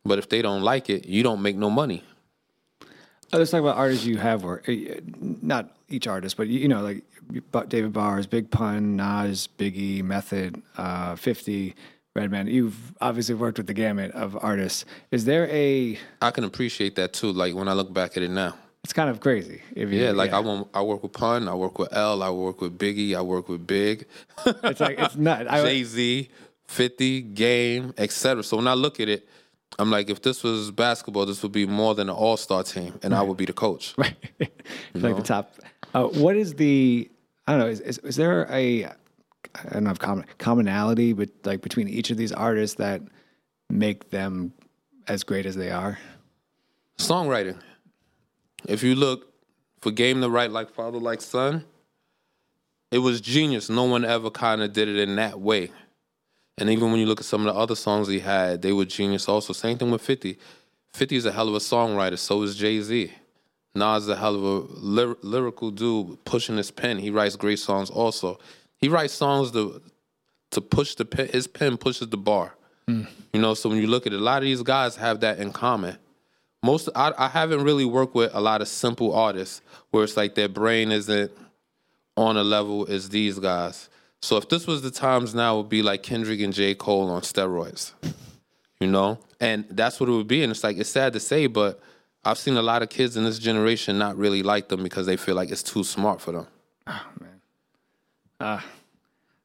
but 0.05 0.17
if 0.17 0.29
they 0.29 0.41
don't 0.41 0.61
like 0.61 0.89
it, 0.89 1.05
you 1.05 1.23
don't 1.23 1.41
make 1.41 1.55
no 1.55 1.69
money. 1.69 2.03
Oh, 3.31 3.39
let's 3.39 3.51
talk 3.51 3.61
about 3.61 3.77
artists 3.77 4.05
you 4.05 4.17
have 4.17 4.43
worked. 4.43 4.69
Not 5.19 5.75
each 5.89 6.07
artist, 6.07 6.37
but 6.37 6.47
you 6.47 6.67
know, 6.67 6.81
like 6.81 7.03
David 7.69 7.91
Bowers, 7.91 8.27
Big 8.27 8.51
Pun, 8.51 8.95
Nas, 8.95 9.49
Biggie, 9.57 10.03
Method, 10.03 10.61
uh, 10.77 11.15
Fifty, 11.15 11.75
Redman. 12.15 12.47
You've 12.47 12.93
obviously 13.01 13.35
worked 13.35 13.57
with 13.57 13.67
the 13.67 13.73
gamut 13.73 14.11
of 14.11 14.37
artists. 14.43 14.85
Is 15.11 15.25
there 15.25 15.47
a? 15.49 15.97
I 16.21 16.31
can 16.31 16.43
appreciate 16.43 16.95
that 16.97 17.13
too. 17.13 17.31
Like 17.31 17.55
when 17.55 17.67
I 17.67 17.73
look 17.73 17.91
back 17.91 18.17
at 18.17 18.23
it 18.23 18.29
now, 18.29 18.55
it's 18.83 18.93
kind 18.93 19.09
of 19.09 19.21
crazy. 19.21 19.61
if 19.75 19.91
You, 19.91 20.03
yeah, 20.03 20.11
like 20.11 20.31
yeah. 20.31 20.37
I 20.37 20.39
want, 20.41 20.67
I 20.73 20.81
work 20.81 21.03
with 21.03 21.13
Pun, 21.13 21.47
I 21.47 21.55
work 21.55 21.79
with 21.79 21.93
L, 21.93 22.21
I 22.21 22.29
work 22.29 22.59
with 22.59 22.77
Biggie, 22.77 23.15
I 23.15 23.21
work 23.21 23.47
with 23.47 23.65
Big. 23.65 24.05
it's 24.45 24.81
like 24.81 24.99
it's 24.99 25.15
not 25.15 25.47
Jay 25.49 25.83
Z, 25.83 26.29
Fifty, 26.67 27.21
Game, 27.21 27.93
etc. 27.97 28.43
So 28.43 28.57
when 28.57 28.67
I 28.67 28.73
look 28.73 28.99
at 28.99 29.07
it, 29.07 29.27
I'm 29.79 29.89
like, 29.89 30.09
if 30.09 30.21
this 30.21 30.43
was 30.43 30.69
basketball, 30.71 31.25
this 31.25 31.41
would 31.43 31.53
be 31.53 31.65
more 31.65 31.95
than 31.95 32.09
an 32.09 32.15
All 32.15 32.35
Star 32.35 32.63
team, 32.63 32.99
and 33.01 33.13
right. 33.13 33.19
I 33.19 33.23
would 33.23 33.37
be 33.37 33.45
the 33.45 33.53
coach. 33.53 33.95
Right, 34.03 34.15
like 34.93 35.15
the 35.15 35.23
top. 35.23 35.55
Uh, 35.93 36.03
what 36.05 36.35
is 36.35 36.55
the? 36.55 37.09
I 37.47 37.53
don't 37.53 37.61
know. 37.61 37.67
Is, 37.67 37.79
is, 37.79 37.97
is 37.99 38.15
there 38.17 38.47
a? 38.51 38.85
I 38.85 38.93
don't 39.71 39.85
know 39.85 39.91
if 39.91 39.99
common 39.99 40.25
commonality, 40.39 41.13
but 41.13 41.29
like 41.45 41.61
between 41.61 41.87
each 41.87 42.11
of 42.11 42.17
these 42.17 42.31
artists 42.31 42.77
that 42.77 43.01
make 43.69 44.09
them 44.09 44.53
as 45.07 45.23
great 45.23 45.45
as 45.45 45.55
they 45.55 45.71
are. 45.71 45.97
Songwriting. 46.97 47.59
If 48.67 48.83
you 48.83 48.95
look 48.95 49.27
for 49.81 49.91
Game 49.91 50.21
to 50.21 50.29
write 50.29 50.51
like 50.51 50.69
father 50.69 50.99
like 50.99 51.21
son, 51.21 51.65
it 52.91 52.99
was 52.99 53.21
genius. 53.21 53.69
No 53.69 53.83
one 53.85 54.05
ever 54.05 54.29
kind 54.29 54.61
of 54.61 54.73
did 54.73 54.87
it 54.87 54.97
in 54.97 55.15
that 55.15 55.39
way. 55.39 55.71
And 56.57 56.69
even 56.69 56.91
when 56.91 56.99
you 56.99 57.07
look 57.07 57.19
at 57.19 57.25
some 57.25 57.45
of 57.45 57.53
the 57.53 57.59
other 57.59 57.75
songs 57.75 58.07
he 58.07 58.19
had, 58.19 58.61
they 58.61 58.71
were 58.71 58.85
genius 58.85 59.27
also. 59.27 59.53
Same 59.53 59.77
thing 59.77 59.89
with 59.89 60.01
50. 60.01 60.37
50 60.93 61.15
is 61.15 61.25
a 61.25 61.31
hell 61.31 61.47
of 61.49 61.55
a 61.55 61.59
songwriter, 61.59 62.19
so 62.19 62.43
is 62.43 62.55
Jay 62.55 62.79
Z. 62.79 63.11
Nas 63.75 64.03
is 64.03 64.09
a 64.09 64.15
hell 64.15 64.35
of 64.35 64.43
a 64.43 64.73
ly- 64.79 65.15
lyrical 65.23 65.71
dude 65.71 66.23
pushing 66.25 66.57
his 66.57 66.69
pen. 66.69 66.99
He 66.99 67.09
writes 67.09 67.35
great 67.35 67.57
songs 67.57 67.89
also. 67.89 68.39
He 68.77 68.87
writes 68.87 69.13
songs 69.13 69.51
to 69.51 69.81
to 70.51 70.61
push 70.61 70.93
the 70.93 71.05
pen, 71.05 71.29
his 71.29 71.47
pen 71.47 71.77
pushes 71.77 72.09
the 72.09 72.17
bar. 72.17 72.53
Mm. 72.87 73.07
You 73.33 73.41
know, 73.41 73.55
so 73.55 73.69
when 73.69 73.79
you 73.79 73.87
look 73.87 74.05
at 74.05 74.13
it, 74.13 74.19
a 74.19 74.23
lot 74.23 74.37
of 74.37 74.43
these 74.43 74.61
guys 74.61 74.95
have 74.97 75.21
that 75.21 75.39
in 75.39 75.51
common. 75.51 75.97
Most 76.63 76.89
I, 76.95 77.11
I 77.17 77.27
haven't 77.27 77.63
really 77.63 77.85
worked 77.85 78.15
with 78.15 78.33
a 78.33 78.41
lot 78.41 78.61
of 78.61 78.67
simple 78.69 79.13
artists 79.13 79.61
where 79.91 80.03
it's 80.03 80.17
like 80.17 80.33
their 80.33 80.47
brain 80.47 80.91
isn't 80.91 81.31
on 82.15 82.37
a 82.37 82.43
level 82.43 82.87
as 82.89 83.09
these 83.09 83.37
guys. 83.37 83.89
So 84.21 84.37
if 84.37 84.47
this 84.47 84.65
was 84.65 84.81
the 84.81 84.89
times 84.89 85.35
now, 85.35 85.55
it 85.55 85.57
would 85.57 85.69
be 85.69 85.83
like 85.83 86.01
Kendrick 86.01 86.39
and 86.39 86.53
J. 86.53 86.73
Cole 86.73 87.09
on 87.09 87.21
steroids, 87.21 87.91
you 88.79 88.87
know? 88.87 89.19
And 89.41 89.65
that's 89.69 89.99
what 89.99 90.07
it 90.07 90.13
would 90.13 90.27
be. 90.27 90.41
And 90.41 90.51
it's 90.51 90.63
like, 90.63 90.77
it's 90.77 90.89
sad 90.89 91.11
to 91.13 91.19
say, 91.19 91.47
but 91.47 91.81
I've 92.23 92.37
seen 92.37 92.55
a 92.55 92.61
lot 92.61 92.81
of 92.81 92.87
kids 92.87 93.17
in 93.17 93.25
this 93.25 93.37
generation 93.37 93.97
not 93.97 94.15
really 94.15 94.41
like 94.41 94.69
them 94.69 94.81
because 94.81 95.05
they 95.05 95.17
feel 95.17 95.35
like 95.35 95.51
it's 95.51 95.63
too 95.63 95.83
smart 95.83 96.21
for 96.21 96.31
them. 96.31 96.47
Oh, 96.87 97.05
man. 97.19 97.41
Uh, 98.39 98.61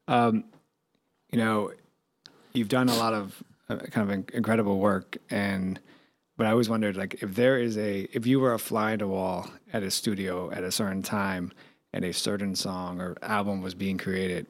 um, 0.07 0.45
you 1.33 1.39
know, 1.39 1.73
you've 2.53 2.69
done 2.69 2.89
a 2.89 2.95
lot 2.95 3.15
of 3.15 3.43
uh, 3.69 3.79
kind 3.91 4.09
of 4.09 4.33
incredible 4.33 4.79
work. 4.79 5.17
And, 5.31 5.81
but 6.39 6.47
I 6.47 6.53
always 6.53 6.69
wondered, 6.69 6.97
like, 6.97 7.23
if 7.23 7.35
there 7.35 7.59
is 7.59 7.77
a, 7.77 8.09
if 8.13 8.25
you 8.25 8.39
were 8.39 8.55
a 8.55 8.59
fly 8.59 8.93
on 8.93 9.01
the 9.01 9.09
wall 9.09 9.51
at 9.73 9.83
a 9.83 9.91
studio 9.91 10.51
at 10.53 10.63
a 10.63 10.71
certain 10.71 11.03
time 11.03 11.53
and 11.93 12.05
a 12.05 12.13
certain 12.13 12.55
song 12.55 13.01
or 13.01 13.17
album 13.23 13.61
was 13.61 13.75
being 13.75 13.99
created, 13.99 14.47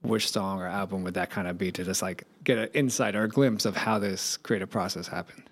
which 0.00 0.30
song 0.30 0.60
or 0.60 0.66
album 0.66 1.04
would 1.04 1.12
that 1.14 1.28
kind 1.28 1.46
of 1.46 1.58
be 1.58 1.70
to 1.72 1.84
just 1.84 2.00
like 2.00 2.24
get 2.42 2.56
an 2.56 2.68
insight 2.72 3.14
or 3.14 3.24
a 3.24 3.28
glimpse 3.28 3.66
of 3.66 3.76
how 3.76 3.98
this 3.98 4.38
creative 4.38 4.70
process 4.70 5.08
happened? 5.08 5.42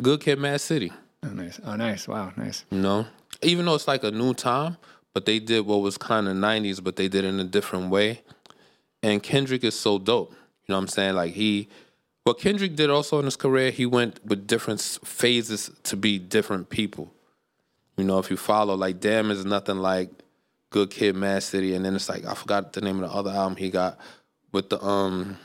Good 0.00 0.22
Kid, 0.22 0.38
Mad 0.38 0.62
City. 0.62 0.90
Oh, 1.22 1.28
nice. 1.28 1.60
Oh, 1.62 1.76
nice. 1.76 2.08
Wow, 2.08 2.32
nice. 2.38 2.64
You 2.70 2.78
know, 2.78 3.06
even 3.42 3.66
though 3.66 3.74
it's 3.74 3.86
like 3.86 4.04
a 4.04 4.10
new 4.10 4.32
time, 4.32 4.78
but 5.12 5.26
they 5.26 5.38
did 5.38 5.66
what 5.66 5.82
was 5.82 5.98
kind 5.98 6.28
of 6.28 6.36
'90s, 6.36 6.82
but 6.82 6.96
they 6.96 7.08
did 7.08 7.24
it 7.24 7.28
in 7.28 7.40
a 7.40 7.44
different 7.44 7.90
way. 7.90 8.22
And 9.02 9.22
Kendrick 9.22 9.64
is 9.64 9.78
so 9.78 9.98
dope. 9.98 10.30
You 10.30 10.36
know 10.72 10.76
what 10.76 10.82
I'm 10.82 10.88
saying? 10.88 11.14
Like 11.14 11.34
he, 11.34 11.68
what 12.30 12.38
Kendrick 12.38 12.76
did 12.76 12.90
also 12.90 13.18
in 13.18 13.24
his 13.24 13.34
career, 13.34 13.72
he 13.72 13.84
went 13.84 14.24
with 14.24 14.46
different 14.46 14.80
phases 14.80 15.68
to 15.82 15.96
be 15.96 16.16
different 16.16 16.70
people. 16.70 17.12
You 17.96 18.04
know, 18.04 18.20
if 18.20 18.30
you 18.30 18.36
follow, 18.36 18.76
like 18.76 19.00
Damn 19.00 19.32
is 19.32 19.44
nothing 19.44 19.78
like 19.78 20.10
Good 20.70 20.90
Kid, 20.90 21.16
Mad 21.16 21.42
City, 21.42 21.74
and 21.74 21.84
then 21.84 21.96
it's 21.96 22.08
like 22.08 22.24
I 22.24 22.34
forgot 22.34 22.72
the 22.72 22.82
name 22.82 23.02
of 23.02 23.10
the 23.10 23.16
other 23.16 23.32
album 23.32 23.56
he 23.56 23.68
got 23.68 23.98
with 24.52 24.70
the 24.70 24.80
um, 24.80 25.38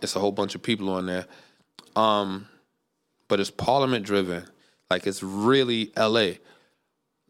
it's 0.00 0.16
a 0.16 0.18
whole 0.18 0.32
bunch 0.32 0.54
of 0.54 0.62
people 0.62 0.88
on 0.88 1.04
there, 1.04 1.26
um, 1.96 2.48
but 3.28 3.38
it's 3.38 3.50
Parliament 3.50 4.06
driven, 4.06 4.42
like 4.88 5.06
it's 5.06 5.22
really 5.22 5.92
L.A. 5.96 6.38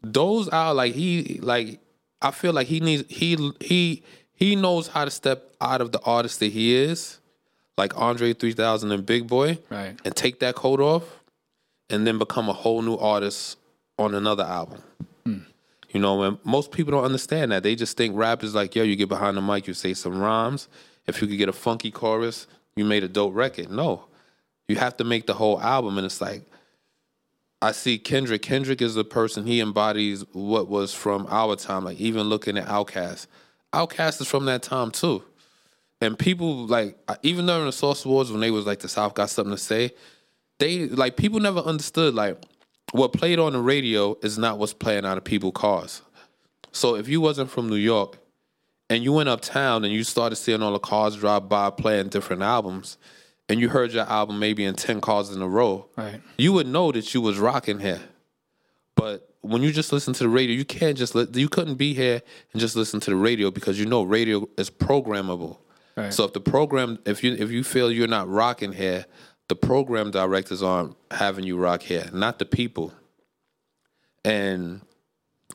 Those 0.01 0.47
are 0.47 0.73
like 0.73 0.93
he 0.93 1.41
like 1.43 1.81
I 2.21 2.31
feel 2.31 2.53
like 2.53 2.67
he 2.67 2.79
needs 2.79 3.03
he 3.09 3.51
he 3.59 4.03
he 4.33 4.55
knows 4.55 4.87
how 4.87 5.03
to 5.03 5.11
step 5.11 5.53
out 5.59 5.81
of 5.81 5.91
the 5.91 5.99
artist 6.03 6.39
that 6.39 6.53
he 6.53 6.73
is, 6.73 7.19
like 7.77 7.97
Andre 7.99 8.33
3000 8.33 8.91
and 8.91 9.05
Big 9.05 9.27
Boi, 9.27 9.59
right, 9.69 9.95
and 10.03 10.15
take 10.15 10.39
that 10.39 10.55
coat 10.55 10.79
off, 10.79 11.03
and 11.89 12.05
then 12.05 12.17
become 12.17 12.49
a 12.49 12.53
whole 12.53 12.81
new 12.81 12.97
artist 12.97 13.57
on 13.97 14.15
another 14.15 14.43
album. 14.43 14.81
Hmm. 15.25 15.37
You 15.89 16.01
know, 16.01 16.21
and 16.23 16.37
most 16.43 16.71
people 16.71 16.91
don't 16.91 17.05
understand 17.05 17.51
that. 17.51 17.63
They 17.63 17.75
just 17.75 17.97
think 17.97 18.15
rap 18.15 18.43
is 18.43 18.53
like, 18.53 18.75
yo, 18.75 18.83
you 18.83 18.95
get 18.95 19.09
behind 19.09 19.37
the 19.37 19.41
mic, 19.41 19.67
you 19.67 19.73
say 19.73 19.93
some 19.93 20.19
rhymes. 20.19 20.67
If 21.07 21.21
you 21.21 21.27
could 21.27 21.37
get 21.37 21.49
a 21.49 21.53
funky 21.53 21.89
chorus, 21.89 22.47
you 22.75 22.83
made 22.85 23.03
a 23.03 23.07
dope 23.07 23.33
record. 23.33 23.71
No. 23.71 24.05
You 24.67 24.75
have 24.75 24.97
to 24.97 25.03
make 25.05 25.25
the 25.25 25.33
whole 25.33 25.59
album. 25.61 25.97
And 25.97 26.05
it's 26.05 26.19
like, 26.19 26.43
I 27.61 27.71
see 27.71 27.97
Kendrick. 27.97 28.41
Kendrick 28.41 28.81
is 28.81 28.95
the 28.95 29.05
person, 29.05 29.47
he 29.47 29.61
embodies 29.61 30.25
what 30.33 30.67
was 30.67 30.93
from 30.93 31.25
our 31.29 31.55
time. 31.55 31.85
Like, 31.85 31.99
even 31.99 32.23
looking 32.23 32.57
at 32.57 32.67
Outkast. 32.67 33.27
Outkast 33.73 34.21
is 34.21 34.27
from 34.27 34.45
that 34.45 34.61
time 34.61 34.91
too. 34.91 35.23
And 35.99 36.17
people, 36.17 36.67
like, 36.67 36.97
even 37.23 37.47
during 37.47 37.65
the 37.65 37.71
Source 37.71 38.05
Awards, 38.05 38.31
when 38.31 38.41
they 38.41 38.51
was 38.51 38.65
like, 38.65 38.79
the 38.79 38.87
South 38.87 39.15
got 39.15 39.29
something 39.29 39.55
to 39.55 39.61
say, 39.61 39.91
they, 40.59 40.87
like, 40.87 41.17
people 41.17 41.39
never 41.39 41.59
understood, 41.59 42.13
like, 42.13 42.43
what 42.91 43.13
played 43.13 43.39
on 43.39 43.53
the 43.53 43.59
radio 43.59 44.15
is 44.21 44.37
not 44.37 44.59
what's 44.59 44.73
playing 44.73 45.05
out 45.05 45.17
of 45.17 45.23
people's 45.23 45.53
cars. 45.55 46.01
So 46.71 46.95
if 46.95 47.07
you 47.07 47.19
wasn't 47.19 47.49
from 47.49 47.69
New 47.69 47.75
York 47.75 48.17
and 48.89 49.03
you 49.03 49.11
went 49.11 49.29
uptown 49.29 49.83
and 49.83 49.93
you 49.93 50.03
started 50.03 50.35
seeing 50.35 50.61
all 50.61 50.73
the 50.73 50.79
cars 50.79 51.15
drive 51.15 51.49
by 51.49 51.69
playing 51.71 52.09
different 52.09 52.43
albums, 52.43 52.97
and 53.49 53.59
you 53.59 53.69
heard 53.69 53.91
your 53.93 54.05
album 54.05 54.39
maybe 54.39 54.65
in 54.65 54.75
ten 54.75 55.01
cars 55.01 55.31
in 55.31 55.41
a 55.41 55.47
row, 55.47 55.87
right. 55.95 56.21
you 56.37 56.53
would 56.53 56.67
know 56.67 56.91
that 56.91 57.13
you 57.13 57.21
was 57.21 57.39
rocking 57.39 57.79
here. 57.79 58.01
But 58.95 59.29
when 59.41 59.61
you 59.61 59.71
just 59.71 59.93
listen 59.93 60.13
to 60.13 60.23
the 60.23 60.29
radio, 60.29 60.55
you 60.55 60.65
can't 60.65 60.97
just 60.97 61.15
li- 61.15 61.27
you 61.33 61.47
couldn't 61.47 61.75
be 61.75 61.93
here 61.93 62.21
and 62.51 62.59
just 62.59 62.75
listen 62.75 62.99
to 63.01 63.09
the 63.09 63.15
radio 63.15 63.51
because 63.51 63.79
you 63.79 63.85
know 63.85 64.03
radio 64.03 64.47
is 64.57 64.69
programmable. 64.69 65.57
Right. 65.97 66.13
So 66.13 66.23
if 66.25 66.33
the 66.33 66.39
program, 66.39 66.99
if 67.05 67.23
you 67.23 67.33
if 67.33 67.49
you 67.51 67.63
feel 67.63 67.91
you're 67.91 68.07
not 68.07 68.29
rocking 68.29 68.71
here, 68.71 69.05
the 69.49 69.55
program 69.55 70.11
directors 70.11 70.61
aren't 70.61 70.95
having 71.11 71.43
you 71.43 71.57
rock 71.57 71.81
here, 71.81 72.07
not 72.13 72.37
the 72.39 72.45
people. 72.45 72.93
And 74.23 74.81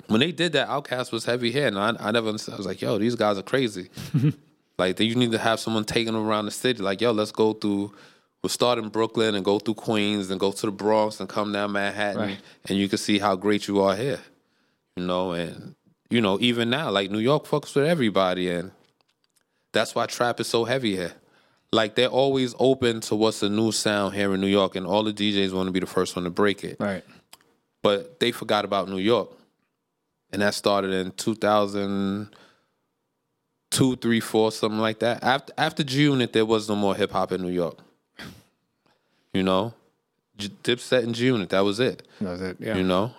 when 0.08 0.20
they 0.20 0.32
did 0.32 0.52
that, 0.54 0.68
Outkast 0.68 1.12
was 1.12 1.24
heavy 1.24 1.52
here, 1.52 1.66
and 1.68 1.78
I, 1.78 1.94
I 2.00 2.10
never. 2.10 2.28
I 2.28 2.32
was 2.32 2.66
like, 2.66 2.82
"Yo, 2.82 2.98
these 2.98 3.14
guys 3.14 3.38
are 3.38 3.42
crazy." 3.42 3.88
like, 4.78 4.98
you 4.98 5.14
need 5.14 5.32
to 5.32 5.38
have 5.38 5.60
someone 5.60 5.84
taking 5.84 6.12
them 6.14 6.26
around 6.26 6.46
the 6.46 6.50
city. 6.50 6.82
Like, 6.82 7.00
"Yo, 7.00 7.12
let's 7.12 7.32
go 7.32 7.52
through 7.52 7.92
would 8.42 8.50
start 8.50 8.78
in 8.78 8.88
Brooklyn 8.88 9.34
and 9.34 9.44
go 9.44 9.58
through 9.58 9.74
Queens 9.74 10.30
and 10.30 10.40
go 10.40 10.50
to 10.50 10.66
the 10.66 10.72
Bronx 10.72 11.20
and 11.20 11.28
come 11.28 11.52
down 11.52 11.72
Manhattan, 11.72 12.20
Right. 12.20 12.40
and 12.68 12.76
you 12.76 12.88
can 12.88 12.98
see 12.98 13.18
how 13.18 13.36
great 13.36 13.68
you 13.68 13.80
are 13.80 13.94
here. 13.94 14.18
You 14.96 15.06
know, 15.06 15.32
and 15.32 15.74
you 16.10 16.20
know 16.20 16.38
even 16.40 16.68
now, 16.68 16.90
like 16.90 17.10
New 17.10 17.20
York 17.20 17.46
fucks 17.46 17.74
with 17.74 17.86
everybody, 17.86 18.50
and 18.50 18.72
that's 19.72 19.94
why 19.94 20.06
trap 20.06 20.40
is 20.40 20.46
so 20.46 20.64
heavy 20.64 20.96
here. 20.96 21.12
Like 21.72 21.94
they're 21.94 22.08
always 22.08 22.54
open 22.58 23.00
to 23.02 23.14
what's 23.14 23.42
a 23.42 23.48
new 23.48 23.72
sound 23.72 24.14
here 24.14 24.34
in 24.34 24.40
New 24.40 24.46
York, 24.46 24.76
and 24.76 24.86
all 24.86 25.02
the 25.02 25.12
DJs 25.12 25.52
want 25.52 25.68
to 25.68 25.72
be 25.72 25.80
the 25.80 25.86
first 25.86 26.14
one 26.14 26.24
to 26.24 26.30
break 26.30 26.64
it. 26.64 26.76
Right. 26.78 27.02
But 27.82 28.20
they 28.20 28.30
forgot 28.30 28.66
about 28.66 28.88
New 28.88 28.98
York, 28.98 29.30
and 30.30 30.42
that 30.42 30.54
started 30.54 30.92
in 30.92 31.12
2002, 31.12 33.96
three, 33.96 34.20
four, 34.20 34.52
something 34.52 34.80
like 34.80 34.98
that. 34.98 35.24
After 35.24 35.52
after 35.56 35.82
G 35.82 36.02
Unit, 36.02 36.34
there 36.34 36.44
was 36.44 36.68
no 36.68 36.76
more 36.76 36.94
hip 36.94 37.12
hop 37.12 37.32
in 37.32 37.40
New 37.40 37.50
York. 37.50 37.78
You 39.32 39.42
know, 39.42 39.72
J- 40.36 40.50
Dipset 40.62 41.04
and 41.04 41.14
G 41.14 41.24
Unit, 41.26 41.48
that 41.48 41.60
was 41.60 41.80
it. 41.80 42.06
That 42.20 42.30
was 42.32 42.42
it. 42.42 42.58
Yeah. 42.60 42.76
You 42.76 42.82
know, 42.82 43.14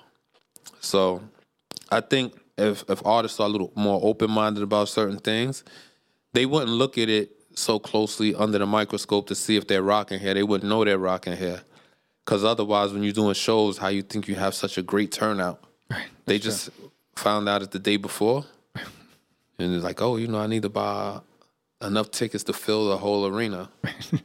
so 0.79 1.23
I 1.89 2.01
think 2.01 2.35
if 2.55 2.87
if 2.87 3.03
artists 3.05 3.39
are 3.39 3.47
a 3.47 3.49
little 3.49 3.71
more 3.75 3.99
open 4.03 4.29
minded 4.29 4.61
about 4.61 4.89
certain 4.89 5.17
things, 5.17 5.63
they 6.33 6.45
wouldn't 6.45 6.71
look 6.71 6.97
at 6.97 7.09
it 7.09 7.31
so 7.55 7.79
closely 7.79 8.35
under 8.35 8.57
the 8.57 8.65
microscope 8.65 9.27
to 9.27 9.35
see 9.35 9.55
if 9.55 9.67
they're 9.67 9.83
rocking 9.83 10.19
here. 10.19 10.33
They 10.33 10.43
wouldn't 10.43 10.69
know 10.69 10.83
they're 10.83 10.97
rocking 10.97 11.37
here. 11.37 11.61
Because 12.25 12.43
otherwise, 12.43 12.93
when 12.93 13.03
you're 13.03 13.13
doing 13.13 13.33
shows, 13.33 13.77
how 13.77 13.89
you 13.89 14.01
think 14.01 14.27
you 14.27 14.35
have 14.35 14.55
such 14.55 14.77
a 14.77 14.81
great 14.81 15.11
turnout? 15.11 15.63
Right. 15.91 16.07
They 16.25 16.39
just 16.39 16.69
found 17.15 17.49
out 17.49 17.61
it 17.61 17.71
the 17.71 17.79
day 17.79 17.97
before, 17.97 18.45
and 18.75 19.75
it's 19.75 19.83
like, 19.83 20.01
oh, 20.01 20.17
you 20.17 20.27
know, 20.27 20.39
I 20.39 20.47
need 20.47 20.61
to 20.63 20.69
buy 20.69 21.19
enough 21.81 22.11
tickets 22.11 22.45
to 22.45 22.53
fill 22.53 22.89
the 22.89 22.97
whole 22.97 23.25
arena. 23.25 23.69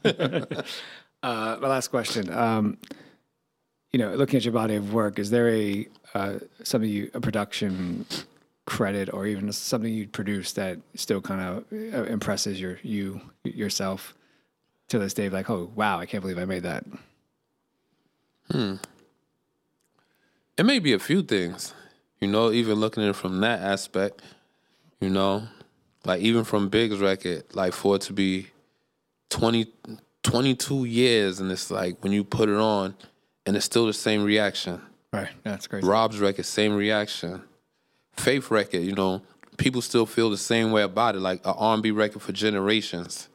Uh, 1.21 1.57
my 1.61 1.67
last 1.67 1.89
question. 1.89 2.33
Um, 2.33 2.79
you 3.91 3.99
know, 3.99 4.15
looking 4.15 4.37
at 4.37 4.45
your 4.45 4.53
body 4.53 4.77
of 4.77 4.93
work, 4.93 5.19
is 5.19 5.31
there 5.31 5.49
a 5.49 5.89
uh, 6.15 6.35
something 6.63 6.89
you 6.89 7.11
a 7.13 7.21
production 7.21 8.07
credit 8.69 9.12
or 9.12 9.27
even 9.27 9.51
something 9.51 9.93
you 9.93 10.07
produce 10.07 10.53
that 10.53 10.79
still 10.95 11.21
kind 11.21 11.41
of 11.41 11.95
uh, 11.95 12.05
impresses 12.05 12.61
your 12.61 12.79
you 12.83 13.21
yourself 13.43 14.14
to 14.89 14.99
this 14.99 15.14
day? 15.14 15.29
Like, 15.31 15.49
oh 15.49 15.71
wow, 15.75 15.99
I 15.99 16.07
can't 16.07 16.21
believe 16.21 16.39
I 16.39 16.45
made 16.45 16.64
that. 16.64 16.85
Hmm. 18.51 18.75
It 20.59 20.66
may 20.66 20.79
be 20.81 20.93
a 20.93 20.99
few 20.99 21.23
things, 21.23 21.73
you 22.21 22.29
know, 22.29 22.51
even 22.51 22.75
looking 22.75 23.03
at 23.03 23.11
it 23.11 23.16
from 23.16 23.41
that 23.41 23.61
aspect, 23.61 24.23
you 25.01 25.09
know, 25.09 25.49
like 26.05 26.21
even 26.21 26.45
from 26.45 26.69
Big's 26.69 26.99
record, 26.99 27.45
like 27.55 27.73
for 27.73 27.97
it 27.97 28.03
to 28.03 28.12
be 28.12 28.49
20, 29.31 29.66
22 30.25 30.85
years 30.85 31.41
and 31.41 31.51
it's 31.53 31.71
like 31.71 32.03
when 32.03 32.12
you 32.12 32.25
put 32.25 32.49
it 32.49 32.57
on 32.57 32.97
and 33.47 33.57
it's 33.57 33.66
still 33.66 33.87
the 33.87 33.93
same 33.93 34.25
reaction. 34.25 34.83
Right. 35.12 35.29
That's 35.43 35.66
crazy. 35.66 35.87
Rob's 35.87 36.19
record, 36.19 36.45
same 36.45 36.75
reaction. 36.75 37.43
Faith 38.19 38.51
record, 38.51 38.81
you 38.81 38.93
know, 38.93 39.23
people 39.57 39.83
still 39.83 40.07
feel 40.07 40.31
the 40.31 40.37
same 40.37 40.71
way 40.73 40.83
about 40.83 41.14
it, 41.14 41.21
like 41.21 41.45
an 41.45 41.55
R&B 41.57 41.91
record 41.91 42.23
for 42.23 42.33
generations. 42.33 43.29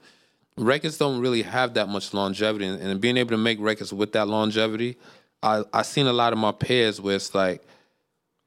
Records 0.57 0.97
don't 0.97 1.19
really 1.19 1.41
have 1.41 1.73
that 1.75 1.89
much 1.89 2.13
longevity, 2.13 2.65
and, 2.65 2.81
and 2.81 3.01
being 3.01 3.17
able 3.17 3.31
to 3.31 3.37
make 3.37 3.59
records 3.59 3.93
with 3.93 4.11
that 4.13 4.27
longevity, 4.27 4.97
I 5.41 5.63
I 5.73 5.81
seen 5.81 6.07
a 6.07 6.13
lot 6.13 6.31
of 6.31 6.39
my 6.39 6.51
peers 6.51 7.01
where 7.01 7.15
it's 7.15 7.33
like 7.33 7.63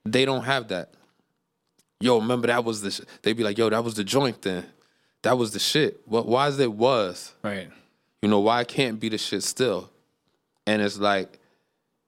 they 0.05 0.25
don't 0.25 0.45
have 0.45 0.69
that. 0.69 0.95
Yo, 2.01 2.19
remember 2.19 2.47
that 2.47 2.65
was 2.65 2.83
the 2.83 2.91
sh-. 2.91 3.01
they 3.23 3.33
be 3.33 3.43
like, 3.43 3.59
yo, 3.59 3.69
that 3.71 3.83
was 3.83 3.95
the 3.95 4.05
joint 4.05 4.43
then, 4.43 4.65
that 5.23 5.37
was 5.37 5.53
the 5.53 5.59
shit. 5.59 6.01
What? 6.05 6.27
Why 6.27 6.49
is 6.49 6.59
it 6.59 6.73
was? 6.73 7.35
Right. 7.43 7.69
You 8.23 8.29
know, 8.29 8.41
why 8.41 8.61
it 8.61 8.69
can't 8.69 8.99
be 9.01 9.09
the 9.09 9.19
shit 9.19 9.43
still? 9.43 9.91
And 10.67 10.83
it's 10.83 10.99
like, 10.99 11.39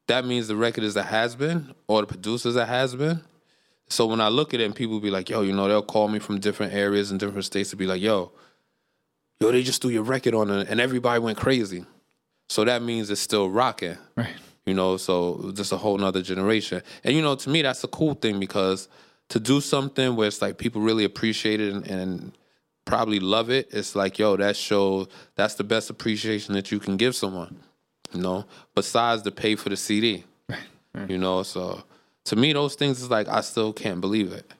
that 0.08 0.24
means 0.24 0.48
the 0.48 0.56
record 0.56 0.84
is 0.84 0.96
a 0.96 1.02
has 1.02 1.34
been 1.34 1.74
or 1.86 2.00
the 2.00 2.06
producer's 2.06 2.56
a 2.56 2.66
has 2.66 2.94
been. 2.94 3.20
So 3.90 4.06
when 4.06 4.20
I 4.20 4.28
look 4.28 4.54
at 4.54 4.60
it 4.60 4.64
and 4.64 4.74
people 4.74 5.00
be 5.00 5.10
like, 5.10 5.30
yo, 5.30 5.42
you 5.42 5.52
know, 5.52 5.66
they'll 5.68 5.82
call 5.82 6.08
me 6.08 6.18
from 6.18 6.40
different 6.40 6.72
areas 6.74 7.10
and 7.10 7.18
different 7.18 7.44
states 7.44 7.70
to 7.70 7.76
be 7.76 7.86
like, 7.86 8.02
yo, 8.02 8.32
yo, 9.40 9.50
they 9.50 9.62
just 9.62 9.80
threw 9.80 9.90
your 9.90 10.02
record 10.02 10.34
on 10.34 10.50
it 10.50 10.68
and 10.68 10.80
everybody 10.80 11.20
went 11.20 11.38
crazy. 11.38 11.84
So 12.48 12.64
that 12.64 12.82
means 12.82 13.10
it's 13.10 13.20
still 13.20 13.48
rocking. 13.48 13.96
Right. 14.16 14.34
You 14.66 14.74
know, 14.74 14.98
so 14.98 15.52
just 15.54 15.72
a 15.72 15.78
whole 15.78 15.96
nother 15.96 16.20
generation. 16.20 16.82
And 17.02 17.14
you 17.14 17.22
know, 17.22 17.34
to 17.36 17.50
me, 17.50 17.62
that's 17.62 17.82
a 17.84 17.88
cool 17.88 18.14
thing 18.14 18.38
because 18.38 18.88
to 19.30 19.40
do 19.40 19.60
something 19.60 20.16
where 20.16 20.28
it's 20.28 20.42
like 20.42 20.58
people 20.58 20.82
really 20.82 21.04
appreciate 21.04 21.60
it 21.60 21.72
and, 21.72 21.86
and 21.86 22.32
probably 22.84 23.20
love 23.20 23.50
it, 23.50 23.68
it's 23.70 23.94
like, 23.94 24.18
yo, 24.18 24.36
that 24.36 24.56
shows 24.56 25.08
that's 25.36 25.54
the 25.54 25.64
best 25.64 25.88
appreciation 25.88 26.54
that 26.54 26.70
you 26.70 26.78
can 26.78 26.96
give 26.96 27.14
someone. 27.14 27.60
You 28.12 28.20
know, 28.20 28.46
besides 28.74 29.22
the 29.22 29.30
pay 29.30 29.54
for 29.54 29.68
the 29.68 29.76
CD. 29.76 30.24
You 31.06 31.18
know, 31.18 31.42
so 31.44 31.84
to 32.28 32.36
me, 32.36 32.52
those 32.52 32.74
things 32.74 33.00
is 33.02 33.10
like 33.10 33.26
I 33.28 33.40
still 33.40 33.72
can't 33.72 34.00
believe 34.00 34.32
it. 34.32 34.50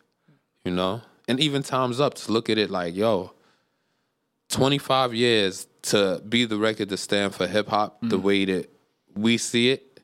You 0.65 0.73
know, 0.73 1.03
and 1.29 1.39
even 1.41 1.63
times 1.63 2.01
up 2.01 2.15
to 2.15 2.33
look 2.33 2.51
at 2.51 2.59
it 2.59 2.71
like, 2.71 2.95
yo, 2.95 3.33
25 4.51 5.15
years 5.15 5.67
to 5.83 6.23
be 6.29 6.45
the 6.45 6.59
record 6.59 6.89
to 6.89 6.97
stand 6.97 7.35
for 7.35 7.47
hip 7.47 7.69
hop 7.69 7.99
the 8.03 8.19
mm. 8.19 8.23
way 8.23 8.45
that 8.47 8.71
we 9.15 9.39
see 9.39 9.71
it. 9.71 10.01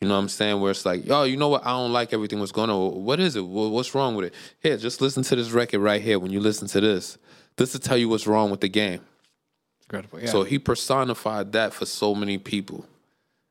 You 0.00 0.08
know 0.08 0.14
what 0.14 0.20
I'm 0.20 0.28
saying? 0.28 0.60
Where 0.60 0.72
it's 0.72 0.84
like, 0.84 1.06
yo, 1.06 1.22
you 1.22 1.36
know 1.36 1.48
what? 1.48 1.64
I 1.64 1.70
don't 1.70 1.92
like 1.92 2.12
everything 2.12 2.38
what's 2.38 2.52
going 2.52 2.70
on. 2.70 3.04
What 3.04 3.18
is 3.18 3.34
it? 3.36 3.40
What's 3.40 3.94
wrong 3.94 4.14
with 4.14 4.26
it? 4.26 4.34
Here, 4.60 4.76
just 4.76 5.00
listen 5.00 5.22
to 5.24 5.36
this 5.36 5.50
record 5.50 5.80
right 5.80 6.02
here. 6.02 6.18
When 6.18 6.32
you 6.32 6.40
listen 6.40 6.68
to 6.68 6.80
this, 6.80 7.18
this 7.56 7.72
will 7.72 7.80
tell 7.80 7.96
you 7.96 8.08
what's 8.08 8.26
wrong 8.26 8.50
with 8.50 8.60
the 8.60 8.68
game. 8.68 9.00
Incredible. 9.84 10.20
Yeah. 10.20 10.26
So 10.26 10.42
he 10.42 10.58
personified 10.58 11.52
that 11.52 11.72
for 11.72 11.86
so 11.86 12.14
many 12.14 12.38
people. 12.38 12.86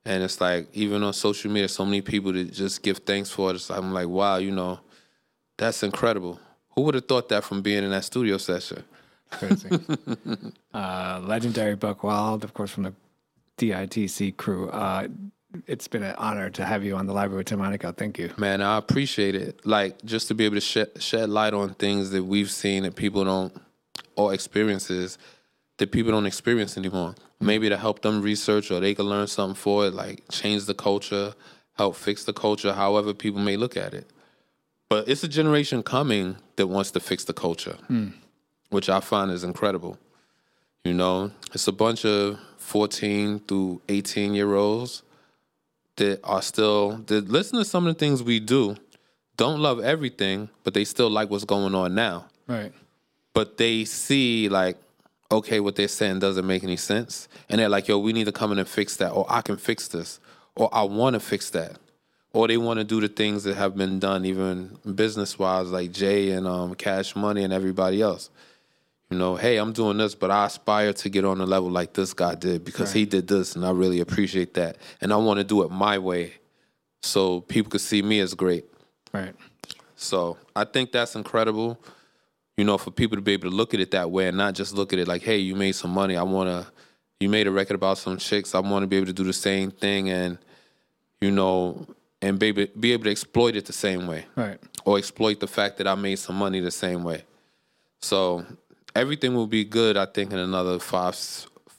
And 0.06 0.24
it's 0.24 0.40
like, 0.40 0.68
even 0.74 1.02
on 1.04 1.14
social 1.14 1.52
media, 1.52 1.68
so 1.68 1.84
many 1.84 2.02
people 2.02 2.32
that 2.34 2.54
just 2.54 2.84
give 2.84 3.00
thanks 3.00 3.32
for 3.32 3.50
it. 3.50 3.56
It's 3.56 3.70
like, 3.70 3.80
I'm 3.80 3.94
like, 3.94 4.08
wow, 4.08 4.38
you 4.38 4.52
know, 4.52 4.80
that's 5.58 5.82
incredible. 5.82 6.40
Who 6.76 6.82
would 6.84 6.96
have 6.96 7.08
thought 7.08 7.30
that 7.30 7.44
from 7.44 7.62
being 7.62 7.84
in 7.84 7.90
that 7.90 8.04
studio 8.04 8.38
session? 8.38 8.84
Crazy. 9.32 9.70
uh, 10.74 11.22
legendary 11.24 11.76
Buck 11.76 12.04
Wild, 12.04 12.44
of 12.44 12.54
course, 12.54 12.72
from 12.72 12.84
the 12.84 12.94
DITC 13.58 14.38
crew. 14.38 14.70
Uh, 14.70 15.08
it's 15.68 15.88
been 15.88 16.04
an 16.04 16.16
honor 16.18 16.50
to 16.52 16.66
have 16.66 16.84
you 16.84 16.96
on 16.96 17.08
the 17.08 17.14
library 17.14 17.40
with 17.40 17.58
Monaco. 17.58 17.92
Thank 17.92 18.20
you. 18.20 18.32
Man, 18.38 18.62
I 18.62 18.78
appreciate 18.78 19.36
it. 19.36 19.66
Like 19.66 20.04
just 20.04 20.28
to 20.28 20.36
be 20.36 20.46
able 20.46 20.56
to 20.56 20.62
shed, 20.62 21.02
shed 21.02 21.30
light 21.30 21.54
on 21.54 21.74
things 21.76 22.12
that 22.12 22.24
we've 22.24 22.52
seen 22.52 22.84
that 22.84 22.96
people 22.96 23.24
don't, 23.24 23.56
or 24.18 24.34
experiences 24.34 25.18
that 25.78 25.92
people 25.92 26.12
don't 26.12 26.26
experience 26.26 26.78
anymore. 26.78 27.16
Maybe 27.40 27.70
to 27.70 27.78
help 27.78 28.02
them 28.02 28.22
research 28.22 28.72
or 28.72 28.80
they 28.80 28.96
can 28.96 29.06
learn 29.06 29.28
something 29.28 29.56
for 29.56 29.88
it, 29.88 29.94
like 29.94 30.24
change 30.30 30.66
the 30.66 30.74
culture, 30.74 31.34
help 31.74 31.96
fix 31.96 32.24
the 32.24 32.34
culture, 32.34 32.74
however 32.74 33.14
people 33.14 33.42
may 33.42 33.58
look 33.58 33.76
at 33.76 33.94
it. 33.94 34.10
But 34.90 35.10
it's 35.10 35.24
a 35.24 35.28
generation 35.28 35.84
coming 35.84 36.38
that 36.56 36.68
wants 36.68 36.92
to 36.92 37.00
fix 37.00 37.26
the 37.26 37.34
culture, 37.34 37.78
hmm. 37.88 38.10
which 38.70 38.90
I 38.90 39.00
find 39.00 39.32
is 39.32 39.44
incredible. 39.44 39.98
You 40.84 40.94
know, 40.94 41.32
it's 41.54 41.68
a 41.68 41.72
bunch 41.72 42.06
of 42.06 42.40
14 42.58 43.40
through 43.40 43.82
18 43.90 44.36
year 44.36 44.54
olds 44.54 45.02
that 45.98 46.20
are 46.24 46.42
still 46.42 46.98
that 47.08 47.28
listen 47.30 47.58
to 47.60 47.66
some 47.66 47.88
of 47.88 47.96
the 47.96 48.00
things 48.00 48.22
we 48.22 48.40
do, 48.40 48.76
don't 49.38 49.60
love 49.60 49.80
everything, 49.80 50.50
but 50.64 50.74
they 50.74 50.86
still 50.86 51.10
like 51.10 51.30
what's 51.30 51.46
going 51.46 51.76
on 51.76 51.96
now. 51.96 52.26
Right. 52.48 52.72
But 53.34 53.58
they 53.58 53.86
see 53.86 54.50
like, 54.50 54.78
okay, 55.32 55.60
what 55.60 55.76
they're 55.76 55.88
saying 55.88 56.20
doesn't 56.20 56.46
make 56.46 56.64
any 56.64 56.78
sense. 56.78 57.28
And 57.50 57.60
they're 57.60 57.70
like, 57.70 57.88
yo, 57.88 58.00
we 58.00 58.14
need 58.14 58.26
to 58.26 58.32
come 58.32 58.52
in 58.52 58.60
and 58.60 58.68
fix 58.68 58.98
that, 58.98 59.12
or 59.12 59.26
I 59.30 59.42
can 59.42 59.58
fix 59.58 59.88
this, 59.88 60.20
or 60.56 60.70
I 60.74 60.84
wanna 60.84 61.20
fix 61.20 61.50
that. 61.52 61.78
Or 62.36 62.50
they 62.50 62.58
want 62.58 62.80
to 62.80 62.84
do 62.84 63.00
the 63.00 63.08
things 63.08 63.46
that 63.46 63.56
have 63.56 63.78
been 63.78 63.98
done, 63.98 64.26
even 64.26 64.78
business 64.94 65.40
wise, 65.40 65.72
like 65.72 65.94
Jay 65.94 66.32
and 66.32 66.46
um, 66.46 66.76
Cash 66.76 67.16
Money 67.16 67.46
and 67.46 67.54
everybody 67.54 68.02
else. 68.02 68.30
You 69.10 69.18
know, 69.18 69.38
hey, 69.38 69.56
I'm 69.56 69.72
doing 69.72 69.98
this, 69.98 70.16
but 70.16 70.32
I 70.32 70.48
aspire 70.48 70.92
to 70.92 71.10
get 71.10 71.24
on 71.24 71.40
a 71.40 71.46
level 71.46 71.70
like 71.70 71.94
this 71.94 72.14
guy 72.14 72.36
did 72.36 72.66
because 72.66 72.92
he 72.92 73.06
did 73.06 73.30
this, 73.30 73.56
and 73.56 73.66
I 73.66 73.72
really 73.72 74.02
appreciate 74.02 74.56
that. 74.56 74.76
And 75.00 75.14
I 75.14 75.16
want 75.16 75.38
to 75.38 75.46
do 75.46 75.64
it 75.64 75.72
my 75.72 75.98
way, 75.98 76.34
so 77.04 77.40
people 77.40 77.70
could 77.70 77.80
see 77.80 78.02
me 78.02 78.20
as 78.20 78.34
great. 78.34 78.66
Right. 79.14 79.34
So 79.96 80.38
I 80.58 80.66
think 80.66 80.92
that's 80.92 81.16
incredible. 81.16 81.80
You 82.58 82.64
know, 82.64 82.78
for 82.78 82.90
people 82.92 83.18
to 83.18 83.22
be 83.22 83.34
able 83.34 83.50
to 83.50 83.56
look 83.56 83.74
at 83.74 83.80
it 83.82 83.92
that 83.92 84.10
way 84.12 84.28
and 84.28 84.38
not 84.38 84.54
just 84.56 84.74
look 84.74 84.94
at 84.94 85.00
it 85.00 85.08
like, 85.08 85.22
hey, 85.24 85.38
you 85.38 85.56
made 85.56 85.74
some 85.74 85.92
money. 85.92 86.16
I 86.16 86.24
want 86.24 86.50
to, 86.50 86.72
you 87.20 87.28
made 87.28 87.48
a 87.48 87.52
record 87.52 87.76
about 87.76 87.98
some 87.98 88.18
chicks. 88.18 88.56
I 88.56 88.60
want 88.60 88.84
to 88.84 88.88
be 88.88 88.96
able 88.96 89.08
to 89.08 89.14
do 89.14 89.24
the 89.26 89.34
same 89.34 89.72
thing 89.72 90.10
and, 90.10 90.38
you 91.20 91.32
know, 91.32 91.86
and 92.22 92.40
be 92.40 92.48
able, 92.48 92.66
be 92.80 92.94
able 92.94 93.04
to 93.06 93.12
exploit 93.12 93.56
it 93.58 93.66
the 93.66 93.74
same 93.74 94.08
way 94.08 94.26
Right. 94.36 94.58
or 94.86 94.98
exploit 94.98 95.42
the 95.42 95.48
fact 95.48 95.78
that 95.80 95.88
I 95.88 95.96
made 95.96 96.16
some 96.18 96.38
money 96.38 96.62
the 96.62 96.72
same 96.72 97.04
way. 97.04 97.26
So 98.02 98.46
everything 98.96 99.36
will 99.36 99.48
be 99.48 99.66
good, 99.66 99.98
I 99.98 100.06
think, 100.06 100.32
in 100.32 100.40
another 100.40 100.80
five, 100.80 101.16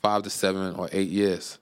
five 0.03 0.24
to 0.24 0.31
seven 0.31 0.74
or 0.74 0.91
eight 0.93 1.09
years. 1.09 1.59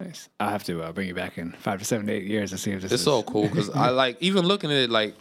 Nice. 0.00 0.30
I'll 0.40 0.48
have 0.48 0.64
to 0.64 0.82
uh, 0.82 0.90
bring 0.92 1.06
you 1.08 1.14
back 1.14 1.36
in 1.36 1.52
five 1.52 1.78
to 1.80 1.84
seven, 1.84 2.08
eight 2.08 2.24
years 2.24 2.50
and 2.50 2.58
see 2.58 2.70
if 2.72 2.80
this 2.82 2.92
It's 2.92 3.00
is 3.02 3.04
so 3.04 3.22
cool 3.22 3.42
because 3.48 3.68
I 3.70 3.90
like 4.02 4.16
even 4.20 4.46
looking 4.46 4.70
at 4.70 4.76
it 4.78 4.90
like 4.90 5.14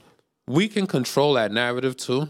we 0.47 0.67
can 0.69 0.87
control 0.87 1.33
that 1.33 1.51
narrative 1.51 1.97
too. 1.97 2.29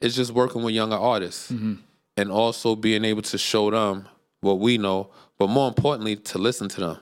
It's 0.00 0.14
just 0.14 0.32
working 0.32 0.62
with 0.62 0.74
younger 0.74 0.96
artists 0.96 1.50
mm-hmm. 1.50 1.74
and 2.16 2.30
also 2.30 2.76
being 2.76 3.04
able 3.04 3.22
to 3.22 3.38
show 3.38 3.70
them 3.70 4.06
what 4.40 4.58
we 4.58 4.78
know, 4.78 5.10
but 5.38 5.48
more 5.48 5.68
importantly, 5.68 6.16
to 6.16 6.38
listen 6.38 6.68
to 6.68 6.80
them, 6.80 6.98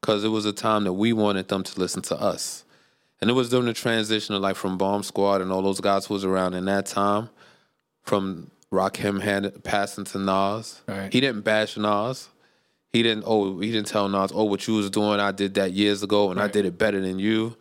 because 0.00 0.24
it 0.24 0.28
was 0.28 0.44
a 0.44 0.52
time 0.52 0.84
that 0.84 0.92
we 0.92 1.12
wanted 1.12 1.48
them 1.48 1.62
to 1.62 1.80
listen 1.80 2.02
to 2.02 2.20
us, 2.20 2.64
and 3.20 3.30
it 3.30 3.32
was 3.32 3.48
during 3.48 3.66
the 3.66 3.72
transition 3.72 4.34
of 4.34 4.42
like 4.42 4.56
from 4.56 4.76
Bomb 4.76 5.02
Squad 5.02 5.40
and 5.40 5.50
all 5.50 5.62
those 5.62 5.80
guys 5.80 6.06
who 6.06 6.14
was 6.14 6.24
around 6.24 6.54
in 6.54 6.66
that 6.66 6.86
time, 6.86 7.30
from 8.02 8.50
Rakim 8.70 9.20
had 9.20 9.64
passing 9.64 10.04
to 10.04 10.18
Nas. 10.18 10.80
Right. 10.86 11.12
He 11.12 11.20
didn't 11.20 11.42
bash 11.42 11.76
Nas. 11.76 12.28
He 12.90 13.02
didn't. 13.02 13.24
Oh, 13.26 13.58
he 13.60 13.72
didn't 13.72 13.88
tell 13.88 14.08
Nas, 14.08 14.32
"Oh, 14.34 14.44
what 14.44 14.66
you 14.66 14.74
was 14.74 14.90
doing, 14.90 15.18
I 15.18 15.32
did 15.32 15.54
that 15.54 15.72
years 15.72 16.02
ago, 16.02 16.30
and 16.30 16.40
I 16.40 16.48
did 16.48 16.66
it 16.66 16.76
better 16.76 17.00
than 17.00 17.18
you." 17.18 17.56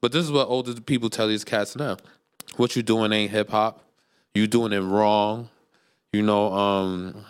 But 0.00 0.12
this 0.12 0.24
is 0.24 0.32
what 0.32 0.48
older 0.48 0.74
people 0.80 1.10
tell 1.10 1.28
these 1.28 1.44
cats 1.44 1.76
now. 1.76 1.96
What 2.56 2.76
you 2.76 2.82
doing 2.82 3.12
ain't 3.12 3.30
hip 3.30 3.50
hop. 3.50 3.82
You 4.34 4.46
doing 4.46 4.72
it 4.72 4.80
wrong. 4.80 5.48
You 6.12 6.22
know, 6.22 6.52
um, 6.52 7.24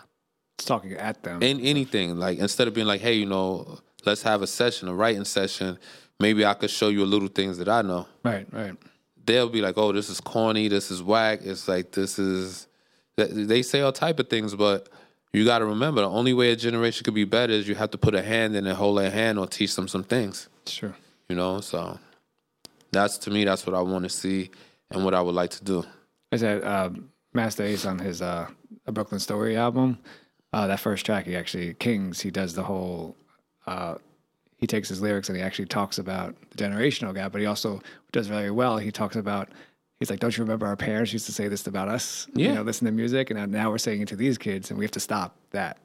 It's 0.59 0.67
talking 0.67 0.93
at 0.93 1.23
them. 1.23 1.43
in 1.43 1.61
anything. 1.61 2.19
Like 2.19 2.39
instead 2.39 2.69
of 2.69 2.75
being 2.75 2.87
like, 2.87 3.01
hey, 3.01 3.15
you 3.15 3.27
know, 3.27 3.79
let's 4.05 4.23
have 4.23 4.43
a 4.43 4.47
session, 4.47 4.89
a 4.89 4.95
writing 4.95 5.25
session. 5.25 5.79
Maybe 6.21 6.45
I 6.45 6.55
could 6.55 6.71
show 6.71 6.89
you 6.89 7.03
a 7.03 7.07
little 7.07 7.29
things 7.29 7.59
that 7.59 7.69
I 7.69 7.83
know. 7.83 8.07
right, 8.23 8.47
right. 8.53 8.75
They'll 9.27 9.49
be 9.49 9.62
like, 9.62 9.79
oh, 9.79 9.91
this 9.93 10.11
is 10.11 10.21
corny. 10.21 10.69
This 10.69 10.91
is 10.91 11.03
whack. 11.03 11.41
It's 11.43 11.67
like 11.67 11.93
this 11.93 12.19
is. 12.19 12.67
They 13.17 13.62
say 13.62 13.81
all 13.81 13.91
type 13.93 14.19
of 14.21 14.29
things, 14.29 14.55
but 14.55 14.91
you 15.33 15.47
got 15.47 15.61
to 15.61 15.65
remember 15.67 16.03
the 16.03 16.11
only 16.11 16.35
way 16.35 16.51
a 16.51 16.57
generation 16.57 17.05
could 17.05 17.15
be 17.15 17.25
better 17.25 17.53
is 17.53 17.67
you 17.67 17.75
have 17.75 17.91
to 17.93 17.99
put 17.99 18.15
a 18.15 18.23
hand 18.23 18.55
in 18.55 18.67
and 18.67 18.77
hold 18.77 18.99
their 18.99 19.11
hand 19.11 19.39
or 19.39 19.47
teach 19.47 19.77
them 19.77 19.89
some 19.89 20.05
things. 20.05 20.49
Sure. 20.67 20.95
You 21.31 21.37
know, 21.37 21.61
so 21.62 21.99
that's 22.93 23.17
to 23.19 23.31
me. 23.31 23.45
That's 23.45 23.67
what 23.67 23.75
I 23.75 23.81
want 23.81 24.03
to 24.05 24.11
see 24.11 24.51
and 24.91 25.05
what 25.05 25.14
I 25.14 25.20
would 25.20 25.35
like 25.35 25.51
to 25.51 25.64
do. 25.64 25.85
I 26.32 26.37
said 26.37 26.62
uh, 26.64 26.91
Masta 27.32 27.62
Ace 27.64 27.85
on 27.87 27.99
his 27.99 28.22
uh, 28.22 28.49
Brooklyn 28.87 29.20
Story 29.20 29.57
album. 29.57 29.99
Uh, 30.53 30.66
that 30.68 30.80
first 30.80 31.05
track, 31.05 31.26
he 31.26 31.37
actually 31.37 31.74
Kings. 31.74 32.20
He 32.20 32.30
does 32.30 32.55
the 32.55 32.62
whole. 32.62 33.16
Uh, 33.66 33.97
he 34.57 34.66
takes 34.66 34.89
his 34.89 35.03
lyrics 35.03 35.28
and 35.28 35.37
he 35.37 35.43
actually 35.43 35.66
talks 35.66 35.99
about 35.99 36.35
the 36.51 36.57
generational 36.57 37.12
gap, 37.14 37.32
but 37.32 37.41
he 37.41 37.47
also 37.47 37.82
does 38.12 38.26
very 38.28 38.51
well. 38.51 38.78
He 38.78 38.91
talks 38.93 39.16
about. 39.16 39.49
He's 40.01 40.11
like, 40.11 40.20
"Don't 40.20 40.37
you 40.37 40.43
remember 40.43 40.66
our 40.66 40.76
parents 40.76 41.12
used 41.12 41.26
to 41.26 41.32
say 41.32 41.49
this 41.49 41.66
about 41.66 41.89
us? 41.89 42.26
You 42.35 42.47
Yeah. 42.47 42.55
know, 42.55 42.62
listen 42.62 42.85
to 42.87 42.93
music, 42.93 43.30
and 43.30 43.51
now 43.53 43.70
we're 43.70 43.78
saying 43.78 44.03
it 44.03 44.09
to 44.09 44.16
these 44.16 44.37
kids, 44.39 44.70
and 44.70 44.78
we 44.78 44.85
have 44.85 44.91
to 44.93 45.01
stop 45.01 45.37
that. 45.51 45.78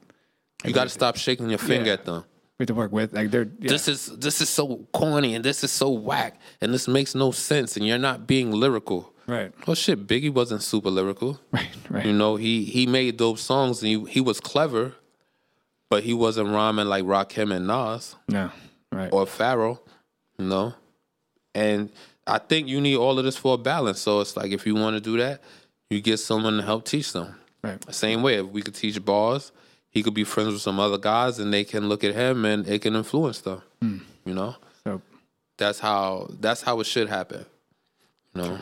You 0.64 0.72
got 0.72 0.84
to 0.84 0.90
stop 0.90 1.16
shaking 1.16 1.48
your 1.48 1.58
finger 1.58 1.86
Yeah. 1.86 1.92
at 1.94 2.04
them. 2.04 2.24
We 2.60 2.64
have 2.64 2.66
to 2.66 2.74
work 2.74 2.92
with 2.92 3.14
like 3.14 3.30
they're 3.30 3.48
yeah. 3.58 3.70
This 3.70 3.88
is 3.88 4.04
this 4.18 4.42
is 4.42 4.50
so 4.50 4.86
corny 4.92 5.34
and 5.34 5.42
this 5.42 5.64
is 5.64 5.70
so 5.72 5.88
whack 5.88 6.38
and 6.60 6.74
this 6.74 6.86
makes 6.86 7.14
no 7.14 7.30
sense 7.30 7.74
and 7.78 7.86
you're 7.86 7.96
not 7.96 8.26
being 8.26 8.50
lyrical. 8.52 9.14
right, 9.26 9.50
Well, 9.66 9.74
shit, 9.74 10.06
Biggie 10.06 10.28
wasn't 10.28 10.62
super 10.62 10.90
lyrical. 10.90 11.40
right, 11.52 11.70
right. 11.88 12.04
You 12.04 12.12
know, 12.12 12.36
he 12.36 12.64
he 12.64 12.86
made 12.86 13.16
dope 13.16 13.38
songs 13.38 13.82
and 13.82 13.88
he 13.88 14.12
he 14.12 14.20
was 14.20 14.40
clever, 14.40 14.92
but 15.88 16.02
he 16.02 16.12
wasn't 16.12 16.50
rhyming 16.50 16.84
like 16.86 17.04
Rakim 17.04 17.50
and 17.50 17.66
Nas 17.66 18.16
no, 18.28 18.50
right, 18.92 19.08
or 19.10 19.24
Pharoahe. 19.24 19.78
You 20.38 20.44
know, 20.44 20.74
and 21.54 21.88
I 22.26 22.36
think 22.36 22.68
you 22.68 22.78
need 22.82 22.96
all 22.96 23.18
of 23.18 23.24
this 23.24 23.38
for 23.38 23.54
a 23.54 23.58
balance. 23.58 24.00
So 24.02 24.20
it's 24.20 24.36
like 24.36 24.52
if 24.52 24.66
you 24.66 24.74
want 24.74 24.96
to 24.96 25.00
do 25.00 25.16
that, 25.16 25.40
you 25.88 26.02
get 26.02 26.18
someone 26.18 26.58
to 26.58 26.62
help 26.62 26.84
teach 26.84 27.14
them. 27.14 27.36
right. 27.64 27.82
Same 27.94 28.20
way, 28.22 28.34
if 28.34 28.44
we 28.48 28.60
could 28.60 28.74
teach 28.74 29.02
bars, 29.02 29.50
he 29.90 30.02
could 30.02 30.14
be 30.14 30.24
friends 30.24 30.52
with 30.52 30.62
some 30.62 30.80
other 30.80 30.98
guys, 30.98 31.38
and 31.38 31.52
they 31.52 31.64
can 31.64 31.88
look 31.88 32.04
at 32.04 32.14
him 32.14 32.44
and 32.44 32.66
it 32.66 32.82
can 32.82 32.94
influence 32.94 33.40
them. 33.40 33.62
Hmm. 33.82 33.98
You 34.24 34.34
know, 34.34 34.56
So 34.84 35.02
that's 35.56 35.80
how 35.80 36.30
that's 36.40 36.62
how 36.62 36.80
it 36.80 36.84
should 36.84 37.08
happen. 37.08 37.44
You 38.34 38.42
know, 38.42 38.58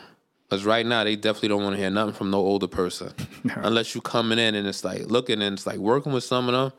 because 0.47 0.65
right 0.65 0.85
now 0.85 1.03
they 1.03 1.15
definitely 1.15 1.49
don't 1.49 1.63
want 1.63 1.75
to 1.75 1.79
hear 1.81 1.91
nothing 1.91 2.15
from 2.15 2.31
no 2.31 2.39
older 2.39 2.67
person, 2.67 3.13
unless 3.55 3.93
you 3.93 4.01
coming 4.01 4.39
in 4.39 4.55
and 4.55 4.67
it's 4.67 4.83
like 4.83 5.05
looking 5.07 5.41
and 5.41 5.53
it's 5.53 5.67
like 5.67 5.77
working 5.77 6.11
with 6.11 6.23
some 6.23 6.49
of 6.49 6.53
them. 6.53 6.73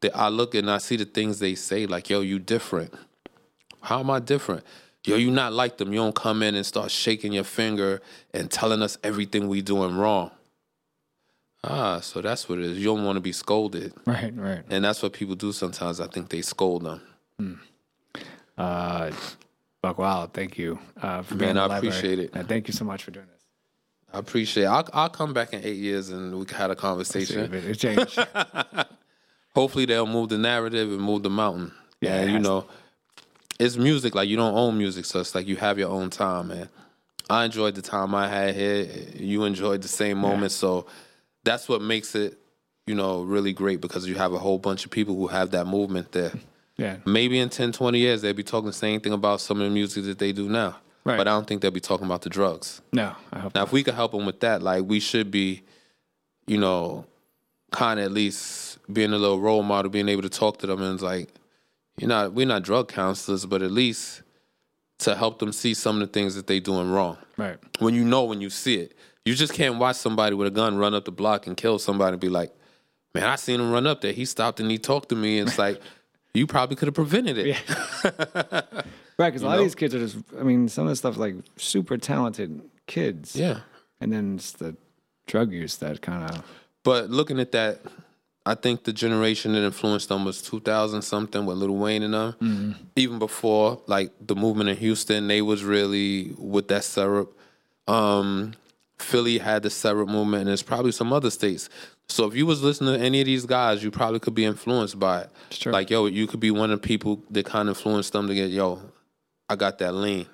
They, 0.00 0.10
I 0.10 0.28
look 0.28 0.54
and 0.54 0.70
I 0.70 0.78
see 0.78 0.96
the 0.96 1.04
things 1.04 1.38
they 1.38 1.54
say, 1.54 1.86
like, 1.86 2.08
"Yo, 2.10 2.20
you 2.20 2.38
different." 2.38 2.94
How 3.80 3.98
am 3.98 4.10
I 4.10 4.20
different? 4.20 4.64
Yo, 5.04 5.16
you 5.16 5.32
not 5.32 5.52
like 5.52 5.78
them. 5.78 5.92
You 5.92 5.98
don't 5.98 6.14
come 6.14 6.42
in 6.44 6.54
and 6.54 6.64
start 6.64 6.92
shaking 6.92 7.32
your 7.32 7.42
finger 7.42 8.00
and 8.32 8.48
telling 8.48 8.82
us 8.82 8.96
everything 9.02 9.48
we 9.48 9.60
doing 9.60 9.96
wrong. 9.96 10.30
Ah, 11.64 12.00
so 12.00 12.20
that's 12.20 12.48
what 12.48 12.58
it 12.58 12.64
is. 12.64 12.78
You 12.78 12.86
don't 12.86 13.04
want 13.04 13.16
to 13.16 13.20
be 13.20 13.32
scolded. 13.32 13.92
right, 14.06 14.32
right. 14.36 14.62
And 14.68 14.84
that's 14.84 15.02
what 15.02 15.12
people 15.12 15.34
do 15.34 15.52
sometimes. 15.52 16.00
I 16.00 16.06
think 16.08 16.28
they 16.28 16.42
scold 16.42 16.84
them. 16.84 17.60
Uh, 18.58 19.10
Buck 19.80 19.98
Wild, 19.98 20.32
thank 20.32 20.58
you 20.58 20.78
uh, 21.00 21.22
for 21.22 21.34
Man, 21.34 21.38
being 21.38 21.50
in 21.50 21.58
I 21.58 21.76
appreciate 21.78 22.18
it. 22.18 22.30
And 22.34 22.48
thank 22.48 22.68
you 22.68 22.74
so 22.74 22.84
much 22.84 23.04
for 23.04 23.10
doing 23.10 23.26
this. 23.26 23.42
I 24.12 24.18
appreciate 24.18 24.64
it. 24.64 24.66
I'll, 24.66 24.88
I'll 24.92 25.08
come 25.08 25.32
back 25.32 25.52
in 25.52 25.64
eight 25.64 25.78
years 25.78 26.10
and 26.10 26.38
we 26.38 26.44
can 26.44 26.56
have 26.58 26.70
a 26.70 26.76
conversation. 26.76 27.52
It, 27.52 27.74
changed. 27.74 28.18
Hopefully 29.54 29.86
they'll 29.86 30.06
move 30.06 30.28
the 30.28 30.38
narrative 30.38 30.90
and 30.90 31.00
move 31.00 31.22
the 31.22 31.30
mountain. 31.30 31.72
Yeah, 32.00 32.16
Yeah, 32.16 32.22
it 32.22 32.30
you 32.30 32.38
know, 32.38 32.66
it's 33.58 33.76
music. 33.76 34.14
Like 34.14 34.28
you 34.28 34.36
don't 34.36 34.54
own 34.54 34.76
music, 34.76 35.04
so 35.04 35.20
it's 35.20 35.34
like 35.34 35.46
you 35.46 35.56
have 35.56 35.78
your 35.78 35.90
own 35.90 36.10
time, 36.10 36.48
man. 36.48 36.68
I 37.30 37.44
enjoyed 37.44 37.74
the 37.74 37.82
time 37.82 38.14
I 38.14 38.28
had 38.28 38.54
here. 38.54 38.86
You 39.14 39.44
enjoyed 39.44 39.82
the 39.82 39.88
same 39.88 40.18
moments, 40.18 40.54
so 40.54 40.86
that's 41.44 41.68
what 41.68 41.82
makes 41.82 42.14
it, 42.14 42.38
you 42.86 42.94
know, 42.94 43.22
really 43.22 43.52
great 43.52 43.80
because 43.80 44.06
you 44.06 44.14
have 44.16 44.32
a 44.32 44.38
whole 44.38 44.58
bunch 44.58 44.84
of 44.84 44.90
people 44.90 45.14
who 45.16 45.26
have 45.28 45.50
that 45.52 45.66
movement 45.66 46.12
there. 46.12 46.32
yeah, 46.76 46.96
Maybe 47.04 47.38
in 47.38 47.48
10, 47.48 47.72
20 47.72 47.98
years 47.98 48.22
they'll 48.22 48.32
be 48.34 48.42
talking 48.42 48.66
the 48.66 48.72
same 48.72 49.00
thing 49.00 49.12
about 49.12 49.40
some 49.40 49.60
of 49.60 49.64
the 49.64 49.70
music 49.70 50.04
that 50.04 50.18
they 50.18 50.32
do 50.32 50.48
now. 50.48 50.76
Right. 51.04 51.16
But 51.16 51.26
I 51.26 51.32
don't 51.32 51.46
think 51.46 51.62
they'll 51.62 51.70
be 51.72 51.80
talking 51.80 52.06
about 52.06 52.22
the 52.22 52.30
drugs. 52.30 52.80
no, 52.92 53.14
I 53.32 53.40
hope. 53.40 53.54
Now, 53.54 53.64
if 53.64 53.72
we 53.72 53.82
could 53.82 53.94
help 53.94 54.12
them 54.12 54.24
with 54.24 54.38
that, 54.40 54.62
like 54.62 54.84
we 54.84 55.00
should 55.00 55.30
be, 55.32 55.62
you 56.46 56.58
know, 56.58 57.06
kind 57.72 57.98
of 57.98 58.06
at 58.06 58.12
least 58.12 58.78
being 58.92 59.12
a 59.12 59.18
little 59.18 59.40
role 59.40 59.62
model, 59.64 59.90
being 59.90 60.08
able 60.08 60.22
to 60.22 60.28
talk 60.28 60.58
to 60.58 60.66
them 60.66 60.80
and 60.82 60.94
it's 60.94 61.02
like, 61.02 61.28
you're 61.98 62.08
not, 62.08 62.32
we're 62.32 62.46
not 62.46 62.62
drug 62.62 62.88
counselors, 62.88 63.44
but 63.46 63.62
at 63.62 63.70
least 63.72 64.22
to 64.98 65.14
help 65.16 65.40
them 65.40 65.50
see 65.52 65.74
some 65.74 66.00
of 66.00 66.06
the 66.08 66.12
things 66.12 66.34
that 66.36 66.46
they're 66.46 66.60
doing 66.60 66.90
wrong. 66.90 67.16
right, 67.36 67.58
When 67.80 67.94
you 67.94 68.04
know, 68.04 68.22
when 68.24 68.40
you 68.40 68.50
see 68.50 68.76
it, 68.76 68.94
you 69.24 69.34
just 69.34 69.54
can't 69.54 69.78
watch 69.78 69.96
somebody 69.96 70.34
with 70.34 70.48
a 70.48 70.50
gun 70.50 70.76
run 70.76 70.94
up 70.94 71.04
the 71.04 71.12
block 71.12 71.46
and 71.46 71.56
kill 71.56 71.78
somebody 71.78 72.14
and 72.14 72.20
be 72.20 72.28
like, 72.28 72.52
man, 73.14 73.24
I 73.24 73.36
seen 73.36 73.60
him 73.60 73.70
run 73.70 73.86
up 73.86 74.00
there. 74.00 74.12
He 74.12 74.24
stopped 74.24 74.60
and 74.60 74.70
he 74.70 74.78
talked 74.78 75.10
to 75.10 75.16
me. 75.16 75.38
And 75.38 75.48
it's 75.48 75.58
like, 75.58 75.80
you 76.34 76.46
probably 76.46 76.76
could 76.76 76.88
have 76.88 76.94
prevented 76.94 77.38
it. 77.38 77.56
right. 79.18 79.28
Because 79.28 79.42
a 79.42 79.46
lot 79.46 79.52
know? 79.52 79.58
of 79.58 79.64
these 79.64 79.74
kids 79.74 79.94
are 79.94 79.98
just. 79.98 80.16
I 80.38 80.42
mean, 80.42 80.68
some 80.68 80.84
of 80.84 80.90
the 80.90 80.96
stuff 80.96 81.16
like 81.16 81.36
super 81.56 81.96
talented 81.98 82.62
kids. 82.86 83.36
yeah. 83.36 83.60
and 84.00 84.12
then 84.12 84.36
it's 84.36 84.52
the 84.52 84.76
drug 85.26 85.52
use 85.52 85.76
that 85.76 86.00
kind 86.02 86.30
of. 86.30 86.44
But 86.82 87.10
looking 87.10 87.38
at 87.38 87.52
that, 87.52 87.80
I 88.44 88.56
think 88.56 88.82
the 88.82 88.92
generation 88.92 89.52
that 89.52 89.64
influenced 89.64 90.08
them 90.08 90.24
was 90.24 90.42
2000 90.42 91.02
something 91.02 91.46
with 91.46 91.58
Lil 91.58 91.76
Wayne 91.76 92.02
and 92.02 92.14
them. 92.14 92.74
Even 92.96 93.20
before, 93.20 93.80
like 93.86 94.10
the 94.20 94.34
movement 94.34 94.68
in 94.68 94.76
Houston, 94.78 95.28
they 95.28 95.42
was 95.42 95.62
really 95.62 96.34
with 96.36 96.66
that 96.68 96.82
syrup. 96.82 97.38
Um, 97.86 98.54
Philly 99.02 99.38
had 99.38 99.62
the 99.62 99.70
syrup 99.70 100.08
movement, 100.08 100.42
and 100.42 100.48
there's 100.48 100.62
probably 100.62 100.92
some 100.92 101.12
other 101.12 101.30
states. 101.30 101.68
So 102.08 102.26
if 102.26 102.34
you 102.34 102.46
was 102.46 102.62
listening 102.62 102.98
to 102.98 103.04
any 103.04 103.20
of 103.20 103.26
these 103.26 103.46
guys, 103.46 103.82
you 103.82 103.90
probably 103.90 104.20
could 104.20 104.34
be 104.34 104.44
influenced 104.44 104.98
by 104.98 105.22
it. 105.22 105.66
Like 105.66 105.90
yo, 105.90 106.06
you 106.06 106.26
could 106.26 106.40
be 106.40 106.50
one 106.50 106.70
of 106.70 106.80
the 106.80 106.86
people 106.86 107.22
that 107.30 107.46
kind 107.46 107.68
of 107.68 107.76
influenced 107.76 108.12
them 108.12 108.28
to 108.28 108.34
get 108.34 108.50
yo. 108.50 108.80
I 109.48 109.56
got 109.56 109.78
that 109.78 109.92
lean, 109.92 110.26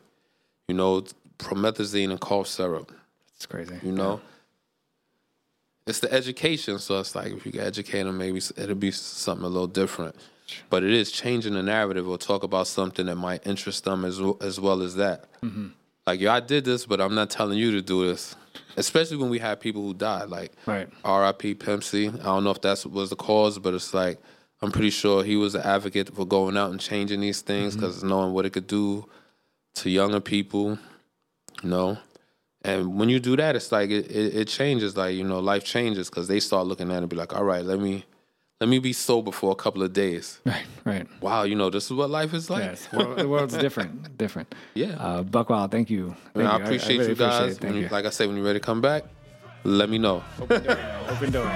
you 0.68 0.74
know, 0.74 1.04
promethazine 1.38 2.10
and 2.10 2.20
cough 2.20 2.48
syrup. 2.48 2.92
It's 3.36 3.46
crazy. 3.46 3.78
You 3.82 3.92
know, 3.92 4.20
it's 5.86 6.00
the 6.00 6.12
education. 6.12 6.78
So 6.78 7.00
it's 7.00 7.14
like 7.14 7.32
if 7.32 7.46
you 7.46 7.52
can 7.52 7.62
educate 7.62 8.02
them, 8.02 8.18
maybe 8.18 8.40
it'll 8.56 8.74
be 8.74 8.90
something 8.90 9.44
a 9.44 9.48
little 9.48 9.66
different. 9.66 10.14
But 10.70 10.82
it 10.82 10.92
is 10.92 11.10
changing 11.12 11.54
the 11.54 11.62
narrative 11.62 12.08
or 12.08 12.18
talk 12.18 12.42
about 12.42 12.66
something 12.66 13.06
that 13.06 13.16
might 13.16 13.46
interest 13.46 13.84
them 13.84 14.04
as 14.04 14.20
as 14.40 14.58
well 14.58 14.82
as 14.82 14.96
that. 14.96 15.26
Mm-hmm. 15.42 15.68
Like, 16.08 16.20
yo, 16.20 16.32
I 16.32 16.40
did 16.40 16.64
this, 16.64 16.86
but 16.86 17.02
I'm 17.02 17.14
not 17.14 17.28
telling 17.28 17.58
you 17.58 17.70
to 17.72 17.82
do 17.82 18.06
this. 18.06 18.34
Especially 18.78 19.18
when 19.18 19.28
we 19.28 19.40
have 19.40 19.60
people 19.60 19.82
who 19.82 19.92
died, 19.92 20.30
like 20.30 20.52
Right. 20.64 20.88
R.I.P. 21.04 21.56
Pimp 21.56 21.84
C. 21.84 22.08
I 22.08 22.10
don't 22.10 22.44
know 22.44 22.50
if 22.50 22.62
that 22.62 22.82
was 22.86 23.10
the 23.10 23.16
cause, 23.16 23.58
but 23.58 23.74
it's 23.74 23.92
like 23.92 24.18
I'm 24.62 24.72
pretty 24.72 24.88
sure 24.88 25.22
he 25.22 25.36
was 25.36 25.54
an 25.54 25.60
advocate 25.60 26.16
for 26.16 26.24
going 26.24 26.56
out 26.56 26.70
and 26.70 26.80
changing 26.80 27.20
these 27.20 27.42
things 27.42 27.74
mm-hmm. 27.74 27.82
because 27.82 28.02
knowing 28.02 28.32
what 28.32 28.46
it 28.46 28.54
could 28.54 28.66
do 28.66 29.06
to 29.74 29.90
younger 29.90 30.20
people, 30.20 30.78
you 31.62 31.68
know. 31.68 31.98
And 32.62 32.98
when 32.98 33.10
you 33.10 33.20
do 33.20 33.36
that, 33.36 33.54
it's 33.54 33.70
like 33.70 33.90
it, 33.90 34.10
it, 34.10 34.34
it 34.34 34.48
changes. 34.48 34.96
Like 34.96 35.14
you 35.14 35.24
know, 35.24 35.40
life 35.40 35.62
changes 35.62 36.08
because 36.08 36.26
they 36.26 36.40
start 36.40 36.66
looking 36.66 36.90
at 36.90 36.94
it 36.94 36.98
and 37.00 37.10
be 37.10 37.16
like, 37.16 37.36
"All 37.36 37.44
right, 37.44 37.66
let 37.66 37.80
me, 37.80 38.06
let 38.60 38.68
me 38.68 38.78
be 38.80 38.92
sober 38.92 39.30
for 39.32 39.52
a 39.52 39.54
couple 39.54 39.82
of 39.82 39.92
days." 39.92 40.40
Right, 40.44 40.64
right. 40.84 41.06
Wow, 41.20 41.44
you 41.44 41.54
know, 41.54 41.70
this 41.70 41.86
is 41.86 41.92
what 41.92 42.10
life 42.10 42.34
is 42.34 42.50
like. 42.50 42.64
Yes, 42.64 42.88
well, 42.92 43.14
the 43.14 43.28
world's 43.28 43.56
different, 43.66 44.16
different. 44.18 44.54
Yeah. 44.74 44.96
Uh, 44.98 45.22
Buck 45.22 45.50
Wild, 45.50 45.70
thank 45.70 45.90
you. 45.90 46.14
Thank 46.34 46.48
I 46.48 46.58
you. 46.58 46.64
appreciate 46.64 46.98
really 46.98 47.10
you 47.10 47.14
guys. 47.16 47.34
Appreciate. 47.34 47.60
Thank 47.60 47.74
When- 47.74 47.82
you. 47.84 47.88
Like 47.90 48.04
I 48.06 48.10
said, 48.10 48.26
when 48.28 48.36
you're 48.36 48.46
ready 48.46 48.58
to 48.58 48.64
come 48.64 48.80
back, 48.80 49.04
let 49.64 49.88
me 49.90 49.98
know. 49.98 50.22
Open 50.40 50.62
door. 50.62 50.78
Open 51.08 51.30
door. 51.32 51.50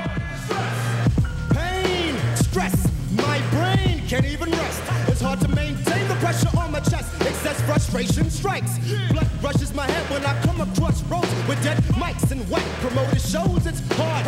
Pain, 1.51 2.15
stress, 2.37 2.91
my 3.17 3.39
brain 3.51 4.03
can't 4.09 4.25
even 4.27 4.51
rest. 4.51 4.83
It's 5.09 5.21
hard 5.21 5.41
to 5.41 5.49
maintain 5.49 6.09
the 6.09 6.15
pressure 6.17 6.49
on 6.59 6.71
my 6.73 6.81
chest. 6.81 7.09
Excess 7.23 7.61
frustration 7.63 8.31
strikes. 8.31 8.79
Blood 9.11 9.29
rushes 9.43 9.73
my 9.75 9.87
head 9.87 10.09
when 10.11 10.25
I 10.25 10.41
come 10.43 10.61
across 10.61 11.03
roads 11.05 11.29
with 11.49 11.63
dead 11.63 11.79
mics 12.01 12.31
and 12.33 12.49
whack 12.51 12.65
promoted 12.81 13.21
shows. 13.21 13.67
It's 13.67 13.81
hard, 13.97 14.27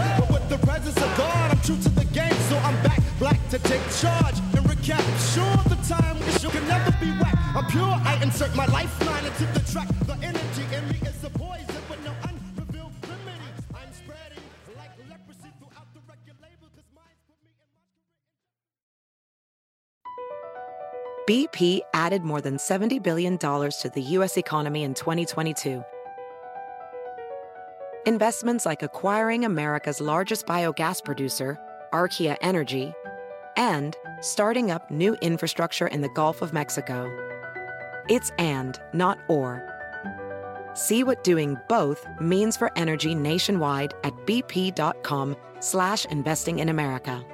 take 3.75 3.91
charge 4.01 4.39
and 4.55 4.65
recap. 4.71 5.03
Sure, 5.35 5.59
the 5.69 5.79
time 5.89 6.19
wish 6.21 6.43
you 6.43 6.51
can 6.51 6.67
never 6.69 6.93
be 7.01 7.11
whack. 7.21 7.37
I'm 7.57 7.67
pure, 7.67 7.95
I 8.11 8.19
insert 8.23 8.55
my 8.55 8.67
lifeline 8.67 9.25
into 9.25 9.47
the 9.47 9.61
track. 9.73 9.89
The 10.07 10.15
energy 10.23 10.65
in 10.77 10.83
me 10.89 10.99
is 11.09 11.25
a 11.25 11.31
poison, 11.31 11.83
but 11.89 11.99
no 12.05 12.13
unrevealed 12.23 12.93
remedy. 13.03 13.51
I'm 13.75 13.93
spreading 13.93 14.45
like 14.77 14.91
leprosy 15.11 15.51
throughout 15.59 15.89
the 15.95 16.01
my 16.95 17.11
BP 21.29 21.81
added 21.93 22.23
more 22.23 22.41
than 22.41 22.59
$70 22.59 23.03
billion 23.03 23.39
to 23.39 23.91
the 23.93 24.03
U.S. 24.17 24.37
economy 24.37 24.85
in 24.85 24.95
2022. 24.95 25.83
Investments 28.07 28.67
like 28.67 28.83
acquiring 28.83 29.45
America's 29.45 30.01
largest 30.01 30.47
biogas 30.47 31.03
producer, 31.03 31.59
Archaea 31.93 32.37
Energy, 32.43 32.93
and 33.57 33.97
starting 34.21 34.71
up 34.71 34.91
new 34.91 35.15
infrastructure 35.23 35.87
in 35.87 36.01
the 36.01 36.09
Gulf 36.11 36.43
of 36.43 36.53
Mexico. 36.53 37.11
It's 38.09 38.31
and, 38.39 38.79
not 38.93 39.19
or. 39.29 39.71
See 40.75 41.05
what 41.05 41.25
doing 41.25 41.57
both 41.69 42.05
means 42.21 42.57
for 42.57 42.71
energy 42.77 43.15
nationwide 43.15 43.95
at 44.03 44.15
bp.com 44.27 45.37
slash 45.61 46.05
investing 46.07 46.59
in 46.59 46.69
America. 46.69 47.25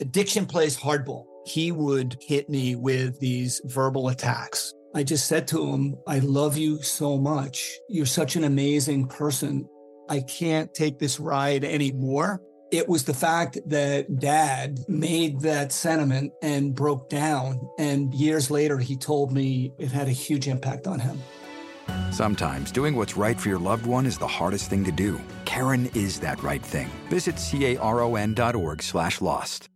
Addiction 0.00 0.44
plays 0.46 0.76
hardball. 0.76 1.24
He 1.46 1.72
would 1.72 2.16
hit 2.20 2.50
me 2.50 2.74
with 2.74 3.18
these 3.20 3.62
verbal 3.64 4.08
attacks. 4.08 4.74
I 4.94 5.02
just 5.04 5.26
said 5.26 5.46
to 5.48 5.66
him, 5.66 5.96
I 6.06 6.18
love 6.18 6.56
you 6.58 6.82
so 6.82 7.16
much. 7.16 7.78
You're 7.88 8.04
such 8.04 8.36
an 8.36 8.44
amazing 8.44 9.08
person. 9.08 9.68
I 10.08 10.20
can't 10.20 10.72
take 10.74 10.98
this 10.98 11.18
ride 11.20 11.64
anymore. 11.64 12.42
It 12.72 12.88
was 12.88 13.04
the 13.04 13.14
fact 13.14 13.58
that 13.66 14.18
dad 14.18 14.80
made 14.88 15.40
that 15.40 15.72
sentiment 15.72 16.32
and 16.42 16.74
broke 16.74 17.08
down. 17.08 17.60
And 17.78 18.12
years 18.12 18.50
later, 18.50 18.78
he 18.78 18.96
told 18.96 19.32
me 19.32 19.72
it 19.78 19.92
had 19.92 20.08
a 20.08 20.12
huge 20.12 20.48
impact 20.48 20.86
on 20.86 20.98
him. 20.98 21.22
Sometimes 22.10 22.72
doing 22.72 22.96
what's 22.96 23.16
right 23.16 23.38
for 23.38 23.48
your 23.48 23.58
loved 23.58 23.86
one 23.86 24.06
is 24.06 24.18
the 24.18 24.26
hardest 24.26 24.68
thing 24.68 24.84
to 24.84 24.92
do. 24.92 25.20
Caron 25.44 25.88
is 25.94 26.18
that 26.20 26.42
right 26.42 26.62
thing. 26.62 26.90
Visit 27.08 27.36
caron.org 27.38 28.82
slash 28.82 29.20
lost. 29.20 29.68